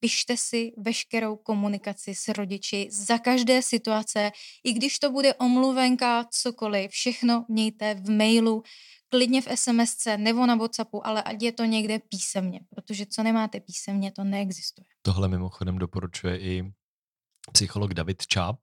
pište 0.00 0.36
si 0.36 0.72
veškerou 0.76 1.36
komunikaci 1.36 2.14
s 2.14 2.28
rodiči 2.28 2.88
za 2.90 3.18
každé 3.18 3.62
situace, 3.62 4.32
i 4.64 4.72
když 4.72 4.98
to 4.98 5.10
bude 5.10 5.34
omluvenka, 5.34 6.24
cokoliv, 6.30 6.90
všechno 6.90 7.44
mějte 7.48 7.94
v 7.94 8.10
mailu, 8.10 8.62
klidně 9.10 9.42
v 9.42 9.48
SMS 9.54 10.04
nebo 10.16 10.46
na 10.46 10.54
WhatsAppu, 10.54 11.06
ale 11.06 11.22
ať 11.22 11.42
je 11.42 11.52
to 11.52 11.64
někde 11.64 11.98
písemně, 11.98 12.60
protože 12.74 13.06
co 13.06 13.22
nemáte 13.22 13.60
písemně, 13.60 14.12
to 14.12 14.24
neexistuje. 14.24 14.84
Tohle 15.02 15.28
mimochodem 15.28 15.78
doporučuje 15.78 16.40
i 16.40 16.72
psycholog 17.52 17.94
David 17.94 18.26
Čáp, 18.26 18.56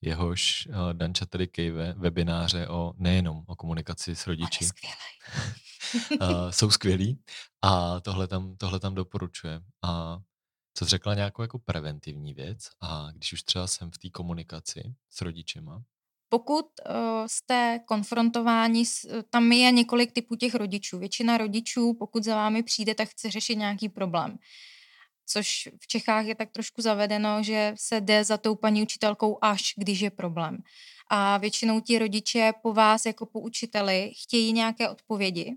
jehož 0.00 0.66
uh, 0.66 0.92
Danča 0.92 1.26
tedy 1.26 1.46
kejve 1.46 1.94
webináře 1.96 2.68
o 2.68 2.92
nejenom 2.96 3.44
o 3.46 3.56
komunikaci 3.56 4.16
s 4.16 4.26
rodiči. 4.26 4.64
uh, 6.20 6.20
jsou 6.50 6.70
skvělí 6.70 7.22
a 7.62 8.00
tohle 8.00 8.28
tam, 8.28 8.56
tohle 8.56 8.80
tam 8.80 8.94
doporučuje. 8.94 9.60
A 9.82 10.18
co 10.74 10.84
jsi 10.84 10.90
řekla 10.90 11.14
nějakou 11.14 11.42
jako 11.42 11.58
preventivní 11.58 12.34
věc 12.34 12.58
a 12.80 13.10
když 13.12 13.32
už 13.32 13.42
třeba 13.42 13.66
jsem 13.66 13.90
v 13.90 13.98
té 13.98 14.10
komunikaci 14.10 14.94
s 15.10 15.20
rodičema? 15.20 15.82
Pokud 16.28 16.66
uh, 16.66 16.92
jste 17.26 17.80
konfrontováni, 17.84 18.80
uh, 18.80 19.22
tam 19.30 19.52
je 19.52 19.70
několik 19.70 20.12
typů 20.12 20.36
těch 20.36 20.54
rodičů. 20.54 20.98
Většina 20.98 21.38
rodičů, 21.38 21.94
pokud 21.94 22.24
za 22.24 22.34
vámi 22.34 22.62
přijde, 22.62 22.94
tak 22.94 23.08
chce 23.08 23.30
řešit 23.30 23.56
nějaký 23.56 23.88
problém. 23.88 24.38
Což 25.26 25.68
v 25.80 25.86
Čechách 25.86 26.26
je 26.26 26.34
tak 26.34 26.50
trošku 26.50 26.82
zavedeno, 26.82 27.42
že 27.42 27.74
se 27.76 28.00
jde 28.00 28.24
za 28.24 28.36
tou 28.36 28.54
paní 28.54 28.82
učitelkou 28.82 29.38
až, 29.42 29.74
když 29.76 30.00
je 30.00 30.10
problém. 30.10 30.58
A 31.08 31.38
většinou 31.38 31.80
ti 31.80 31.98
rodiče 31.98 32.52
po 32.62 32.72
vás 32.72 33.06
jako 33.06 33.26
po 33.26 33.40
učiteli 33.40 34.12
chtějí 34.22 34.52
nějaké 34.52 34.88
odpovědi. 34.88 35.56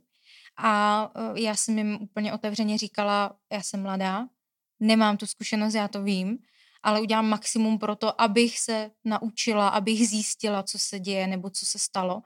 A 0.58 1.12
uh, 1.16 1.38
já 1.38 1.56
jsem 1.56 1.78
jim 1.78 1.98
úplně 2.02 2.34
otevřeně 2.34 2.78
říkala, 2.78 3.36
já 3.52 3.62
jsem 3.62 3.82
mladá, 3.82 4.28
nemám 4.80 5.18
tu 5.18 5.26
zkušenost, 5.26 5.74
já 5.74 5.88
to 5.88 6.04
vím, 6.04 6.38
ale 6.84 7.02
udělám 7.02 7.30
maximum 7.30 7.80
pro 7.80 7.96
to, 7.96 8.22
abych 8.22 8.60
se 8.60 8.92
naučila, 9.06 9.68
abych 9.68 10.08
zjistila, 10.08 10.64
co 10.64 10.80
se 10.80 11.00
děje 11.00 11.28
nebo 11.28 11.50
co 11.50 11.66
se 11.66 11.80
stalo. 11.80 12.22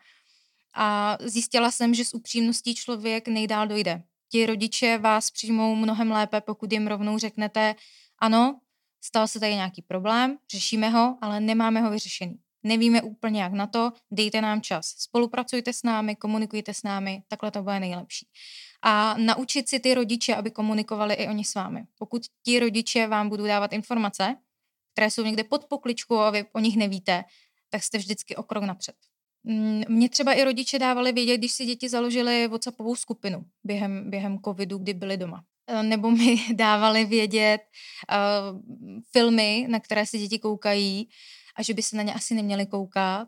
A 0.76 1.18
zjistila 1.22 1.72
jsem, 1.72 1.94
že 1.94 2.06
s 2.06 2.14
upřímností 2.14 2.76
člověk 2.76 3.28
nejdál 3.28 3.68
dojde. 3.68 4.04
Ti 4.32 4.46
rodiče 4.46 4.98
vás 4.98 5.32
přijmou 5.32 5.76
mnohem 5.76 6.12
lépe, 6.12 6.42
pokud 6.42 6.72
jim 6.72 6.88
rovnou 6.88 7.18
řeknete, 7.18 7.76
ano, 8.20 8.60
stal 9.04 9.28
se 9.28 9.40
tady 9.40 9.56
nějaký 9.56 9.82
problém, 9.82 10.38
řešíme 10.52 10.90
ho, 10.90 11.18
ale 11.22 11.40
nemáme 11.40 11.82
ho 11.82 11.90
vyřešený. 11.90 12.40
Nevíme 12.64 13.02
úplně 13.02 13.44
jak 13.44 13.54
na 13.54 13.68
to, 13.68 13.92
dejte 14.12 14.42
nám 14.42 14.62
čas. 14.62 14.88
Spolupracujte 14.88 15.74
s 15.74 15.84
námi, 15.84 16.16
komunikujte 16.16 16.74
s 16.74 16.84
námi, 16.84 17.24
takhle 17.28 17.52
to 17.52 17.64
bude 17.64 17.80
nejlepší 17.80 18.28
a 18.84 19.16
naučit 19.18 19.70
si 19.70 19.80
ty 19.80 19.94
rodiče, 19.94 20.36
aby 20.36 20.52
komunikovali 20.52 21.14
i 21.14 21.28
oni 21.28 21.46
s 21.46 21.56
vámi. 21.56 21.86
Pokud 21.98 22.22
ti 22.46 22.60
rodiče 22.60 23.08
vám 23.08 23.30
budou 23.30 23.46
dávat 23.46 23.74
informace, 23.74 24.36
které 24.94 25.12
jsou 25.12 25.24
někde 25.24 25.44
pod 25.44 25.66
pokličkou 25.66 26.18
a 26.18 26.30
vy 26.30 26.46
o 26.54 26.60
nich 26.60 26.78
nevíte, 26.78 27.24
tak 27.70 27.84
jste 27.84 27.98
vždycky 27.98 28.36
o 28.36 28.44
krok 28.44 28.64
napřed. 28.64 28.96
Mm, 29.44 29.84
Mně 29.90 30.10
třeba 30.10 30.34
i 30.34 30.44
rodiče 30.44 30.80
dávali 30.80 31.12
vědět, 31.12 31.38
když 31.38 31.52
si 31.52 31.66
děti 31.66 31.90
založili 31.90 32.48
WhatsAppovou 32.48 32.96
skupinu 32.96 33.46
během, 33.64 34.10
během 34.10 34.40
covidu, 34.40 34.78
kdy 34.78 34.94
byli 34.94 35.18
doma. 35.18 35.44
E, 35.68 35.84
nebo 35.84 36.12
mi 36.12 36.36
dávali 36.54 37.06
vědět 37.06 37.62
uh, 37.62 38.62
filmy, 39.12 39.68
na 39.70 39.80
které 39.80 40.06
se 40.06 40.18
děti 40.18 40.40
koukají 40.40 41.10
a 41.56 41.64
že 41.64 41.74
by 41.74 41.84
se 41.84 41.98
na 41.98 42.04
ně 42.04 42.14
asi 42.14 42.34
neměli 42.34 42.66
koukat 42.66 43.28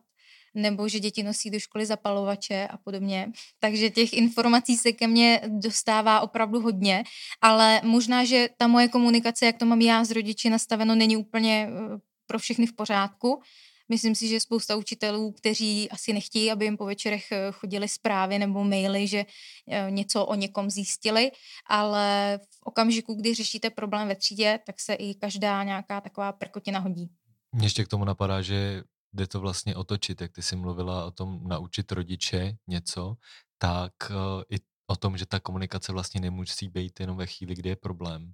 nebo 0.55 0.87
že 0.87 0.99
děti 0.99 1.23
nosí 1.23 1.49
do 1.49 1.59
školy 1.59 1.85
zapalovače 1.85 2.67
a 2.67 2.77
podobně. 2.77 3.31
Takže 3.59 3.89
těch 3.89 4.13
informací 4.13 4.77
se 4.77 4.91
ke 4.91 5.07
mně 5.07 5.41
dostává 5.47 6.19
opravdu 6.19 6.61
hodně, 6.61 7.03
ale 7.41 7.81
možná, 7.83 8.25
že 8.25 8.49
ta 8.57 8.67
moje 8.67 8.87
komunikace, 8.87 9.45
jak 9.45 9.57
to 9.57 9.65
mám 9.65 9.81
já 9.81 10.05
s 10.05 10.11
rodiči 10.11 10.49
nastaveno, 10.49 10.95
není 10.95 11.17
úplně 11.17 11.69
eh, 11.69 11.97
pro 12.27 12.39
všechny 12.39 12.67
v 12.67 12.73
pořádku. 12.73 13.41
Myslím 13.89 14.15
si, 14.15 14.27
že 14.27 14.39
spousta 14.39 14.75
učitelů, 14.75 15.31
kteří 15.31 15.89
asi 15.89 16.13
nechtějí, 16.13 16.51
aby 16.51 16.65
jim 16.65 16.77
po 16.77 16.85
večerech 16.85 17.31
eh, 17.31 17.51
chodili 17.51 17.87
zprávy 17.87 18.39
nebo 18.39 18.63
maily, 18.63 19.07
že 19.07 19.25
eh, 19.67 19.91
něco 19.91 20.25
o 20.25 20.35
někom 20.35 20.69
zjistili, 20.69 21.31
ale 21.67 22.39
v 22.43 22.57
okamžiku, 22.63 23.13
kdy 23.13 23.33
řešíte 23.33 23.69
problém 23.69 24.07
ve 24.07 24.15
třídě, 24.15 24.59
tak 24.65 24.79
se 24.79 24.93
i 24.93 25.15
každá 25.15 25.63
nějaká 25.63 26.01
taková 26.01 26.31
prkotina 26.31 26.79
hodí. 26.79 27.09
Mě 27.51 27.65
ještě 27.65 27.85
k 27.85 27.87
tomu 27.87 28.05
napadá, 28.05 28.41
že 28.41 28.83
jde 29.15 29.27
to 29.27 29.39
vlastně 29.39 29.75
otočit, 29.75 30.21
jak 30.21 30.31
ty 30.31 30.41
jsi 30.41 30.55
mluvila 30.55 31.05
o 31.05 31.11
tom 31.11 31.47
naučit 31.47 31.91
rodiče 31.91 32.57
něco, 32.67 33.15
tak 33.57 33.93
uh, 34.09 34.43
i 34.49 34.55
o 34.87 34.95
tom, 34.95 35.17
že 35.17 35.25
ta 35.25 35.39
komunikace 35.39 35.91
vlastně 35.91 36.21
nemusí 36.21 36.69
být 36.69 36.99
jenom 36.99 37.17
ve 37.17 37.27
chvíli, 37.27 37.55
kdy 37.55 37.69
je 37.69 37.75
problém, 37.75 38.33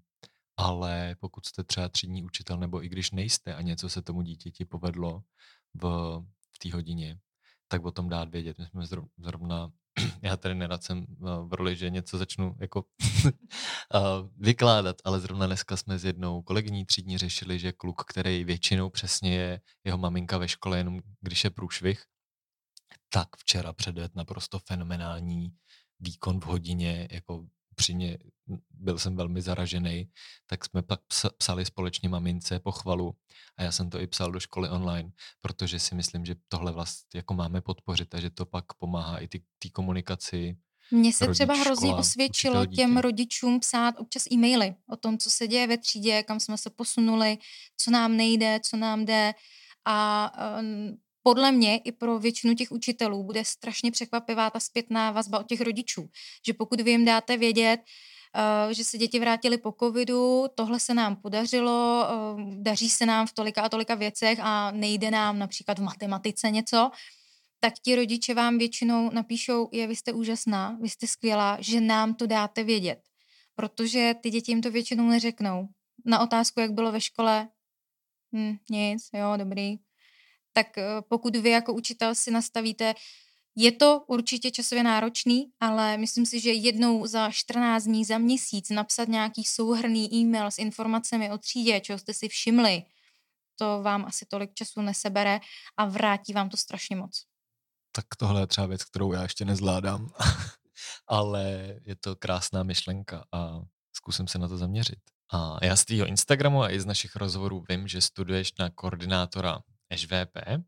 ale 0.58 1.16
pokud 1.20 1.46
jste 1.46 1.64
třeba 1.64 1.90
třídní 1.90 2.24
učitel, 2.24 2.58
nebo 2.58 2.84
i 2.84 2.90
když 2.90 3.12
nejste 3.12 3.56
a 3.56 3.62
něco 3.62 3.90
se 3.90 4.02
tomu 4.02 4.22
dítěti 4.22 4.66
povedlo 4.66 5.24
v, 5.74 5.84
v 6.52 6.60
té 6.60 6.74
hodině, 6.74 7.20
tak 7.68 7.86
o 7.86 7.92
tom 7.92 8.10
dát 8.10 8.30
vědět. 8.30 8.58
My 8.60 8.66
jsme 8.66 8.86
zrovna 9.18 9.72
já 10.22 10.38
tady 10.38 10.56
nerad 10.56 10.84
jsem 10.84 11.06
eh, 11.10 11.24
v 11.48 11.54
roli, 11.54 11.76
že 11.76 11.89
něco 11.89 12.18
začnu 12.18 12.56
jako 12.60 12.86
eh, 13.26 14.00
vykládat, 14.38 14.96
ale 15.04 15.20
zrovna 15.20 15.48
dneska 15.48 15.78
jsme 15.78 16.00
s 16.00 16.06
jednou 16.06 16.42
kolegyní 16.42 16.86
třídní 16.86 17.18
řešili, 17.18 17.60
že 17.60 17.72
kluk, 17.72 18.04
který 18.08 18.44
většinou 18.44 18.89
přesně 18.89 19.36
je 19.36 19.62
jeho 19.84 19.98
maminka 19.98 20.38
ve 20.38 20.48
škole, 20.48 20.78
jenom 20.78 21.00
když 21.22 21.44
je 21.44 21.50
průšvih, 21.50 22.04
tak 23.10 23.28
včera 23.38 23.74
předvedl 23.74 24.14
naprosto 24.16 24.60
fenomenální 24.60 25.54
výkon 26.00 26.39
v 26.39 26.44
hodině, 26.44 27.08
jako 27.12 27.46
upřímně 27.72 28.17
byl 28.69 28.99
jsem 28.99 29.15
velmi 29.15 29.41
zaražený, 29.41 30.09
tak 30.47 30.65
jsme 30.65 30.82
pak 30.82 30.99
psali 31.38 31.65
společně 31.65 32.09
mamince 32.09 32.59
pochvalu 32.59 33.15
a 33.57 33.63
já 33.63 33.72
jsem 33.72 33.89
to 33.89 33.99
i 33.99 34.07
psal 34.07 34.32
do 34.32 34.39
školy 34.39 34.69
online, 34.69 35.11
protože 35.41 35.80
si 35.80 35.95
myslím, 35.95 36.26
že 36.26 36.36
tohle 36.47 36.72
vlastně 36.72 37.17
jako 37.17 37.34
máme 37.34 37.61
podpořit 37.61 38.15
a 38.15 38.19
že 38.19 38.30
to 38.30 38.45
pak 38.45 38.74
pomáhá 38.74 39.17
i 39.17 39.28
té 39.28 39.69
komunikaci 39.74 40.57
mně 40.91 41.13
se 41.13 41.26
rodič, 41.26 41.38
třeba 41.38 41.53
hrozně 41.53 41.88
škola, 41.88 41.99
osvědčilo 41.99 42.65
těm 42.65 42.97
rodičům 42.97 43.59
psát 43.59 43.95
občas 43.97 44.24
e-maily 44.32 44.76
o 44.89 44.95
tom, 44.95 45.17
co 45.17 45.30
se 45.30 45.47
děje 45.47 45.67
ve 45.67 45.78
třídě, 45.78 46.24
kam 46.24 46.39
jsme 46.39 46.57
se 46.57 46.69
posunuli, 46.69 47.38
co 47.78 47.91
nám 47.91 48.17
nejde, 48.17 48.59
co 48.63 48.78
nám 48.78 49.05
jde. 49.05 49.34
A 49.86 50.32
um, 50.59 50.97
podle 51.24 51.51
mě 51.51 51.78
i 51.78 51.91
pro 51.91 52.19
většinu 52.19 52.53
těch 52.53 52.72
učitelů 52.72 53.24
bude 53.24 53.45
strašně 53.45 53.91
překvapivá 53.91 54.49
ta 54.49 54.59
zpětná 54.59 55.11
vazba 55.11 55.39
od 55.39 55.47
těch 55.47 55.61
rodičů. 55.61 56.09
Že 56.45 56.53
pokud 56.53 56.82
vy 56.82 56.91
jim 56.91 57.05
dáte 57.05 57.38
vědět, 57.38 57.80
uh, 58.65 58.72
že 58.72 58.84
se 58.84 58.97
děti 58.97 59.19
vrátily 59.19 59.57
po 59.57 59.76
covidu, 59.80 60.45
tohle 60.55 60.80
se 60.80 60.93
nám 60.93 61.15
podařilo, 61.15 62.05
uh, 62.34 62.41
daří 62.63 62.89
se 62.89 63.05
nám 63.05 63.28
v 63.28 63.34
tolika 63.34 63.61
a 63.61 63.69
tolika 63.69 63.95
věcech 63.95 64.39
a 64.41 64.72
nejde 64.72 65.11
nám 65.11 65.39
například 65.39 65.80
v 65.80 65.84
matematice 65.84 66.51
něco, 66.51 66.91
tak 67.59 67.74
ti 67.82 67.95
rodiče 67.95 68.34
vám 68.34 68.57
většinou 68.57 69.09
napíšou, 69.13 69.69
je, 69.72 69.88
vy 69.88 69.95
jste 69.95 70.13
úžasná, 70.13 70.78
vy 70.82 70.89
jste 70.89 71.07
skvělá, 71.07 71.57
že 71.59 71.82
nám 71.82 72.15
to 72.15 72.28
dáte 72.28 72.63
vědět. 72.63 72.99
Protože 73.55 74.15
ty 74.22 74.30
děti 74.30 74.51
jim 74.51 74.61
to 74.61 74.72
většinou 74.72 75.09
neřeknou. 75.09 75.67
Na 76.05 76.19
otázku, 76.19 76.59
jak 76.59 76.72
bylo 76.72 76.91
ve 76.91 77.01
škole, 77.01 77.49
hm, 78.36 78.55
nic, 78.69 79.09
jo, 79.13 79.34
dobrý, 79.38 79.78
tak 80.54 80.78
eh, 80.78 81.02
pokud 81.10 81.36
vy 81.36 81.49
jako 81.49 81.74
učitel 81.74 82.16
si 82.16 82.32
nastavíte, 82.32 82.93
Je 83.56 83.72
to 83.72 84.04
určitě 84.08 84.52
časově 84.52 84.84
náročný, 84.84 85.52
ale 85.60 85.97
myslím 85.97 86.26
si, 86.26 86.39
že 86.39 86.52
jednou 86.52 87.08
za 87.08 87.32
14 87.32 87.84
dní, 87.84 88.06
za 88.06 88.18
měsíc 88.18 88.70
napsat 88.70 89.08
nějaký 89.08 89.43
souhrný 89.43 90.14
e-mail 90.14 90.52
s 90.52 90.58
informacemi 90.58 91.32
o 91.32 91.38
třídě, 91.38 91.80
čeho 91.80 91.99
jste 91.99 92.14
si 92.14 92.30
všimli, 92.30 92.84
to 93.60 93.82
vám 93.84 94.06
asi 94.06 94.26
tolik 94.26 94.54
času 94.54 94.82
nesebere 94.82 95.39
a 95.78 95.86
vrátí 95.86 96.34
vám 96.34 96.49
to 96.49 96.58
strašně 96.58 96.95
moc. 96.95 97.24
Tak 97.91 98.06
tohle 98.18 98.41
je 98.41 98.47
třeba 98.47 98.68
věc, 98.68 98.84
kterou 98.84 99.14
já 99.14 99.24
ještě 99.24 99.45
nezvládám, 99.45 100.10
ale 101.08 101.76
je 101.86 101.95
to 101.95 102.16
krásná 102.16 102.64
myšlenka 102.64 103.26
a 103.32 103.60
zkusím 103.93 104.28
se 104.28 104.39
na 104.39 104.47
to 104.47 104.58
zaměřit. 104.58 104.99
A 105.34 105.66
já 105.66 105.76
z 105.76 105.86
tvýho 105.86 106.06
Instagramu 106.06 106.64
a 106.64 106.72
i 106.72 106.80
z 106.80 106.86
našich 106.86 107.16
rozhovorů 107.16 107.64
vím, 107.70 107.88
že 107.88 108.02
studuješ 108.02 108.54
na 108.60 108.70
koordinátora 108.70 109.60
ŽVP 109.98 110.64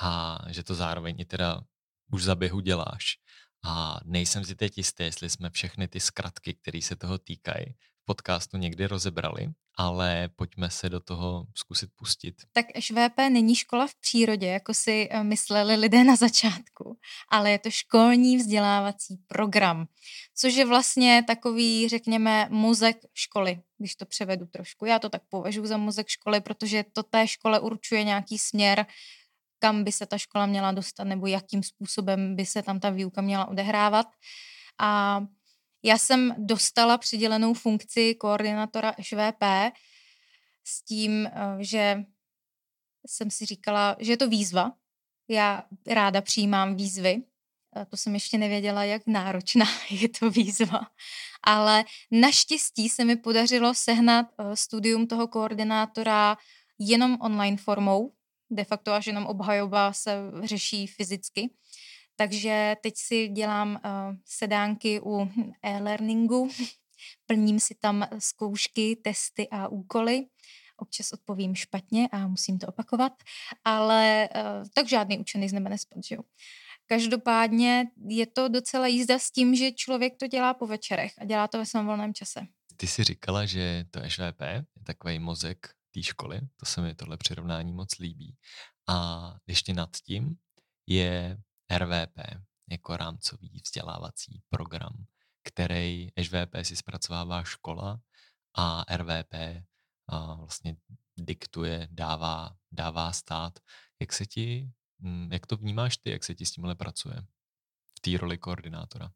a 0.00 0.38
že 0.48 0.62
to 0.62 0.74
zároveň 0.74 1.20
i 1.20 1.24
teda 1.24 1.60
už 2.12 2.24
za 2.24 2.34
běhu 2.34 2.60
děláš. 2.60 3.16
A 3.64 4.00
nejsem 4.04 4.44
si 4.44 4.54
teď 4.54 4.78
jistý, 4.78 5.02
jestli 5.02 5.30
jsme 5.30 5.50
všechny 5.50 5.88
ty 5.88 6.00
zkratky, 6.00 6.54
které 6.54 6.82
se 6.82 6.96
toho 6.96 7.18
týkají, 7.18 7.64
v 7.72 8.04
podcastu 8.04 8.56
někdy 8.56 8.86
rozebrali, 8.86 9.52
ale 9.80 10.28
pojďme 10.36 10.70
se 10.70 10.88
do 10.88 11.00
toho 11.00 11.46
zkusit 11.54 11.90
pustit. 11.96 12.34
Tak 12.52 12.66
ŠVP 12.80 13.18
není 13.18 13.54
škola 13.54 13.86
v 13.86 13.94
přírodě, 13.94 14.46
jako 14.46 14.74
si 14.74 15.08
eh, 15.10 15.24
mysleli 15.24 15.76
lidé 15.76 16.04
na 16.04 16.16
začátku, 16.16 16.98
ale 17.28 17.50
je 17.50 17.58
to 17.58 17.70
školní 17.70 18.36
vzdělávací 18.36 19.16
program, 19.26 19.86
což 20.34 20.54
je 20.54 20.66
vlastně 20.66 21.24
takový, 21.26 21.88
řekněme, 21.88 22.48
mozek 22.50 22.96
školy, 23.14 23.60
když 23.78 23.96
to 23.96 24.06
převedu 24.06 24.46
trošku. 24.46 24.84
Já 24.84 24.98
to 24.98 25.08
tak 25.08 25.22
považuji 25.28 25.66
za 25.66 25.76
mozek 25.76 26.08
školy, 26.08 26.40
protože 26.40 26.84
to 26.92 27.02
té 27.02 27.28
škole 27.28 27.60
určuje 27.60 28.04
nějaký 28.04 28.38
směr, 28.38 28.86
kam 29.58 29.84
by 29.84 29.92
se 29.92 30.06
ta 30.06 30.18
škola 30.18 30.46
měla 30.46 30.72
dostat 30.72 31.04
nebo 31.04 31.26
jakým 31.26 31.62
způsobem 31.62 32.36
by 32.36 32.46
se 32.46 32.62
tam 32.62 32.80
ta 32.80 32.90
výuka 32.90 33.20
měla 33.20 33.48
odehrávat. 33.48 34.06
A 34.80 35.20
já 35.82 35.98
jsem 35.98 36.34
dostala 36.38 36.98
přidělenou 36.98 37.54
funkci 37.54 38.14
koordinátora 38.14 38.94
ŠVP 39.00 39.72
s 40.64 40.82
tím, 40.82 41.26
eh, 41.26 41.32
že 41.58 42.04
jsem 43.06 43.30
si 43.30 43.46
říkala, 43.46 43.96
že 43.98 44.12
je 44.12 44.16
to 44.16 44.28
výzva. 44.28 44.72
Já 45.28 45.64
ráda 45.86 46.20
přijímám 46.20 46.76
výzvy. 46.76 47.22
To 47.88 47.96
jsem 47.96 48.14
ještě 48.14 48.38
nevěděla, 48.38 48.84
jak 48.84 49.02
náročná 49.06 49.66
je 49.90 50.08
to 50.08 50.30
výzva. 50.30 50.80
Ale 51.42 51.84
naštěstí 52.10 52.88
se 52.88 53.04
mi 53.04 53.16
podařilo 53.16 53.74
sehnat 53.74 54.26
eh, 54.38 54.56
studium 54.56 55.06
toho 55.06 55.28
koordinátora 55.28 56.36
jenom 56.78 57.18
online 57.20 57.56
formou, 57.56 58.12
de 58.50 58.64
facto 58.64 58.92
až 58.92 59.06
jenom 59.06 59.26
obhajoba 59.26 59.92
se 59.92 60.16
řeší 60.42 60.86
fyzicky. 60.86 61.50
Takže 62.20 62.76
teď 62.82 62.94
si 62.96 63.28
dělám 63.28 63.80
uh, 63.84 64.16
sedánky 64.24 65.00
u 65.00 65.30
e-learningu, 65.62 66.48
plním 67.26 67.60
si 67.60 67.74
tam 67.74 68.08
zkoušky, 68.18 68.96
testy 68.96 69.48
a 69.48 69.68
úkoly. 69.68 70.26
Občas 70.76 71.12
odpovím 71.12 71.54
špatně 71.54 72.08
a 72.12 72.26
musím 72.26 72.58
to 72.58 72.66
opakovat, 72.66 73.12
ale 73.64 74.28
uh, 74.34 74.68
tak 74.74 74.88
žádný 74.88 75.18
učený 75.18 75.48
z 75.48 75.52
nebe 75.52 75.70
nespad. 75.70 75.98
Každopádně 76.86 77.86
je 78.08 78.26
to 78.26 78.48
docela 78.48 78.86
jízda 78.86 79.18
s 79.18 79.30
tím, 79.30 79.54
že 79.54 79.72
člověk 79.72 80.16
to 80.16 80.26
dělá 80.26 80.54
po 80.54 80.66
večerech 80.66 81.12
a 81.18 81.24
dělá 81.24 81.48
to 81.48 81.58
ve 81.58 81.66
svém 81.66 81.86
volném 81.86 82.14
čase. 82.14 82.40
Ty 82.76 82.86
si 82.86 83.04
říkala, 83.04 83.46
že 83.46 83.84
to 83.90 84.00
ŠVP 84.08 84.40
je 84.40 84.64
takový 84.84 85.18
mozek 85.18 85.74
té 85.90 86.02
školy. 86.02 86.40
To 86.56 86.66
se 86.66 86.80
mi 86.80 86.94
tohle 86.94 87.16
přirovnání 87.16 87.72
moc 87.72 87.98
líbí. 87.98 88.36
A 88.88 89.36
ještě 89.46 89.74
nad 89.74 89.90
tím 90.04 90.36
je 90.86 91.38
RVP 91.78 92.18
jako 92.70 92.96
rámcový 92.96 93.60
vzdělávací 93.64 94.42
program, 94.48 95.04
který 95.42 96.08
HVP 96.18 96.54
si 96.62 96.76
zpracovává 96.76 97.44
škola 97.44 98.00
a 98.54 98.96
RVP 98.96 99.34
a 100.06 100.34
vlastně 100.34 100.76
diktuje, 101.16 101.88
dává, 101.90 102.56
dává 102.72 103.12
stát. 103.12 103.58
Jak 104.00 104.12
se 104.12 104.26
ti, 104.26 104.70
hm, 105.02 105.28
jak 105.32 105.46
to 105.46 105.56
vnímáš 105.56 105.96
ty, 105.96 106.10
jak 106.10 106.24
se 106.24 106.34
ti 106.34 106.46
s 106.46 106.50
tímhle 106.52 106.74
pracuje 106.74 107.22
v 107.96 108.00
té 108.00 108.16
roli 108.16 108.38
koordinátora? 108.38 109.12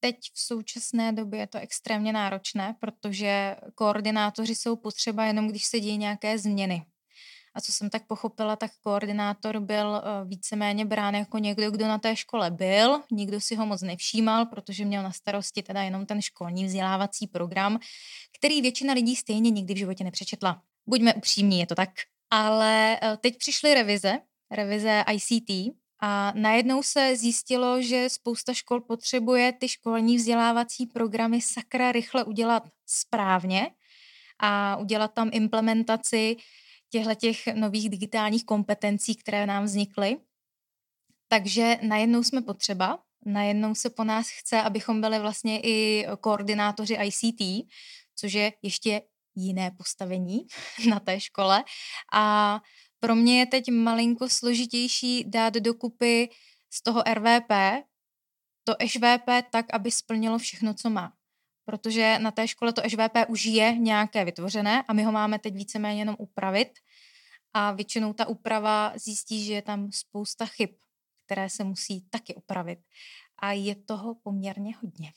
Teď 0.00 0.16
v 0.32 0.40
současné 0.40 1.12
době 1.12 1.40
je 1.40 1.46
to 1.46 1.58
extrémně 1.58 2.12
náročné, 2.12 2.76
protože 2.80 3.56
koordinátoři 3.74 4.54
jsou 4.54 4.76
potřeba 4.76 5.24
jenom, 5.24 5.48
když 5.48 5.64
se 5.64 5.80
dějí 5.80 5.98
nějaké 5.98 6.38
změny. 6.38 6.86
A 7.54 7.60
co 7.60 7.72
jsem 7.72 7.90
tak 7.90 8.06
pochopila, 8.06 8.56
tak 8.56 8.70
koordinátor 8.82 9.60
byl 9.60 9.96
eh, 9.96 10.24
víceméně 10.24 10.84
brán 10.84 11.14
jako 11.14 11.38
někdo, 11.38 11.70
kdo 11.70 11.88
na 11.88 11.98
té 11.98 12.16
škole 12.16 12.50
byl. 12.50 13.00
Nikdo 13.10 13.40
si 13.40 13.56
ho 13.56 13.66
moc 13.66 13.82
nevšímal, 13.82 14.46
protože 14.46 14.84
měl 14.84 15.02
na 15.02 15.12
starosti 15.12 15.62
teda 15.62 15.82
jenom 15.82 16.06
ten 16.06 16.22
školní 16.22 16.64
vzdělávací 16.64 17.26
program, 17.26 17.78
který 18.38 18.62
většina 18.62 18.94
lidí 18.94 19.16
stejně 19.16 19.50
nikdy 19.50 19.74
v 19.74 19.78
životě 19.78 20.04
nepřečetla. 20.04 20.62
Buďme 20.86 21.14
upřímní, 21.14 21.58
je 21.58 21.66
to 21.66 21.74
tak. 21.74 21.90
Ale 22.30 22.98
eh, 23.02 23.16
teď 23.16 23.38
přišly 23.38 23.74
revize, 23.74 24.18
revize 24.50 25.04
ICT, 25.12 25.74
a 26.06 26.32
najednou 26.36 26.82
se 26.82 27.16
zjistilo, 27.16 27.82
že 27.82 28.08
spousta 28.08 28.54
škol 28.54 28.80
potřebuje 28.80 29.52
ty 29.52 29.68
školní 29.68 30.16
vzdělávací 30.16 30.86
programy 30.86 31.40
sakra 31.40 31.92
rychle 31.92 32.24
udělat 32.24 32.62
správně 32.86 33.70
a 34.38 34.76
udělat 34.76 35.14
tam 35.14 35.30
implementaci 35.32 36.36
těchto 36.90 37.14
těch 37.14 37.46
nových 37.46 37.90
digitálních 37.90 38.44
kompetencí, 38.44 39.14
které 39.14 39.46
nám 39.46 39.64
vznikly. 39.64 40.16
Takže 41.28 41.76
najednou 41.82 42.22
jsme 42.22 42.42
potřeba, 42.42 42.98
najednou 43.26 43.74
se 43.74 43.90
po 43.90 44.04
nás 44.04 44.28
chce, 44.28 44.62
abychom 44.62 45.00
byli 45.00 45.18
vlastně 45.18 45.60
i 45.60 46.06
koordinátoři 46.20 46.94
ICT, 46.94 47.68
což 48.16 48.32
je 48.32 48.52
ještě 48.62 49.02
jiné 49.34 49.70
postavení 49.70 50.46
na 50.88 51.00
té 51.00 51.20
škole. 51.20 51.64
A 52.12 52.60
pro 53.00 53.14
mě 53.14 53.38
je 53.38 53.46
teď 53.46 53.70
malinko 53.70 54.28
složitější 54.28 55.24
dát 55.26 55.54
dokupy 55.54 56.28
z 56.70 56.82
toho 56.82 57.02
RVP 57.14 57.52
to 58.64 58.74
ŠVP 58.86 59.28
tak, 59.50 59.66
aby 59.72 59.90
splnilo 59.90 60.38
všechno, 60.38 60.74
co 60.74 60.90
má. 60.90 61.12
Protože 61.64 62.18
na 62.18 62.30
té 62.30 62.48
škole 62.48 62.72
to 62.72 62.82
ŠVP 62.88 63.28
už 63.28 63.44
je 63.44 63.78
nějaké 63.78 64.24
vytvořené 64.24 64.82
a 64.82 64.92
my 64.92 65.02
ho 65.02 65.12
máme 65.12 65.38
teď 65.38 65.54
víceméně 65.54 66.00
jenom 66.00 66.16
upravit. 66.18 66.68
A 67.52 67.72
většinou 67.72 68.12
ta 68.12 68.26
úprava 68.26 68.92
zjistí, 68.96 69.44
že 69.44 69.52
je 69.52 69.62
tam 69.62 69.92
spousta 69.92 70.46
chyb, 70.46 70.70
které 71.24 71.50
se 71.50 71.64
musí 71.64 72.00
taky 72.10 72.34
upravit. 72.34 72.78
A 73.38 73.52
je 73.52 73.74
toho 73.74 74.14
poměrně 74.14 74.76
hodně. 74.82 75.12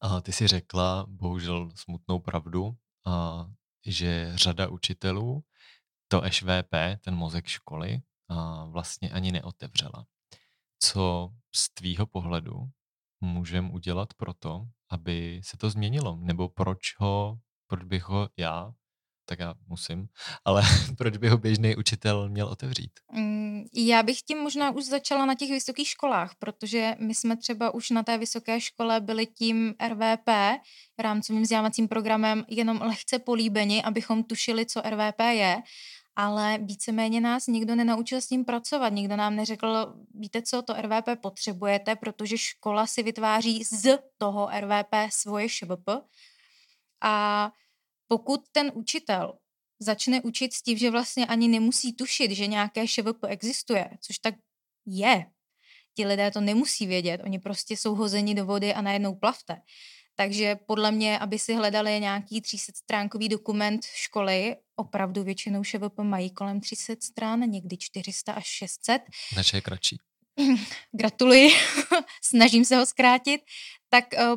A 0.00 0.20
ty 0.20 0.32
jsi 0.32 0.46
řekla, 0.46 1.06
bohužel 1.08 1.70
smutnou 1.74 2.18
pravdu, 2.18 2.72
a, 3.06 3.46
že 3.86 4.32
řada 4.34 4.68
učitelů 4.68 5.44
to 6.08 6.22
ŠVP, 6.30 7.00
ten 7.00 7.14
mozek 7.14 7.46
školy, 7.46 8.00
a 8.28 8.64
vlastně 8.64 9.10
ani 9.10 9.32
neotevřela. 9.32 10.06
Co 10.78 11.30
z 11.54 11.70
tvýho 11.74 12.06
pohledu 12.06 12.70
můžeme 13.20 13.70
udělat 13.70 14.14
pro 14.14 14.34
to, 14.34 14.66
aby 14.90 15.40
se 15.44 15.56
to 15.56 15.70
změnilo? 15.70 16.18
Nebo 16.20 16.48
proč 16.48 16.78
ho, 16.98 17.38
proč 17.66 17.84
bych 17.84 18.04
ho 18.04 18.28
já, 18.36 18.72
tak 19.30 19.38
já 19.38 19.54
musím, 19.68 20.08
ale 20.44 20.62
proč 20.98 21.16
by 21.16 21.28
ho 21.28 21.38
běžný 21.38 21.76
učitel 21.76 22.28
měl 22.28 22.46
otevřít? 22.46 22.90
Mm, 23.12 23.64
já 23.74 24.02
bych 24.02 24.22
tím 24.22 24.38
možná 24.38 24.70
už 24.70 24.84
začala 24.84 25.26
na 25.26 25.34
těch 25.34 25.50
vysokých 25.50 25.88
školách, 25.88 26.34
protože 26.38 26.94
my 26.98 27.14
jsme 27.14 27.36
třeba 27.36 27.74
už 27.74 27.90
na 27.90 28.02
té 28.02 28.18
vysoké 28.18 28.60
škole 28.60 29.00
byli 29.00 29.26
tím 29.26 29.74
RVP, 29.88 30.28
rámcovým 30.98 31.42
vzdělávacím 31.42 31.88
programem, 31.88 32.44
jenom 32.48 32.80
lehce 32.82 33.18
políbeni, 33.18 33.82
abychom 33.82 34.24
tušili, 34.24 34.66
co 34.66 34.82
RVP 34.82 35.20
je 35.20 35.56
ale 36.20 36.58
víceméně 36.58 37.20
nás 37.20 37.46
nikdo 37.46 37.74
nenaučil 37.74 38.20
s 38.20 38.30
ním 38.30 38.44
pracovat. 38.44 38.88
Nikdo 38.88 39.16
nám 39.16 39.36
neřekl, 39.36 39.94
víte 40.14 40.42
co, 40.42 40.62
to 40.62 40.74
RVP 40.74 41.20
potřebujete, 41.22 41.96
protože 41.96 42.38
škola 42.38 42.86
si 42.86 43.02
vytváří 43.02 43.64
z 43.64 43.98
toho 44.18 44.48
RVP 44.60 44.94
svoje 45.10 45.48
ŠVP. 45.48 45.88
A 47.02 47.50
pokud 48.08 48.48
ten 48.52 48.72
učitel 48.74 49.38
začne 49.78 50.20
učit 50.22 50.52
s 50.52 50.62
tím, 50.62 50.78
že 50.78 50.90
vlastně 50.90 51.26
ani 51.26 51.48
nemusí 51.48 51.92
tušit, 51.92 52.30
že 52.30 52.46
nějaké 52.46 52.86
ŠVP 52.86 53.24
existuje, 53.28 53.90
což 54.00 54.18
tak 54.18 54.34
je, 54.86 55.26
ti 55.94 56.06
lidé 56.06 56.30
to 56.30 56.40
nemusí 56.40 56.86
vědět, 56.86 57.20
oni 57.24 57.38
prostě 57.38 57.76
jsou 57.76 57.94
hozeni 57.94 58.34
do 58.34 58.44
vody 58.44 58.74
a 58.74 58.82
najednou 58.82 59.14
plavte. 59.14 59.62
Takže 60.20 60.56
podle 60.66 60.90
mě, 60.90 61.18
aby 61.18 61.38
si 61.38 61.54
hledali 61.54 62.00
nějaký 62.00 62.40
300 62.40 62.72
stránkový 62.76 63.28
dokument 63.28 63.84
školy, 63.84 64.56
opravdu 64.76 65.24
většinou 65.24 65.64
ŠVP 65.64 65.98
mají 65.98 66.30
kolem 66.30 66.60
300 66.60 66.92
stran, 67.02 67.40
někdy 67.40 67.76
400 67.76 68.32
až 68.32 68.46
600. 68.46 69.02
Naše 69.36 69.56
je 69.56 69.60
kratší. 69.60 69.98
Gratuluji, 70.92 71.50
snažím 72.22 72.64
se 72.64 72.76
ho 72.76 72.86
zkrátit. 72.86 73.40
Tak 73.88 74.04
uh, 74.12 74.36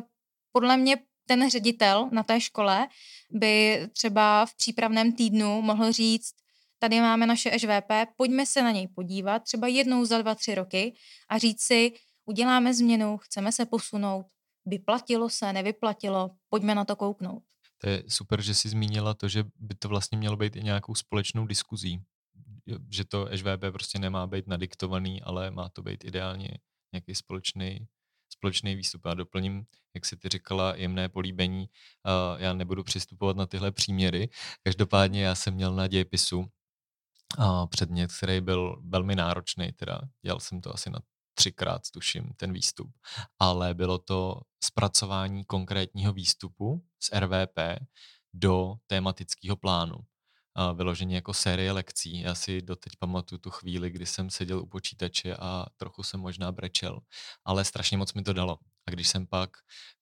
podle 0.52 0.76
mě 0.76 0.96
ten 1.26 1.50
ředitel 1.50 2.08
na 2.12 2.22
té 2.22 2.40
škole 2.40 2.88
by 3.30 3.86
třeba 3.92 4.46
v 4.46 4.54
přípravném 4.56 5.12
týdnu 5.12 5.62
mohl 5.62 5.92
říct, 5.92 6.34
tady 6.78 7.00
máme 7.00 7.26
naše 7.26 7.58
ŽVP, 7.58 7.92
pojďme 8.16 8.46
se 8.46 8.62
na 8.62 8.70
něj 8.70 8.88
podívat, 8.88 9.38
třeba 9.38 9.66
jednou 9.66 10.04
za 10.04 10.22
dva, 10.22 10.34
tři 10.34 10.54
roky 10.54 10.94
a 11.28 11.38
říct 11.38 11.62
si, 11.62 11.92
uděláme 12.24 12.74
změnu, 12.74 13.18
chceme 13.18 13.52
se 13.52 13.66
posunout, 13.66 14.26
vyplatilo 14.66 15.30
se, 15.30 15.52
nevyplatilo, 15.52 16.30
pojďme 16.48 16.74
na 16.74 16.84
to 16.84 16.96
kouknout. 16.96 17.42
To 17.78 17.88
je 17.88 18.02
super, 18.08 18.42
že 18.42 18.54
jsi 18.54 18.68
zmínila 18.68 19.14
to, 19.14 19.28
že 19.28 19.44
by 19.56 19.74
to 19.74 19.88
vlastně 19.88 20.18
mělo 20.18 20.36
být 20.36 20.56
i 20.56 20.62
nějakou 20.62 20.94
společnou 20.94 21.46
diskuzí. 21.46 22.02
Že 22.90 23.04
to 23.04 23.28
HVB 23.32 23.72
prostě 23.72 23.98
nemá 23.98 24.26
být 24.26 24.46
nadiktovaný, 24.46 25.22
ale 25.22 25.50
má 25.50 25.68
to 25.68 25.82
být 25.82 26.04
ideálně 26.04 26.48
nějaký 26.92 27.14
společný 27.14 27.86
společný 28.32 28.74
výstup. 28.74 29.06
Já 29.06 29.14
doplním, 29.14 29.66
jak 29.94 30.06
si 30.06 30.16
ty 30.16 30.28
říkala, 30.28 30.74
jemné 30.76 31.08
políbení. 31.08 31.68
Já 32.36 32.52
nebudu 32.52 32.84
přistupovat 32.84 33.36
na 33.36 33.46
tyhle 33.46 33.72
příměry. 33.72 34.28
Každopádně 34.62 35.22
já 35.22 35.34
jsem 35.34 35.54
měl 35.54 35.74
na 35.74 35.86
dějepisu 35.86 36.46
předmět, 37.68 38.12
který 38.12 38.40
byl 38.40 38.82
velmi 38.84 39.16
náročný, 39.16 39.72
teda 39.72 40.00
dělal 40.22 40.40
jsem 40.40 40.60
to 40.60 40.74
asi 40.74 40.90
na 40.90 40.98
třikrát, 41.34 41.82
tuším, 41.90 42.32
ten 42.36 42.52
výstup, 42.52 42.90
ale 43.38 43.74
bylo 43.74 43.98
to 43.98 44.40
zpracování 44.64 45.44
konkrétního 45.44 46.12
výstupu 46.12 46.84
z 47.00 47.10
RVP 47.12 47.58
do 48.32 48.74
tématického 48.86 49.56
plánu 49.56 49.96
vyloženě 50.74 51.14
jako 51.14 51.34
série 51.34 51.72
lekcí. 51.72 52.20
Já 52.20 52.34
si 52.34 52.62
doteď 52.62 52.92
pamatuju 52.98 53.38
tu 53.38 53.50
chvíli, 53.50 53.90
kdy 53.90 54.06
jsem 54.06 54.30
seděl 54.30 54.58
u 54.58 54.66
počítače 54.66 55.36
a 55.36 55.66
trochu 55.76 56.02
jsem 56.02 56.20
možná 56.20 56.52
brečel, 56.52 57.00
ale 57.44 57.64
strašně 57.64 57.96
moc 57.96 58.14
mi 58.14 58.22
to 58.22 58.32
dalo. 58.32 58.58
A 58.86 58.90
když 58.90 59.08
jsem 59.08 59.26
pak 59.26 59.50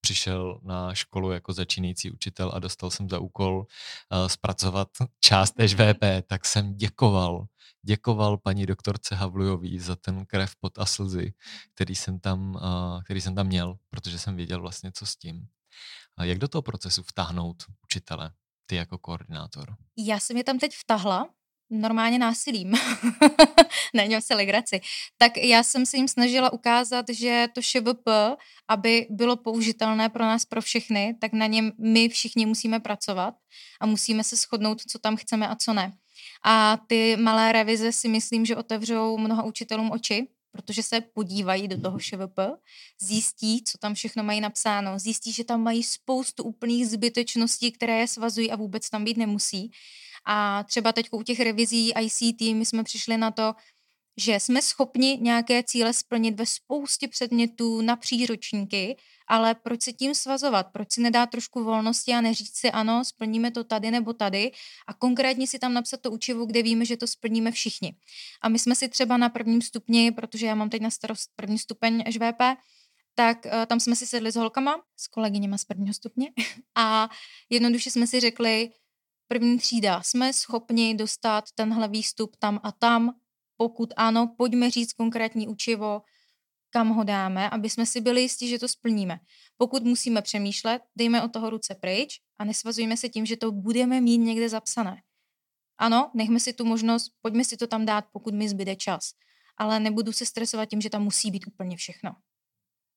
přišel 0.00 0.60
na 0.62 0.94
školu 0.94 1.30
jako 1.30 1.52
začínající 1.52 2.10
učitel 2.10 2.50
a 2.54 2.58
dostal 2.58 2.90
jsem 2.90 3.08
za 3.08 3.18
úkol 3.18 3.66
zpracovat 4.26 4.88
část 5.20 5.54
HVP, 5.58 6.04
tak 6.26 6.46
jsem 6.46 6.76
děkoval, 6.76 7.46
děkoval 7.82 8.38
paní 8.38 8.66
doktorce 8.66 9.14
Havlujový 9.14 9.78
za 9.78 9.96
ten 9.96 10.26
krev 10.26 10.56
pod 10.56 10.78
a 10.78 10.86
slzy, 10.86 11.32
který 11.74 11.94
jsem 11.94 12.20
tam, 12.20 12.60
který 13.04 13.20
jsem 13.20 13.34
tam 13.34 13.46
měl, 13.46 13.78
protože 13.90 14.18
jsem 14.18 14.36
věděl 14.36 14.60
vlastně, 14.60 14.92
co 14.92 15.06
s 15.06 15.16
tím. 15.16 15.46
A 16.16 16.24
jak 16.24 16.38
do 16.38 16.48
toho 16.48 16.62
procesu 16.62 17.02
vtáhnout 17.02 17.64
učitele? 17.84 18.32
ty 18.66 18.76
jako 18.76 18.98
koordinátor? 18.98 19.76
Já 19.98 20.20
jsem 20.20 20.36
je 20.36 20.44
tam 20.44 20.58
teď 20.58 20.72
vtahla, 20.74 21.28
normálně 21.70 22.18
násilím. 22.18 22.74
Neňo 23.94 24.20
se 24.20 24.34
legraci. 24.34 24.80
Tak 25.18 25.36
já 25.36 25.62
jsem 25.62 25.86
se 25.86 25.96
jim 25.96 26.08
snažila 26.08 26.52
ukázat, 26.52 27.06
že 27.10 27.46
to 27.54 27.62
ŠVP, 27.62 28.36
aby 28.68 29.06
bylo 29.10 29.36
použitelné 29.36 30.08
pro 30.08 30.24
nás, 30.24 30.44
pro 30.44 30.62
všechny, 30.62 31.16
tak 31.20 31.32
na 31.32 31.46
něm 31.46 31.72
my 31.78 32.08
všichni 32.08 32.46
musíme 32.46 32.80
pracovat 32.80 33.34
a 33.80 33.86
musíme 33.86 34.24
se 34.24 34.36
shodnout, 34.36 34.82
co 34.90 34.98
tam 34.98 35.16
chceme 35.16 35.48
a 35.48 35.56
co 35.56 35.72
ne. 35.72 35.92
A 36.44 36.78
ty 36.86 37.16
malé 37.16 37.52
revize 37.52 37.92
si 37.92 38.08
myslím, 38.08 38.44
že 38.44 38.56
otevřou 38.56 39.18
mnoha 39.18 39.42
učitelům 39.42 39.90
oči, 39.90 40.28
protože 40.52 40.82
se 40.82 41.00
podívají 41.00 41.68
do 41.68 41.80
toho 41.80 41.98
ŠVP, 41.98 42.38
zjistí, 43.00 43.64
co 43.64 43.78
tam 43.78 43.94
všechno 43.94 44.22
mají 44.22 44.40
napsáno, 44.40 44.98
zjistí, 44.98 45.32
že 45.32 45.44
tam 45.44 45.62
mají 45.62 45.82
spoustu 45.82 46.42
úplných 46.42 46.88
zbytečností, 46.88 47.72
které 47.72 47.98
je 47.98 48.08
svazují 48.08 48.50
a 48.50 48.56
vůbec 48.56 48.90
tam 48.90 49.04
být 49.04 49.16
nemusí. 49.16 49.70
A 50.26 50.64
třeba 50.64 50.92
teď 50.92 51.08
u 51.10 51.22
těch 51.22 51.40
revizí 51.40 51.92
ICT 52.00 52.40
my 52.40 52.66
jsme 52.66 52.84
přišli 52.84 53.16
na 53.16 53.30
to, 53.30 53.54
že 54.16 54.40
jsme 54.40 54.62
schopni 54.62 55.18
nějaké 55.20 55.62
cíle 55.62 55.92
splnit 55.92 56.34
ve 56.38 56.46
spoustě 56.46 57.08
předmětů 57.08 57.82
na 57.82 57.96
příročníky, 57.96 58.96
ale 59.28 59.54
proč 59.54 59.82
se 59.82 59.92
tím 59.92 60.14
svazovat? 60.14 60.66
Proč 60.72 60.92
si 60.92 61.00
nedá 61.00 61.26
trošku 61.26 61.64
volnosti 61.64 62.12
a 62.12 62.20
neříct 62.20 62.56
si 62.56 62.70
ano, 62.70 63.04
splníme 63.04 63.50
to 63.50 63.64
tady 63.64 63.90
nebo 63.90 64.12
tady 64.12 64.52
a 64.86 64.94
konkrétně 64.94 65.46
si 65.46 65.58
tam 65.58 65.74
napsat 65.74 66.00
to 66.00 66.10
učivo, 66.10 66.46
kde 66.46 66.62
víme, 66.62 66.84
že 66.84 66.96
to 66.96 67.06
splníme 67.06 67.50
všichni. 67.50 67.96
A 68.42 68.48
my 68.48 68.58
jsme 68.58 68.74
si 68.74 68.88
třeba 68.88 69.16
na 69.16 69.28
prvním 69.28 69.62
stupni, 69.62 70.12
protože 70.12 70.46
já 70.46 70.54
mám 70.54 70.70
teď 70.70 70.82
na 70.82 70.90
starost 70.90 71.30
první 71.36 71.58
stupeň 71.58 72.04
ŽVP, 72.12 72.56
tak 73.14 73.44
uh, 73.44 73.66
tam 73.66 73.80
jsme 73.80 73.96
si 73.96 74.06
sedli 74.06 74.32
s 74.32 74.36
holkama, 74.36 74.82
s 74.96 75.08
kolegyněma 75.08 75.58
z 75.58 75.64
prvního 75.64 75.94
stupně 75.94 76.32
a 76.74 77.08
jednoduše 77.50 77.90
jsme 77.90 78.06
si 78.06 78.20
řekli, 78.20 78.70
první 79.28 79.58
třída, 79.58 80.02
jsme 80.02 80.32
schopni 80.32 80.94
dostat 80.94 81.44
tenhle 81.54 81.88
výstup 81.88 82.36
tam 82.36 82.60
a 82.62 82.72
tam, 82.72 83.14
pokud 83.56 83.92
ano, 83.96 84.34
pojďme 84.38 84.70
říct 84.70 84.92
konkrétní 84.92 85.48
učivo, 85.48 86.02
kam 86.70 86.88
ho 86.88 87.04
dáme, 87.04 87.50
aby 87.50 87.70
jsme 87.70 87.86
si 87.86 88.00
byli 88.00 88.20
jistí, 88.20 88.48
že 88.48 88.58
to 88.58 88.68
splníme. 88.68 89.20
Pokud 89.56 89.84
musíme 89.84 90.22
přemýšlet, 90.22 90.82
dejme 90.96 91.22
od 91.22 91.32
toho 91.32 91.50
ruce 91.50 91.74
pryč 91.74 92.20
a 92.38 92.44
nesvazujeme 92.44 92.96
se 92.96 93.08
tím, 93.08 93.26
že 93.26 93.36
to 93.36 93.52
budeme 93.52 94.00
mít 94.00 94.18
někde 94.18 94.48
zapsané. 94.48 95.02
Ano, 95.78 96.10
nechme 96.14 96.40
si 96.40 96.52
tu 96.52 96.64
možnost, 96.64 97.12
pojďme 97.20 97.44
si 97.44 97.56
to 97.56 97.66
tam 97.66 97.86
dát, 97.86 98.04
pokud 98.12 98.34
mi 98.34 98.48
zbyde 98.48 98.76
čas. 98.76 99.10
Ale 99.56 99.80
nebudu 99.80 100.12
se 100.12 100.26
stresovat 100.26 100.68
tím, 100.68 100.80
že 100.80 100.90
tam 100.90 101.04
musí 101.04 101.30
být 101.30 101.46
úplně 101.46 101.76
všechno. 101.76 102.12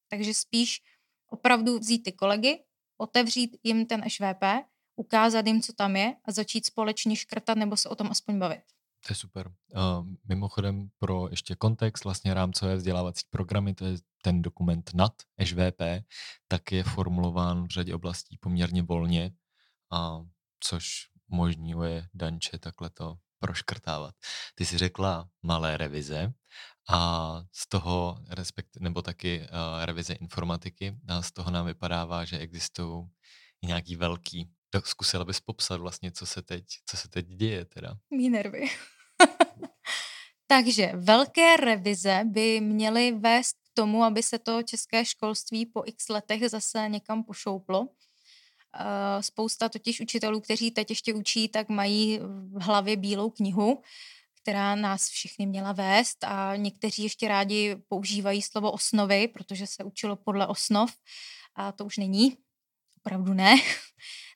Takže 0.09 0.33
spíš 0.33 0.81
opravdu 1.29 1.79
vzít 1.79 2.03
ty 2.03 2.11
kolegy, 2.11 2.63
otevřít 2.97 3.57
jim 3.63 3.85
ten 3.85 4.09
ŠVP, 4.09 4.43
ukázat 4.95 5.47
jim, 5.47 5.61
co 5.61 5.73
tam 5.73 5.95
je 5.95 6.15
a 6.25 6.31
začít 6.31 6.65
společně 6.65 7.15
škrtat 7.15 7.57
nebo 7.57 7.77
se 7.77 7.89
o 7.89 7.95
tom 7.95 8.07
aspoň 8.11 8.39
bavit. 8.39 8.74
To 9.07 9.11
je 9.11 9.15
super. 9.15 9.47
Uh, 9.47 10.07
mimochodem 10.27 10.89
pro 10.97 11.27
ještě 11.29 11.55
kontext, 11.55 12.03
vlastně 12.03 12.33
rámcové 12.33 12.75
vzdělávací 12.75 13.25
programy, 13.29 13.73
to 13.73 13.85
je 13.85 13.97
ten 14.21 14.41
dokument 14.41 14.91
nad 14.93 15.13
ŽVP, 15.43 15.81
tak 16.47 16.71
je 16.71 16.83
formulován 16.83 17.63
v 17.63 17.69
řadě 17.69 17.95
oblastí 17.95 18.37
poměrně 18.37 18.81
volně, 18.81 19.31
a 19.91 20.19
což 20.59 21.07
umožňuje 21.31 22.07
Danče 22.13 22.59
takhle 22.59 22.89
to 22.89 23.17
proškrtávat. 23.39 24.15
Ty 24.55 24.65
jsi 24.65 24.77
řekla 24.77 25.29
malé 25.43 25.77
revize 25.77 26.33
a 26.89 27.41
z 27.51 27.69
toho, 27.69 28.17
respekt, 28.29 28.69
nebo 28.79 29.01
taky 29.01 29.39
uh, 29.39 29.85
revize 29.85 30.13
informatiky, 30.13 30.97
a 31.07 31.21
z 31.21 31.31
toho 31.31 31.51
nám 31.51 31.65
vypadává, 31.65 32.25
že 32.25 32.37
existují 32.37 33.05
nějaký 33.63 33.95
velký 33.95 34.51
zkusila 34.83 35.25
bys 35.25 35.39
popsat 35.39 35.79
vlastně, 35.79 36.11
co 36.11 36.25
se 36.25 36.41
teď, 36.41 36.65
co 36.85 36.97
se 36.97 37.07
teď 37.07 37.27
děje 37.27 37.65
teda? 37.65 37.97
Mí 38.17 38.29
nervy. 38.29 38.69
Takže 40.55 40.91
velké 40.95 41.57
revize 41.57 42.21
by 42.25 42.61
měly 42.61 43.11
vést 43.11 43.53
k 43.53 43.69
tomu, 43.73 44.03
aby 44.03 44.23
se 44.23 44.39
to 44.39 44.63
české 44.63 45.05
školství 45.05 45.65
po 45.65 45.83
x 45.85 46.09
letech 46.09 46.49
zase 46.49 46.89
někam 46.89 47.23
pošouplo. 47.23 47.87
Eh, 48.79 49.23
spousta 49.23 49.69
totiž 49.69 50.01
učitelů, 50.01 50.41
kteří 50.41 50.71
teď 50.71 50.89
ještě 50.89 51.13
učí, 51.13 51.47
tak 51.49 51.69
mají 51.69 52.19
v 52.53 52.61
hlavě 52.61 52.97
bílou 52.97 53.29
knihu, 53.29 53.81
která 54.41 54.75
nás 54.75 55.09
všechny 55.09 55.45
měla 55.45 55.71
vést 55.71 56.23
a 56.23 56.55
někteří 56.55 57.03
ještě 57.03 57.27
rádi 57.27 57.75
používají 57.87 58.41
slovo 58.41 58.71
osnovy, 58.71 59.27
protože 59.27 59.67
se 59.67 59.83
učilo 59.83 60.15
podle 60.15 60.47
osnov 60.47 60.91
a 61.55 61.71
to 61.71 61.85
už 61.85 61.97
není, 61.97 62.37
opravdu 62.97 63.33
ne. 63.33 63.55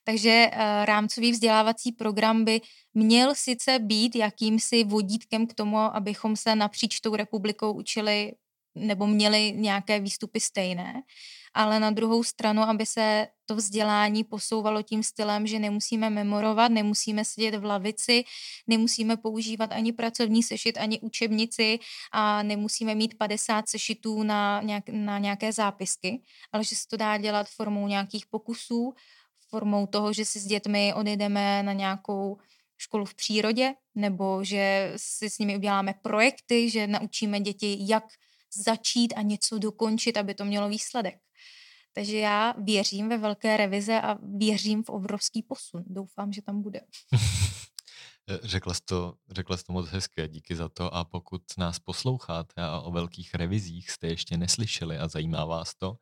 Takže 0.09 0.51
uh, 0.53 0.85
rámcový 0.85 1.31
vzdělávací 1.31 1.91
program 1.91 2.45
by 2.45 2.61
měl 2.93 3.35
sice 3.35 3.79
být 3.79 4.15
jakýmsi 4.15 4.83
vodítkem 4.83 5.47
k 5.47 5.53
tomu, 5.53 5.77
abychom 5.77 6.35
se 6.35 6.55
napříč 6.55 6.99
tou 6.99 7.15
republikou 7.15 7.73
učili 7.73 8.31
nebo 8.75 9.07
měli 9.07 9.53
nějaké 9.55 9.99
výstupy 9.99 10.39
stejné, 10.39 11.03
ale 11.53 11.79
na 11.79 11.91
druhou 11.91 12.23
stranu, 12.23 12.61
aby 12.61 12.85
se 12.85 13.27
to 13.45 13.55
vzdělání 13.55 14.23
posouvalo 14.23 14.81
tím 14.81 15.03
stylem, 15.03 15.47
že 15.47 15.59
nemusíme 15.59 16.09
memorovat, 16.09 16.71
nemusíme 16.71 17.25
sedět 17.25 17.55
v 17.55 17.65
lavici, 17.65 18.23
nemusíme 18.67 19.17
používat 19.17 19.71
ani 19.71 19.93
pracovní 19.93 20.43
sešit, 20.43 20.77
ani 20.77 20.99
učebnici 20.99 21.79
a 22.11 22.43
nemusíme 22.43 22.95
mít 22.95 23.17
50 23.17 23.69
sešitů 23.69 24.23
na, 24.23 24.61
nějak, 24.61 24.83
na 24.89 25.17
nějaké 25.17 25.53
zápisky, 25.53 26.21
ale 26.51 26.63
že 26.63 26.75
se 26.75 26.87
to 26.89 26.97
dá 26.97 27.17
dělat 27.17 27.47
formou 27.49 27.87
nějakých 27.87 28.25
pokusů, 28.25 28.93
formou 29.49 29.87
toho, 29.87 30.13
že 30.13 30.25
si 30.25 30.39
s 30.39 30.45
dětmi 30.45 30.93
odjedeme 30.93 31.63
na 31.63 31.73
nějakou 31.73 32.37
školu 32.77 33.05
v 33.05 33.15
přírodě, 33.15 33.73
nebo 33.95 34.43
že 34.43 34.93
si 34.95 35.29
s 35.29 35.39
nimi 35.39 35.57
uděláme 35.57 35.93
projekty, 36.01 36.69
že 36.69 36.87
naučíme 36.87 37.39
děti, 37.39 37.77
jak 37.79 38.03
začít 38.65 39.13
a 39.13 39.21
něco 39.21 39.57
dokončit, 39.57 40.17
aby 40.17 40.33
to 40.33 40.45
mělo 40.45 40.69
výsledek. 40.69 41.15
Takže 41.93 42.17
já 42.17 42.53
věřím 42.57 43.09
ve 43.09 43.17
velké 43.17 43.57
revize 43.57 44.01
a 44.01 44.17
věřím 44.37 44.83
v 44.83 44.89
obrovský 44.89 45.43
posun. 45.43 45.83
Doufám, 45.87 46.33
že 46.33 46.41
tam 46.41 46.61
bude. 46.61 46.81
Řekla 48.43 48.73
jsi, 48.73 48.81
to, 48.85 49.13
řekla 49.31 49.57
jsi 49.57 49.63
to 49.63 49.73
moc 49.73 49.89
hezké, 49.89 50.27
díky 50.27 50.55
za 50.55 50.69
to. 50.69 50.95
A 50.95 51.05
pokud 51.05 51.41
nás 51.57 51.79
posloucháte 51.79 52.53
a 52.61 52.79
o 52.79 52.91
velkých 52.91 53.35
revizích 53.35 53.91
jste 53.91 54.07
ještě 54.07 54.37
neslyšeli 54.37 54.97
a 54.97 55.07
zajímá 55.07 55.45
vás 55.45 55.75
to, 55.75 55.95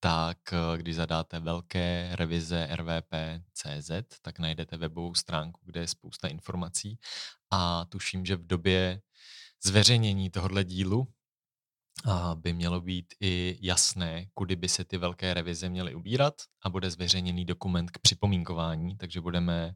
tak 0.00 0.38
eh, 0.52 0.78
když 0.78 0.96
zadáte 0.96 1.40
velké 1.40 2.10
revize 2.12 2.68
RVP.cz, 2.76 3.90
tak 4.22 4.38
najdete 4.38 4.76
webovou 4.76 5.14
stránku, 5.14 5.60
kde 5.64 5.80
je 5.80 5.88
spousta 5.88 6.28
informací. 6.28 6.98
A 7.50 7.84
tuším, 7.84 8.26
že 8.26 8.36
v 8.36 8.46
době 8.46 9.00
zveřejnění 9.62 10.30
tohohle 10.30 10.64
dílu 10.64 11.08
by 12.34 12.52
mělo 12.52 12.80
být 12.80 13.14
i 13.20 13.58
jasné, 13.62 14.26
kudy 14.34 14.56
by 14.56 14.68
se 14.68 14.84
ty 14.84 14.98
velké 14.98 15.34
revize 15.34 15.68
měly 15.68 15.94
ubírat 15.94 16.34
a 16.62 16.70
bude 16.70 16.90
zveřejněný 16.90 17.44
dokument 17.44 17.90
k 17.90 17.98
připomínkování, 17.98 18.96
takže 18.96 19.20
budeme 19.20 19.74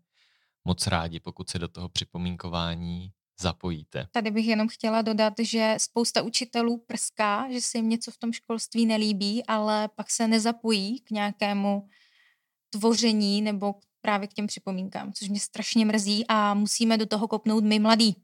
moc 0.64 0.86
rádi, 0.86 1.20
pokud 1.20 1.50
se 1.50 1.58
do 1.58 1.68
toho 1.68 1.88
připomínkování 1.88 3.12
zapojíte. 3.40 4.06
Tady 4.10 4.30
bych 4.30 4.46
jenom 4.46 4.68
chtěla 4.68 5.02
dodat, 5.02 5.34
že 5.40 5.74
spousta 5.78 6.22
učitelů 6.22 6.78
prská, 6.86 7.52
že 7.52 7.60
se 7.60 7.78
jim 7.78 7.88
něco 7.88 8.10
v 8.10 8.16
tom 8.16 8.32
školství 8.32 8.86
nelíbí, 8.86 9.46
ale 9.46 9.88
pak 9.88 10.10
se 10.10 10.28
nezapojí 10.28 11.00
k 11.00 11.10
nějakému 11.10 11.88
tvoření 12.70 13.42
nebo 13.42 13.74
právě 14.00 14.28
k 14.28 14.32
těm 14.32 14.46
připomínkám, 14.46 15.12
což 15.12 15.28
mě 15.28 15.40
strašně 15.40 15.84
mrzí 15.84 16.24
a 16.28 16.54
musíme 16.54 16.98
do 16.98 17.06
toho 17.06 17.28
kopnout 17.28 17.64
my 17.64 17.78
mladí 17.78 18.16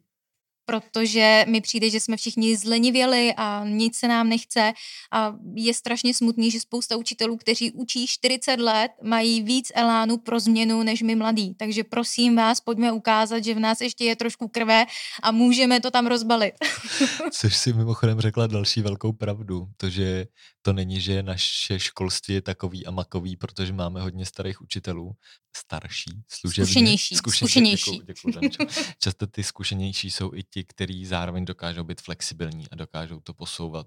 protože 0.68 1.44
mi 1.48 1.60
přijde, 1.60 1.90
že 1.90 2.00
jsme 2.00 2.16
všichni 2.16 2.56
zlenivěli 2.56 3.34
a 3.36 3.64
nic 3.64 3.96
se 3.96 4.08
nám 4.08 4.28
nechce 4.28 4.72
a 5.12 5.34
je 5.54 5.74
strašně 5.74 6.14
smutný, 6.14 6.50
že 6.50 6.60
spousta 6.60 6.96
učitelů, 6.96 7.36
kteří 7.36 7.72
učí 7.72 8.06
40 8.06 8.60
let, 8.60 8.90
mají 9.02 9.42
víc 9.42 9.72
elánu 9.74 10.16
pro 10.16 10.40
změnu 10.40 10.82
než 10.82 11.02
my 11.02 11.16
mladí. 11.16 11.54
Takže 11.54 11.84
prosím 11.84 12.36
vás, 12.36 12.60
pojďme 12.60 12.92
ukázat, 12.92 13.44
že 13.44 13.54
v 13.54 13.58
nás 13.58 13.80
ještě 13.80 14.04
je 14.04 14.16
trošku 14.16 14.48
krve 14.48 14.84
a 15.22 15.32
můžeme 15.32 15.80
to 15.80 15.90
tam 15.90 16.06
rozbalit. 16.06 16.54
Což 17.30 17.56
si 17.56 17.72
mimochodem 17.72 18.20
řekla 18.20 18.46
další 18.46 18.82
velkou 18.82 19.12
pravdu, 19.12 19.68
to, 19.76 19.90
že 19.90 20.26
to 20.62 20.72
není, 20.72 21.00
že 21.00 21.22
naše 21.22 21.78
školství 21.78 22.34
je 22.34 22.42
takový 22.42 22.86
a 22.86 22.90
makový, 22.90 23.36
protože 23.36 23.72
máme 23.72 24.00
hodně 24.00 24.26
starých 24.26 24.60
učitelů, 24.62 25.16
starší, 25.56 26.22
služebně. 26.28 26.66
Zkušenější. 26.66 27.16
Zkušenější. 27.16 28.00
Děkuju, 28.04 28.40
děkuju, 28.40 28.68
Často 29.02 29.26
ty 29.26 29.44
zkušenější 29.44 30.10
jsou 30.10 30.34
i 30.34 30.42
ti, 30.42 30.57
kteří 30.64 31.06
zároveň 31.06 31.44
dokážou 31.44 31.84
být 31.84 32.00
flexibilní 32.00 32.70
a 32.70 32.76
dokážou 32.76 33.20
to 33.20 33.34
posouvat. 33.34 33.86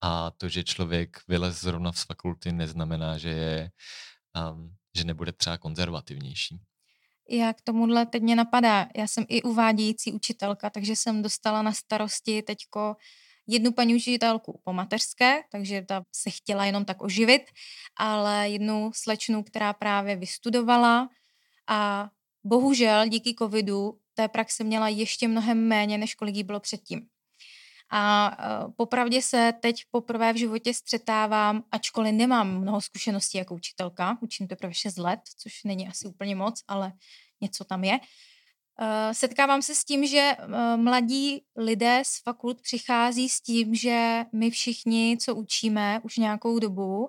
A 0.00 0.30
to, 0.30 0.48
že 0.48 0.64
člověk 0.64 1.20
vylez 1.28 1.60
zrovna 1.60 1.92
z 1.92 2.04
fakulty, 2.04 2.52
neznamená, 2.52 3.18
že 3.18 3.28
je, 3.28 3.70
um, 4.52 4.74
že 4.96 5.04
nebude 5.04 5.32
třeba 5.32 5.58
konzervativnější. 5.58 6.60
Jak 7.30 7.56
tomuhle 7.60 8.06
teď 8.06 8.22
mě 8.22 8.36
napadá, 8.36 8.86
já 8.96 9.06
jsem 9.06 9.24
i 9.28 9.42
uvádějící 9.42 10.12
učitelka, 10.12 10.70
takže 10.70 10.96
jsem 10.96 11.22
dostala 11.22 11.62
na 11.62 11.72
starosti 11.72 12.42
teďko 12.42 12.96
jednu 13.46 13.72
paní 13.72 13.94
učitelku 13.94 14.60
po 14.64 14.72
mateřské, 14.72 15.42
takže 15.52 15.82
ta 15.82 16.04
se 16.12 16.30
chtěla 16.30 16.64
jenom 16.64 16.84
tak 16.84 17.02
oživit, 17.02 17.42
ale 17.96 18.50
jednu 18.50 18.90
slečnu, 18.94 19.42
která 19.42 19.72
právě 19.72 20.16
vystudovala 20.16 21.08
a 21.68 22.10
bohužel 22.44 23.08
díky 23.08 23.34
covidu 23.38 23.98
té 24.14 24.28
praxe 24.28 24.64
měla 24.64 24.88
ještě 24.88 25.28
mnohem 25.28 25.68
méně, 25.68 25.98
než 25.98 26.14
kolik 26.14 26.36
jí 26.36 26.42
bylo 26.42 26.60
předtím. 26.60 27.06
A 27.90 28.30
uh, 28.38 28.72
popravdě 28.76 29.22
se 29.22 29.52
teď 29.60 29.82
poprvé 29.90 30.32
v 30.32 30.36
životě 30.36 30.74
střetávám, 30.74 31.64
ačkoliv 31.72 32.14
nemám 32.14 32.60
mnoho 32.60 32.80
zkušeností 32.80 33.38
jako 33.38 33.54
učitelka, 33.54 34.18
učím 34.20 34.48
teprve 34.48 34.74
6 34.74 34.96
let, 34.96 35.20
což 35.38 35.64
není 35.64 35.88
asi 35.88 36.08
úplně 36.08 36.36
moc, 36.36 36.62
ale 36.68 36.92
něco 37.40 37.64
tam 37.64 37.84
je. 37.84 37.98
Uh, 38.80 39.12
setkávám 39.12 39.62
se 39.62 39.74
s 39.74 39.84
tím, 39.84 40.06
že 40.06 40.32
uh, 40.38 40.82
mladí 40.82 41.42
lidé 41.56 42.02
z 42.06 42.22
fakult 42.22 42.60
přichází 42.62 43.28
s 43.28 43.40
tím, 43.40 43.74
že 43.74 44.24
my 44.32 44.50
všichni, 44.50 45.16
co 45.20 45.34
učíme 45.34 46.00
už 46.02 46.16
nějakou 46.16 46.58
dobu, 46.58 47.08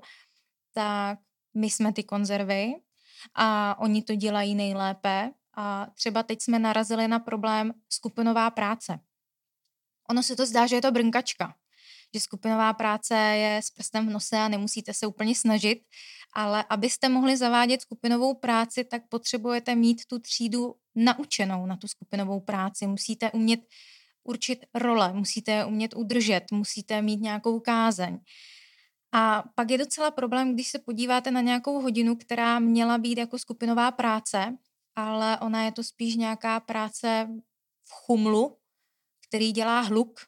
tak 0.74 1.20
my 1.54 1.70
jsme 1.70 1.94
ty 1.94 2.04
konzervy 2.04 2.74
a 3.36 3.80
oni 3.80 4.02
to 4.02 4.16
dělají 4.16 4.56
nejlépe 4.56 5.32
a 5.56 5.88
třeba 5.94 6.24
teď 6.24 6.42
jsme 6.42 6.60
narazili 6.60 7.08
na 7.08 7.20
problém 7.20 7.74
skupinová 7.90 8.50
práce. 8.52 9.00
Ono 10.10 10.24
se 10.24 10.36
to 10.36 10.46
zdá, 10.46 10.68
že 10.68 10.76
je 10.76 10.82
to 10.82 10.92
brnkačka, 10.92 11.56
že 12.14 12.20
skupinová 12.20 12.74
práce 12.74 13.16
je 13.16 13.58
s 13.58 13.70
prstem 13.70 14.08
v 14.08 14.12
nose 14.12 14.38
a 14.38 14.48
nemusíte 14.48 14.94
se 14.94 15.08
úplně 15.08 15.36
snažit, 15.36 15.82
ale 16.34 16.66
abyste 16.70 17.10
mohli 17.10 17.38
zavádět 17.38 17.82
skupinovou 17.82 18.34
práci, 18.34 18.84
tak 18.84 19.02
potřebujete 19.10 19.76
mít 19.76 20.06
tu 20.06 20.20
třídu 20.20 20.76
naučenou 20.96 21.66
na 21.66 21.78
tu 21.78 21.88
skupinovou 21.88 22.40
práci. 22.40 22.88
Musíte 22.88 23.32
umět 23.32 23.60
určit 24.24 24.66
role, 24.74 25.14
musíte 25.14 25.66
umět 25.66 25.96
udržet, 25.96 26.44
musíte 26.52 27.02
mít 27.02 27.22
nějakou 27.22 27.60
kázeň. 27.60 28.20
A 29.12 29.44
pak 29.56 29.72
je 29.72 29.78
docela 29.78 30.12
problém, 30.12 30.54
když 30.54 30.68
se 30.68 30.80
podíváte 30.80 31.32
na 31.32 31.42
nějakou 31.42 31.82
hodinu, 31.82 32.16
která 32.16 32.60
měla 32.60 32.98
být 32.98 33.18
jako 33.18 33.40
skupinová 33.40 33.92
práce, 33.92 34.58
ale 34.96 35.40
ona 35.40 35.64
je 35.64 35.72
to 35.72 35.84
spíš 35.84 36.16
nějaká 36.16 36.60
práce 36.60 37.28
v 37.84 37.92
chumlu, 37.92 38.58
který 39.28 39.52
dělá 39.52 39.82
hluk, 39.82 40.20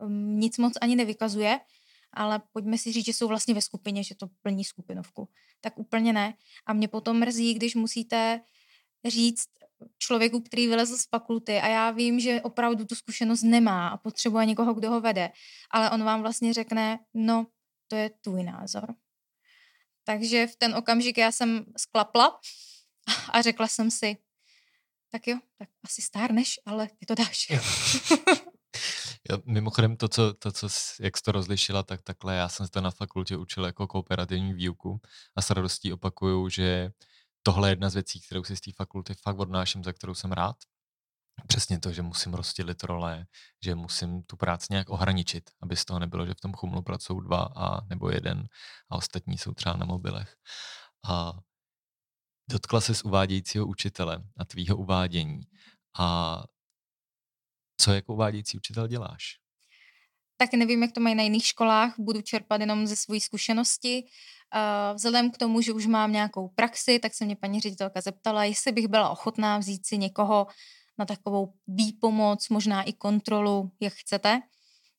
um, 0.00 0.40
nic 0.40 0.58
moc 0.58 0.72
ani 0.80 0.96
nevykazuje, 0.96 1.60
ale 2.12 2.42
pojďme 2.52 2.78
si 2.78 2.92
říct, 2.92 3.04
že 3.04 3.12
jsou 3.12 3.28
vlastně 3.28 3.54
ve 3.54 3.60
skupině, 3.60 4.04
že 4.04 4.14
to 4.14 4.26
plní 4.42 4.64
skupinovku. 4.64 5.28
Tak 5.60 5.78
úplně 5.78 6.12
ne. 6.12 6.34
A 6.66 6.72
mě 6.72 6.88
potom 6.88 7.18
mrzí, 7.18 7.54
když 7.54 7.74
musíte 7.74 8.40
říct 9.04 9.48
člověku, 9.98 10.40
který 10.40 10.66
vylezl 10.66 10.96
z 10.96 11.06
fakulty 11.06 11.56
a 11.60 11.68
já 11.68 11.90
vím, 11.90 12.20
že 12.20 12.40
opravdu 12.40 12.84
tu 12.84 12.94
zkušenost 12.94 13.42
nemá 13.42 13.88
a 13.88 13.96
potřebuje 13.96 14.46
někoho, 14.46 14.74
kdo 14.74 14.90
ho 14.90 15.00
vede, 15.00 15.32
ale 15.70 15.90
on 15.90 16.04
vám 16.04 16.22
vlastně 16.22 16.52
řekne, 16.54 16.98
no, 17.14 17.46
to 17.88 17.96
je 17.96 18.10
tvůj 18.10 18.42
názor. 18.42 18.94
Takže 20.04 20.46
v 20.46 20.56
ten 20.56 20.74
okamžik 20.74 21.18
já 21.18 21.32
jsem 21.32 21.64
sklapla 21.76 22.40
a 23.32 23.42
řekla 23.42 23.68
jsem 23.68 23.90
si, 23.90 24.16
tak 25.12 25.26
jo, 25.26 25.38
tak 25.58 25.68
asi 25.84 26.02
stárneš, 26.02 26.60
ale 26.66 26.88
ty 26.98 27.06
to 27.06 27.14
dáš. 27.14 27.50
Jo, 29.30 29.38
mimochodem 29.44 29.96
to, 29.96 30.08
co, 30.08 30.34
to, 30.34 30.52
co, 30.52 30.68
jak 31.00 31.16
jsi 31.16 31.22
to 31.22 31.32
rozlišila, 31.32 31.82
tak 31.82 32.02
takhle 32.02 32.36
já 32.36 32.48
jsem 32.48 32.66
se 32.66 32.72
to 32.72 32.80
na 32.80 32.90
fakultě 32.90 33.36
učil 33.36 33.64
jako 33.64 33.86
kooperativní 33.86 34.54
výuku 34.54 35.00
a 35.36 35.42
s 35.42 35.50
radostí 35.50 35.92
opakuju, 35.92 36.48
že 36.48 36.90
tohle 37.42 37.68
je 37.68 37.72
jedna 37.72 37.90
z 37.90 37.94
věcí, 37.94 38.20
kterou 38.20 38.44
si 38.44 38.56
z 38.56 38.60
té 38.60 38.70
fakulty 38.76 39.14
fakt 39.14 39.38
odnáším, 39.38 39.84
za 39.84 39.92
kterou 39.92 40.14
jsem 40.14 40.32
rád. 40.32 40.56
Přesně 41.46 41.78
to, 41.78 41.92
že 41.92 42.02
musím 42.02 42.34
rozdělit 42.34 42.84
role, 42.84 43.26
že 43.64 43.74
musím 43.74 44.22
tu 44.22 44.36
práci 44.36 44.66
nějak 44.70 44.90
ohraničit, 44.90 45.50
aby 45.62 45.76
z 45.76 45.84
toho 45.84 46.00
nebylo, 46.00 46.26
že 46.26 46.34
v 46.34 46.40
tom 46.40 46.52
chumlu 46.52 46.82
pracují 46.82 47.20
dva 47.24 47.48
a 47.56 47.84
nebo 47.84 48.10
jeden 48.10 48.48
a 48.90 48.96
ostatní 48.96 49.38
jsou 49.38 49.54
třeba 49.54 49.76
na 49.76 49.86
mobilech. 49.86 50.36
A 51.08 51.32
dotkla 52.48 52.80
se 52.80 52.94
z 52.94 53.02
uvádějícího 53.02 53.66
učitele 53.66 54.22
a 54.36 54.44
tvýho 54.44 54.76
uvádění. 54.76 55.40
A 55.98 56.42
co 57.80 57.92
jako 57.92 58.14
uvádějící 58.14 58.56
učitel 58.56 58.88
děláš? 58.88 59.38
Tak 60.36 60.52
nevím, 60.52 60.82
jak 60.82 60.92
to 60.92 61.00
mají 61.00 61.14
na 61.14 61.22
jiných 61.22 61.46
školách, 61.46 61.94
budu 61.98 62.22
čerpat 62.22 62.60
jenom 62.60 62.86
ze 62.86 62.96
své 62.96 63.20
zkušenosti. 63.20 64.04
Vzhledem 64.94 65.30
k 65.30 65.38
tomu, 65.38 65.60
že 65.60 65.72
už 65.72 65.86
mám 65.86 66.12
nějakou 66.12 66.48
praxi, 66.48 66.98
tak 66.98 67.14
se 67.14 67.24
mě 67.24 67.36
paní 67.36 67.60
ředitelka 67.60 68.00
zeptala, 68.00 68.44
jestli 68.44 68.72
bych 68.72 68.88
byla 68.88 69.08
ochotná 69.10 69.58
vzít 69.58 69.86
si 69.86 69.98
někoho 69.98 70.46
na 70.98 71.04
takovou 71.04 71.54
výpomoc, 71.66 72.48
možná 72.48 72.82
i 72.82 72.92
kontrolu, 72.92 73.70
jak 73.80 73.92
chcete. 73.92 74.40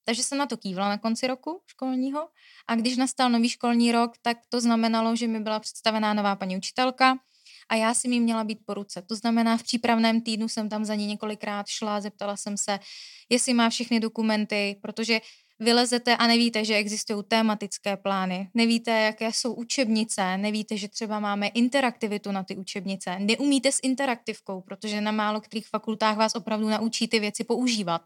Takže 0.05 0.23
jsem 0.23 0.37
na 0.37 0.45
to 0.45 0.57
kývla 0.57 0.89
na 0.89 0.97
konci 0.97 1.27
roku 1.27 1.61
školního 1.67 2.29
a 2.67 2.75
když 2.75 2.97
nastal 2.97 3.29
nový 3.29 3.49
školní 3.49 3.91
rok, 3.91 4.11
tak 4.21 4.37
to 4.49 4.61
znamenalo, 4.61 5.15
že 5.15 5.27
mi 5.27 5.39
byla 5.39 5.59
představená 5.59 6.13
nová 6.13 6.35
paní 6.35 6.57
učitelka, 6.57 7.17
a 7.69 7.75
já 7.75 7.93
si 7.93 8.07
mi 8.07 8.19
měla 8.19 8.43
být 8.43 8.59
po 8.65 8.73
ruce. 8.73 9.01
To 9.01 9.15
znamená, 9.15 9.57
v 9.57 9.63
přípravném 9.63 10.21
týdnu 10.21 10.47
jsem 10.47 10.69
tam 10.69 10.85
za 10.85 10.95
ní 10.95 11.07
několikrát 11.07 11.67
šla, 11.67 12.01
zeptala 12.01 12.37
jsem 12.37 12.57
se, 12.57 12.79
jestli 13.29 13.53
má 13.53 13.69
všechny 13.69 13.99
dokumenty, 13.99 14.79
protože 14.81 15.21
vylezete 15.59 16.17
a 16.17 16.27
nevíte, 16.27 16.65
že 16.65 16.75
existují 16.75 17.23
tematické 17.27 17.97
plány, 17.97 18.49
nevíte, 18.53 18.91
jaké 18.91 19.33
jsou 19.33 19.53
učebnice, 19.53 20.37
nevíte, 20.37 20.77
že 20.77 20.87
třeba 20.87 21.19
máme 21.19 21.47
interaktivitu 21.47 22.31
na 22.31 22.43
ty 22.43 22.55
učebnice, 22.55 23.19
neumíte 23.19 23.71
s 23.71 23.79
interaktivkou, 23.83 24.61
protože 24.61 25.01
na 25.01 25.11
málo 25.11 25.41
kterých 25.41 25.67
fakultách 25.67 26.17
vás 26.17 26.35
opravdu 26.35 26.69
naučí 26.69 27.07
ty 27.07 27.19
věci 27.19 27.43
používat. 27.43 28.01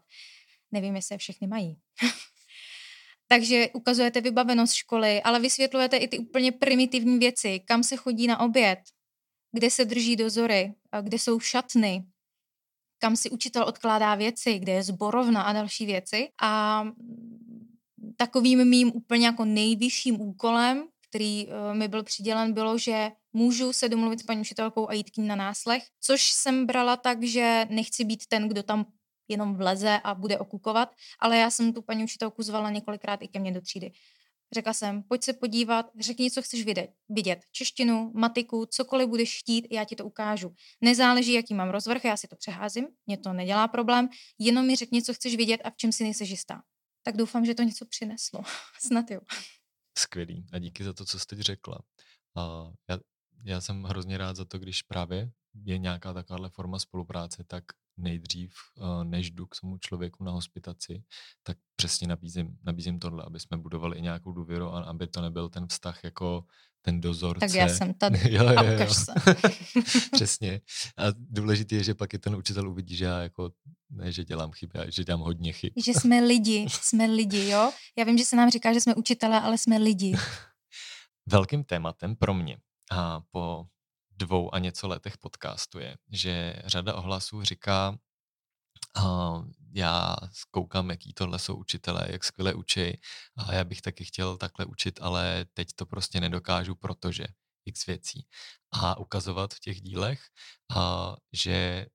Nevím, 0.72 0.96
jestli 0.96 1.14
je 1.14 1.18
všechny 1.18 1.46
mají. 1.46 1.76
Takže 3.28 3.68
ukazujete 3.72 4.20
vybavenost 4.20 4.74
školy, 4.74 5.22
ale 5.22 5.40
vysvětlujete 5.40 5.96
i 5.96 6.08
ty 6.08 6.18
úplně 6.18 6.52
primitivní 6.52 7.18
věci, 7.18 7.60
kam 7.60 7.82
se 7.82 7.96
chodí 7.96 8.26
na 8.26 8.40
oběd, 8.40 8.78
kde 9.52 9.70
se 9.70 9.84
drží 9.84 10.16
dozory, 10.16 10.74
kde 11.02 11.18
jsou 11.18 11.40
šatny, 11.40 12.04
kam 12.98 13.16
si 13.16 13.30
učitel 13.30 13.64
odkládá 13.64 14.14
věci, 14.14 14.58
kde 14.58 14.72
je 14.72 14.82
zborovna 14.82 15.42
a 15.42 15.52
další 15.52 15.86
věci. 15.86 16.28
A 16.42 16.84
takovým 18.16 18.68
mým 18.68 18.92
úplně 18.94 19.26
jako 19.26 19.44
nejvyšším 19.44 20.20
úkolem, 20.20 20.88
který 21.08 21.46
uh, 21.46 21.52
mi 21.76 21.88
byl 21.88 22.02
přidělen, 22.02 22.52
bylo, 22.52 22.78
že 22.78 23.10
můžu 23.32 23.72
se 23.72 23.88
domluvit 23.88 24.20
s 24.20 24.22
paní 24.22 24.40
učitelkou 24.40 24.88
a 24.88 24.92
jít 24.92 25.10
k 25.10 25.16
ní 25.16 25.28
na 25.28 25.36
náslech, 25.36 25.82
což 26.00 26.32
jsem 26.32 26.66
brala 26.66 26.96
tak, 26.96 27.22
že 27.22 27.66
nechci 27.70 28.04
být 28.04 28.26
ten, 28.26 28.48
kdo 28.48 28.62
tam 28.62 28.86
jenom 29.28 29.56
vleze 29.56 30.00
a 30.04 30.14
bude 30.14 30.38
okukovat, 30.38 30.94
ale 31.18 31.38
já 31.38 31.50
jsem 31.50 31.72
tu 31.72 31.82
paní 31.82 32.04
učitelku 32.04 32.42
zvala 32.42 32.70
několikrát 32.70 33.22
i 33.22 33.28
ke 33.28 33.38
mně 33.38 33.52
do 33.52 33.60
třídy. 33.60 33.92
Řekla 34.52 34.72
jsem, 34.72 35.02
pojď 35.02 35.24
se 35.24 35.32
podívat, 35.32 35.90
řekni, 36.00 36.30
co 36.30 36.42
chceš 36.42 36.64
vidět. 36.64 36.90
vidět. 37.08 37.44
Češtinu, 37.52 38.12
matiku, 38.14 38.66
cokoliv 38.66 39.08
budeš 39.08 39.38
chtít, 39.38 39.66
já 39.70 39.84
ti 39.84 39.96
to 39.96 40.04
ukážu. 40.04 40.54
Nezáleží, 40.80 41.32
jaký 41.32 41.54
mám 41.54 41.70
rozvrh, 41.70 42.04
já 42.04 42.16
si 42.16 42.28
to 42.28 42.36
přeházím, 42.36 42.86
mě 43.06 43.18
to 43.18 43.32
nedělá 43.32 43.68
problém, 43.68 44.08
jenom 44.38 44.66
mi 44.66 44.76
řekni, 44.76 45.02
co 45.02 45.14
chceš 45.14 45.36
vidět 45.36 45.60
a 45.64 45.70
v 45.70 45.76
čem 45.76 45.92
si 45.92 46.04
nejseš 46.04 46.30
jistá. 46.30 46.62
Tak 47.02 47.16
doufám, 47.16 47.44
že 47.44 47.54
to 47.54 47.62
něco 47.62 47.86
přineslo. 47.86 48.42
Snad 48.86 49.10
jo. 49.10 49.20
Skvělý. 49.98 50.46
A 50.52 50.58
díky 50.58 50.84
za 50.84 50.92
to, 50.92 51.04
co 51.04 51.18
jsi 51.18 51.26
teď 51.26 51.38
řekla. 51.38 51.80
Uh, 52.36 52.74
já, 52.88 52.98
já 53.44 53.60
jsem 53.60 53.82
hrozně 53.82 54.18
rád 54.18 54.36
za 54.36 54.44
to, 54.44 54.58
když 54.58 54.82
právě 54.82 55.30
je 55.64 55.78
nějaká 55.78 56.12
takováhle 56.12 56.50
forma 56.50 56.78
spolupráce, 56.78 57.44
tak 57.46 57.64
nejdřív, 57.96 58.52
uh, 58.80 59.04
než 59.04 59.30
jdu 59.30 59.46
k 59.46 59.60
tomu 59.60 59.78
člověku 59.78 60.24
na 60.24 60.32
hospitaci, 60.32 61.02
tak 61.42 61.58
přesně 61.76 62.06
nabízím, 62.06 62.58
nabízím 62.62 62.98
tohle, 62.98 63.24
aby 63.24 63.40
jsme 63.40 63.56
budovali 63.56 63.98
i 63.98 64.02
nějakou 64.02 64.32
důvěru 64.32 64.66
a 64.66 64.84
aby 64.84 65.06
to 65.06 65.22
nebyl 65.22 65.48
ten 65.48 65.66
vztah 65.66 66.04
jako 66.04 66.44
ten 66.82 67.00
dozorce. 67.00 67.46
Tak 67.46 67.54
já 67.54 67.68
jsem 67.68 67.94
tady 67.94 68.20
jo, 68.34 68.44
jo, 68.44 68.72
jo. 68.78 68.94
se. 68.94 69.12
Přesně. 70.12 70.60
A 70.98 71.02
důležité 71.16 71.74
je, 71.74 71.84
že 71.84 71.94
pak 71.94 72.14
i 72.14 72.18
ten 72.18 72.36
učitel 72.36 72.68
uvidí, 72.70 72.96
že 72.96 73.04
já 73.04 73.20
jako, 73.22 73.50
ne, 73.90 74.12
že 74.12 74.24
dělám 74.24 74.52
chyby, 74.52 74.78
ale 74.78 74.92
že 74.92 75.04
dělám 75.04 75.20
hodně 75.20 75.52
chyb. 75.52 75.72
Že 75.84 75.92
jsme 75.92 76.20
lidi, 76.26 76.66
jsme 76.70 77.06
lidi, 77.06 77.48
jo? 77.48 77.72
Já 77.98 78.04
vím, 78.04 78.18
že 78.18 78.24
se 78.24 78.36
nám 78.36 78.50
říká, 78.50 78.72
že 78.72 78.80
jsme 78.80 78.94
učitelé, 78.94 79.40
ale 79.40 79.58
jsme 79.58 79.78
lidi. 79.78 80.16
Velkým 81.26 81.64
tématem 81.64 82.16
pro 82.16 82.34
mě 82.34 82.56
a 82.90 83.20
po 83.30 83.66
dvou 84.22 84.54
a 84.54 84.58
něco 84.58 84.88
letech 84.88 85.18
podcastu 85.18 85.78
je, 85.78 85.96
že 86.10 86.54
řada 86.64 86.94
ohlasů 86.94 87.42
říká, 87.42 87.98
uh, 89.02 89.44
já 89.74 90.16
koukám, 90.50 90.90
jaký 90.90 91.14
tohle 91.14 91.38
jsou 91.38 91.54
učitelé, 91.56 92.06
jak 92.10 92.24
skvěle 92.24 92.54
učí 92.54 93.00
a 93.36 93.54
já 93.54 93.64
bych 93.64 93.82
taky 93.82 94.04
chtěl 94.04 94.36
takhle 94.36 94.66
učit, 94.66 94.98
ale 95.02 95.46
teď 95.54 95.68
to 95.74 95.86
prostě 95.86 96.20
nedokážu, 96.20 96.74
protože 96.74 97.26
x 97.66 97.86
věcí. 97.86 98.26
A 98.72 98.98
ukazovat 98.98 99.54
v 99.54 99.60
těch 99.60 99.80
dílech, 99.80 100.20
uh, 100.76 101.14
že 101.32 101.86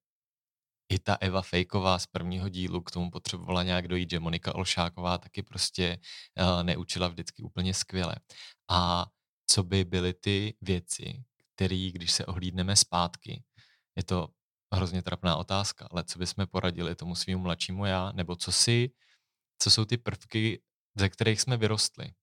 i 0.90 1.00
ta 1.00 1.18
Eva 1.20 1.42
Fejková 1.42 2.00
z 2.00 2.06
prvního 2.06 2.50
dílu 2.50 2.82
k 2.82 2.92
tomu 2.92 3.12
potřebovala 3.12 3.64
nějak 3.64 3.88
dojít, 3.88 4.10
že 4.10 4.20
Monika 4.20 4.56
Olšáková 4.56 5.18
taky 5.18 5.44
prostě 5.44 6.00
uh, 6.40 6.64
neučila 6.64 7.08
vždycky 7.08 7.44
úplně 7.44 7.74
skvěle. 7.74 8.16
A 8.70 9.06
co 9.48 9.64
by 9.64 9.86
byly 9.86 10.14
ty 10.14 10.58
věci, 10.62 11.24
které, 11.58 11.90
když 11.94 12.12
se 12.12 12.26
ohlídneme 12.26 12.76
zpátky, 12.76 13.44
je 13.96 14.04
to 14.04 14.30
hrozně 14.74 15.02
trapná 15.02 15.38
otázka, 15.38 15.88
ale 15.92 16.04
co 16.04 16.20
bychom 16.20 16.48
poradili 16.48 16.96
tomu 16.96 17.16
svým 17.16 17.40
mladšímu 17.40 17.86
já, 17.86 18.12
nebo 18.12 18.36
co 18.36 18.52
si, 18.52 18.94
co 19.62 19.72
jsou 19.72 19.86
ty 19.86 19.98
prvky, 19.98 20.62
ze 20.96 21.10
kterých 21.10 21.42
jsme 21.42 21.58
vyrostli? 21.58 22.14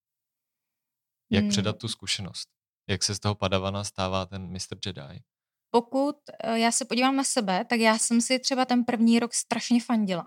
Jak 1.31 1.43
hmm. 1.43 1.51
předat 1.51 1.79
tu 1.79 1.89
zkušenost? 1.89 2.49
Jak 2.89 3.03
se 3.03 3.15
z 3.15 3.21
toho 3.21 3.35
padavana 3.35 3.85
stává 3.85 4.27
ten 4.27 4.47
Mr. 4.47 4.79
Jedi? 4.87 5.23
Pokud 5.71 6.17
eh, 6.45 6.59
já 6.59 6.73
se 6.73 6.85
podívám 6.85 7.17
na 7.17 7.25
sebe, 7.25 7.65
tak 7.65 7.81
já 7.81 7.99
jsem 7.99 8.21
si 8.21 8.39
třeba 8.39 8.65
ten 8.65 8.85
první 8.85 9.19
rok 9.19 9.35
strašně 9.35 9.81
fandila 9.81 10.25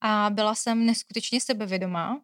a 0.00 0.30
byla 0.30 0.54
jsem 0.54 0.86
neskutečně 0.86 1.40
sebevědomá 1.40 2.20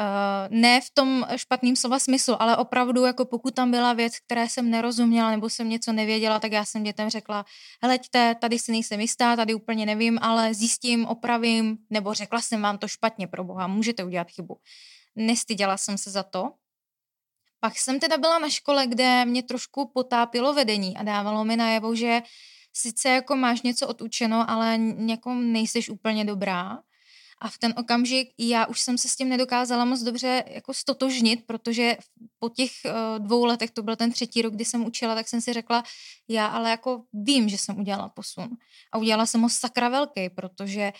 Uh, 0.00 0.58
ne 0.58 0.80
v 0.80 0.90
tom 0.94 1.26
špatným 1.36 1.76
slova 1.76 1.98
smyslu, 1.98 2.42
ale 2.42 2.56
opravdu, 2.56 3.04
jako 3.04 3.24
pokud 3.24 3.54
tam 3.54 3.70
byla 3.70 3.92
věc, 3.92 4.18
které 4.18 4.48
jsem 4.48 4.70
nerozuměla 4.70 5.30
nebo 5.30 5.50
jsem 5.50 5.68
něco 5.68 5.92
nevěděla, 5.92 6.38
tak 6.38 6.52
já 6.52 6.64
jsem 6.64 6.82
dětem 6.82 7.10
řekla, 7.10 7.44
heleďte, 7.82 8.34
tady 8.34 8.58
si 8.58 8.72
nejsem 8.72 9.00
jistá, 9.00 9.36
tady 9.36 9.54
úplně 9.54 9.86
nevím, 9.86 10.18
ale 10.22 10.54
zjistím, 10.54 11.06
opravím, 11.06 11.78
nebo 11.90 12.14
řekla 12.14 12.40
jsem 12.40 12.62
vám 12.62 12.78
to 12.78 12.88
špatně, 12.88 13.26
pro 13.26 13.44
boha, 13.44 13.66
můžete 13.66 14.04
udělat 14.04 14.30
chybu. 14.30 14.58
Nestyděla 15.16 15.76
jsem 15.76 15.98
se 15.98 16.10
za 16.10 16.22
to. 16.22 16.52
Pak 17.60 17.78
jsem 17.78 18.00
teda 18.00 18.18
byla 18.18 18.38
na 18.38 18.48
škole, 18.48 18.86
kde 18.86 19.24
mě 19.24 19.42
trošku 19.42 19.90
potápilo 19.94 20.54
vedení 20.54 20.96
a 20.96 21.02
dávalo 21.02 21.44
mi 21.44 21.56
najevo, 21.56 21.94
že 21.94 22.22
sice 22.72 23.08
jako 23.08 23.36
máš 23.36 23.62
něco 23.62 23.88
odučeno, 23.88 24.50
ale 24.50 24.78
jako 25.06 25.34
nejseš 25.34 25.88
úplně 25.88 26.24
dobrá 26.24 26.78
a 27.42 27.48
v 27.48 27.58
ten 27.58 27.74
okamžik 27.76 28.34
já 28.38 28.66
už 28.66 28.80
jsem 28.80 28.98
se 28.98 29.08
s 29.08 29.16
tím 29.16 29.28
nedokázala 29.28 29.84
moc 29.84 30.00
dobře 30.00 30.44
jako 30.46 30.74
stotožnit, 30.74 31.46
protože 31.46 31.96
po 32.38 32.48
těch 32.48 32.70
uh, 32.84 33.26
dvou 33.26 33.44
letech, 33.44 33.70
to 33.70 33.82
byl 33.82 33.96
ten 33.96 34.12
třetí 34.12 34.42
rok, 34.42 34.54
kdy 34.54 34.64
jsem 34.64 34.86
učila, 34.86 35.14
tak 35.14 35.28
jsem 35.28 35.40
si 35.40 35.52
řekla, 35.52 35.82
já 36.28 36.46
ale 36.46 36.70
jako 36.70 37.02
vím, 37.12 37.48
že 37.48 37.58
jsem 37.58 37.78
udělala 37.78 38.08
posun. 38.08 38.48
A 38.92 38.98
udělala 38.98 39.26
jsem 39.26 39.40
ho 39.40 39.48
sakra 39.48 39.88
velký, 39.88 40.30
protože 40.30 40.92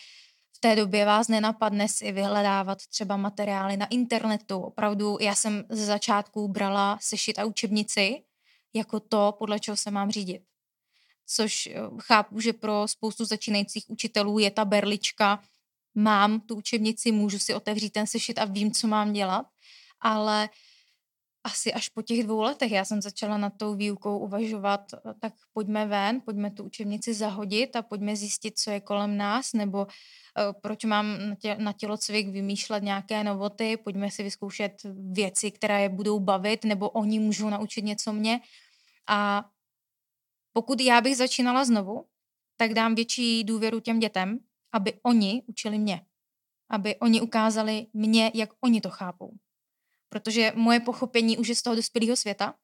v 0.57 0.61
té 0.61 0.76
době 0.76 1.05
vás 1.05 1.28
nenapadne 1.28 1.88
si 1.88 2.12
vyhledávat 2.12 2.78
třeba 2.86 3.16
materiály 3.16 3.76
na 3.76 3.86
internetu. 3.86 4.59
Opravdu 4.59 5.18
já 5.20 5.34
jsem 5.34 5.64
ze 5.68 5.84
začátku 5.84 6.49
brala 6.49 6.99
sešit 7.01 7.38
a 7.38 7.45
učebnici 7.45 8.22
jako 8.74 9.01
to, 9.01 9.34
podle 9.38 9.61
čeho 9.61 9.76
se 9.76 9.90
mám 9.90 10.11
řídit. 10.11 10.43
Což 11.26 11.66
eh, 11.66 11.72
chápu, 12.01 12.40
že 12.40 12.53
pro 12.53 12.88
spoustu 12.88 13.24
začínajících 13.24 13.84
učitelů 13.88 14.38
je 14.38 14.51
ta 14.51 14.64
berlička, 14.64 15.43
mám 15.95 16.40
tu 16.40 16.55
učebnici, 16.55 17.12
můžu 17.12 17.38
si 17.38 17.55
otevřít 17.55 17.90
ten 17.90 18.07
sešit 18.07 18.38
a 18.38 18.45
vím, 18.45 18.72
co 18.72 18.88
mám 18.88 19.12
dělat, 19.12 19.47
ale 20.01 20.49
asi 21.45 21.72
až 21.72 21.88
po 21.88 22.03
těch 22.03 22.24
dvou 22.24 22.40
letech 22.40 22.72
já 22.72 22.84
jsem 22.84 23.03
začala 23.03 23.38
nad 23.38 23.53
tou 23.57 23.74
výukou 23.74 24.18
uvažovat, 24.18 24.80
tak 25.20 25.32
pojďme 25.53 25.86
ven, 25.86 26.20
pojďme 26.20 26.51
tu 26.51 26.64
učebnici 26.64 27.14
zahodit 27.14 27.76
a 27.76 27.82
pojďme 27.82 28.16
zjistit, 28.16 28.59
co 28.59 28.70
je 28.70 28.80
kolem 28.80 29.16
nás, 29.16 29.53
nebo 29.53 29.78
uh, 29.78 30.53
proč 30.62 30.84
mám 30.84 31.18
na 31.59 31.72
tělocvik 31.72 32.28
vymýšlet 32.28 32.82
nějaké 32.82 33.24
novoty, 33.24 33.76
pojďme 33.76 34.11
si 34.11 34.22
vyzkoušet 34.22 34.72
věci, 35.12 35.51
které 35.51 35.82
je 35.82 35.88
budou 35.88 36.20
bavit, 36.20 36.64
nebo 36.64 36.90
oni 36.90 37.18
můžou 37.18 37.51
naučit 37.51 37.84
něco 37.84 38.12
mě. 38.12 38.40
A 39.09 39.45
pokud 40.53 40.80
já 40.80 41.01
bych 41.01 41.16
začínala 41.16 41.64
znovu, 41.64 42.07
tak 42.57 42.74
dám 42.74 42.95
větší 42.95 43.45
důvěru 43.45 43.80
těm 43.80 43.99
dětem, 43.99 44.38
aby 44.72 45.00
oni 45.02 45.42
učili 45.46 45.78
mě. 45.78 46.06
Aby 46.70 46.96
oni 46.96 47.20
ukázali 47.20 47.86
mě, 47.92 48.30
jak 48.34 48.50
oni 48.60 48.80
to 48.80 48.90
chápou. 48.90 49.36
Protože 50.08 50.52
moje 50.54 50.80
pochopení 50.80 51.38
už 51.38 51.48
je 51.48 51.54
z 51.54 51.62
toho 51.62 51.76
dospělého 51.76 52.16
světa, 52.16 52.54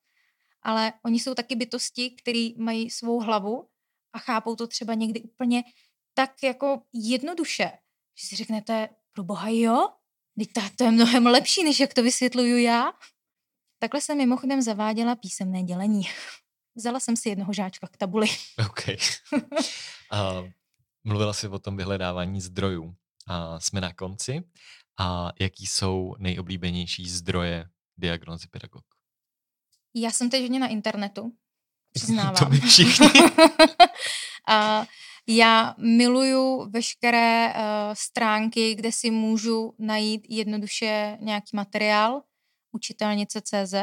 ale 0.62 0.92
oni 1.04 1.20
jsou 1.20 1.34
taky 1.34 1.56
bytosti, 1.56 2.10
které 2.10 2.48
mají 2.56 2.90
svou 2.90 3.20
hlavu 3.20 3.68
a 4.12 4.18
chápou 4.18 4.56
to 4.56 4.66
třeba 4.66 4.94
někdy 4.94 5.22
úplně 5.22 5.64
tak 6.14 6.42
jako 6.42 6.82
jednoduše, 6.92 7.72
že 8.20 8.26
si 8.26 8.36
řeknete, 8.36 8.88
pro 9.12 9.24
boha 9.24 9.48
jo, 9.48 9.88
to, 10.54 10.60
to 10.76 10.84
je 10.84 10.90
mnohem 10.90 11.26
lepší, 11.26 11.64
než 11.64 11.80
jak 11.80 11.94
to 11.94 12.02
vysvětluju 12.02 12.56
já. 12.56 12.92
Takhle 13.78 14.00
jsem 14.00 14.18
mimochodem 14.18 14.62
zaváděla 14.62 15.16
písemné 15.16 15.62
dělení. 15.62 16.02
Vzala 16.74 17.00
jsem 17.00 17.16
si 17.16 17.28
jednoho 17.28 17.52
žáčka 17.52 17.86
k 17.86 17.96
tabuli. 17.96 18.26
OK. 18.68 18.88
uh, 18.88 20.48
Mluvila 21.04 21.32
jsi 21.32 21.48
o 21.48 21.58
tom 21.58 21.76
vyhledávání 21.76 22.40
zdrojů. 22.40 22.94
A 23.26 23.60
jsme 23.60 23.80
na 23.80 23.92
konci. 23.92 24.44
A 24.98 25.32
jaký 25.40 25.66
jsou 25.66 26.14
nejoblíbenější 26.18 27.08
zdroje 27.08 27.64
diagnózy 27.96 28.46
pedagog? 28.50 28.84
Já 29.94 30.10
jsem 30.10 30.30
teď 30.30 30.42
hodně 30.42 30.60
na 30.60 30.66
internetu, 30.66 31.32
přiznávám. 31.92 32.34
to 32.34 32.48
my 32.48 32.60
všichni. 32.60 33.06
a 34.48 34.86
já 35.26 35.74
miluju 35.78 36.70
veškeré 36.70 37.54
uh, 37.54 37.62
stránky, 37.92 38.74
kde 38.74 38.92
si 38.92 39.10
můžu 39.10 39.74
najít 39.78 40.26
jednoduše 40.28 41.18
nějaký 41.20 41.56
materiál, 41.56 42.22
učitelnice.cz, 42.72 43.74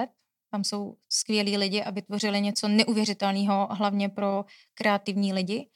tam 0.52 0.64
jsou 0.64 0.98
skvělí 1.10 1.58
lidi 1.58 1.84
a 1.84 1.92
vytvořili 1.92 2.42
něco 2.42 2.68
neuvěřitelného, 2.68 3.68
hlavně 3.72 4.10
pro 4.10 4.46
kreativní 4.74 5.34
lidi. 5.34 5.70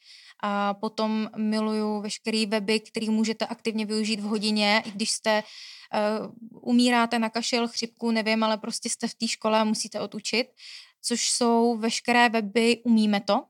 A 0.43 0.73
potom 0.73 1.29
miluju 1.37 2.01
veškerý 2.01 2.45
weby, 2.45 2.79
který 2.79 3.09
můžete 3.09 3.45
aktivně 3.45 3.85
využít 3.85 4.19
v 4.19 4.23
hodině, 4.23 4.83
i 4.85 4.91
když 4.91 5.11
jste 5.11 5.43
uh, 5.43 6.69
umíráte 6.69 7.19
na 7.19 7.29
kašel, 7.29 7.67
chřipku, 7.67 8.11
nevím, 8.11 8.43
ale 8.43 8.57
prostě 8.57 8.89
jste 8.89 9.07
v 9.07 9.15
té 9.15 9.27
škole 9.27 9.59
a 9.59 9.63
musíte 9.63 9.99
odučit, 9.99 10.47
což 11.01 11.29
jsou 11.29 11.77
veškeré 11.77 12.29
weby 12.29 12.81
Umíme 12.83 13.21
to, 13.21 13.43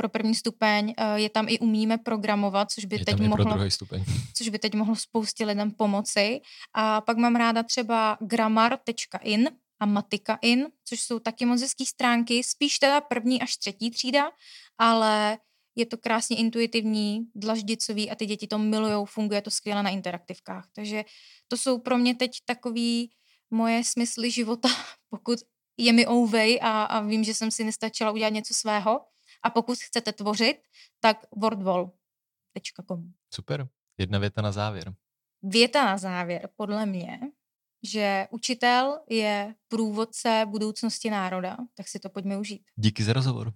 pro 0.00 0.08
první 0.08 0.34
stupeň, 0.34 0.94
je 1.14 1.30
tam 1.30 1.46
i 1.48 1.58
umíme 1.58 1.98
programovat, 1.98 2.70
což 2.70 2.84
by 2.84 2.96
je 2.96 3.04
teď 3.04 3.20
mohlo, 3.20 3.36
pro 3.36 3.54
druhý 3.54 3.70
stupeň. 3.70 4.04
což 4.34 4.48
by 4.48 4.58
teď 4.58 4.74
mohlo 4.74 4.96
spoustě 4.96 5.44
lidem 5.44 5.70
pomoci. 5.70 6.40
A 6.74 7.00
pak 7.00 7.16
mám 7.16 7.36
ráda 7.36 7.62
třeba 7.62 8.18
grammar.in 8.20 9.50
a 9.80 9.86
matika.in, 9.86 10.66
což 10.84 11.00
jsou 11.00 11.18
taky 11.18 11.44
moc 11.44 11.60
stránky, 11.84 12.44
spíš 12.44 12.78
teda 12.78 13.00
první 13.00 13.42
až 13.42 13.56
třetí 13.56 13.90
třída, 13.90 14.30
ale 14.78 15.38
je 15.76 15.86
to 15.86 15.98
krásně 15.98 16.36
intuitivní, 16.36 17.20
dlaždicový 17.34 18.10
a 18.10 18.14
ty 18.14 18.26
děti 18.26 18.46
to 18.46 18.58
milujou, 18.58 19.04
funguje 19.04 19.42
to 19.42 19.50
skvěle 19.50 19.82
na 19.82 19.90
interaktivkách. 19.90 20.68
Takže 20.72 21.04
to 21.48 21.56
jsou 21.56 21.78
pro 21.78 21.98
mě 21.98 22.14
teď 22.14 22.30
takový 22.44 23.10
moje 23.50 23.84
smysly 23.84 24.30
života, 24.30 24.68
pokud 25.10 25.38
je 25.76 25.92
mi 25.92 26.08
ouvej 26.08 26.58
a, 26.62 26.82
a 26.82 27.00
vím, 27.00 27.24
že 27.24 27.34
jsem 27.34 27.50
si 27.50 27.64
nestačila 27.64 28.10
udělat 28.10 28.32
něco 28.32 28.54
svého. 28.54 29.00
A 29.42 29.50
pokud 29.50 29.78
chcete 29.78 30.12
tvořit, 30.12 30.56
tak 31.00 31.26
wordwall.com. 31.36 33.12
Super. 33.34 33.68
Jedna 33.98 34.18
věta 34.18 34.42
na 34.42 34.52
závěr. 34.52 34.94
Věta 35.42 35.84
na 35.84 35.98
závěr, 35.98 36.48
podle 36.56 36.86
mě, 36.86 37.20
že 37.82 38.26
učitel 38.30 39.00
je 39.10 39.54
průvodce 39.68 40.46
budoucnosti 40.48 41.10
národa, 41.10 41.56
tak 41.74 41.88
si 41.88 41.98
to 41.98 42.08
pojďme 42.08 42.38
užít. 42.38 42.62
Díky 42.76 43.04
za 43.04 43.12
rozhovor. 43.12 43.52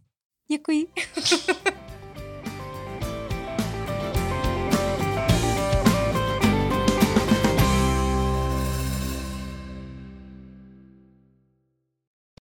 Děkuji. 0.51 0.87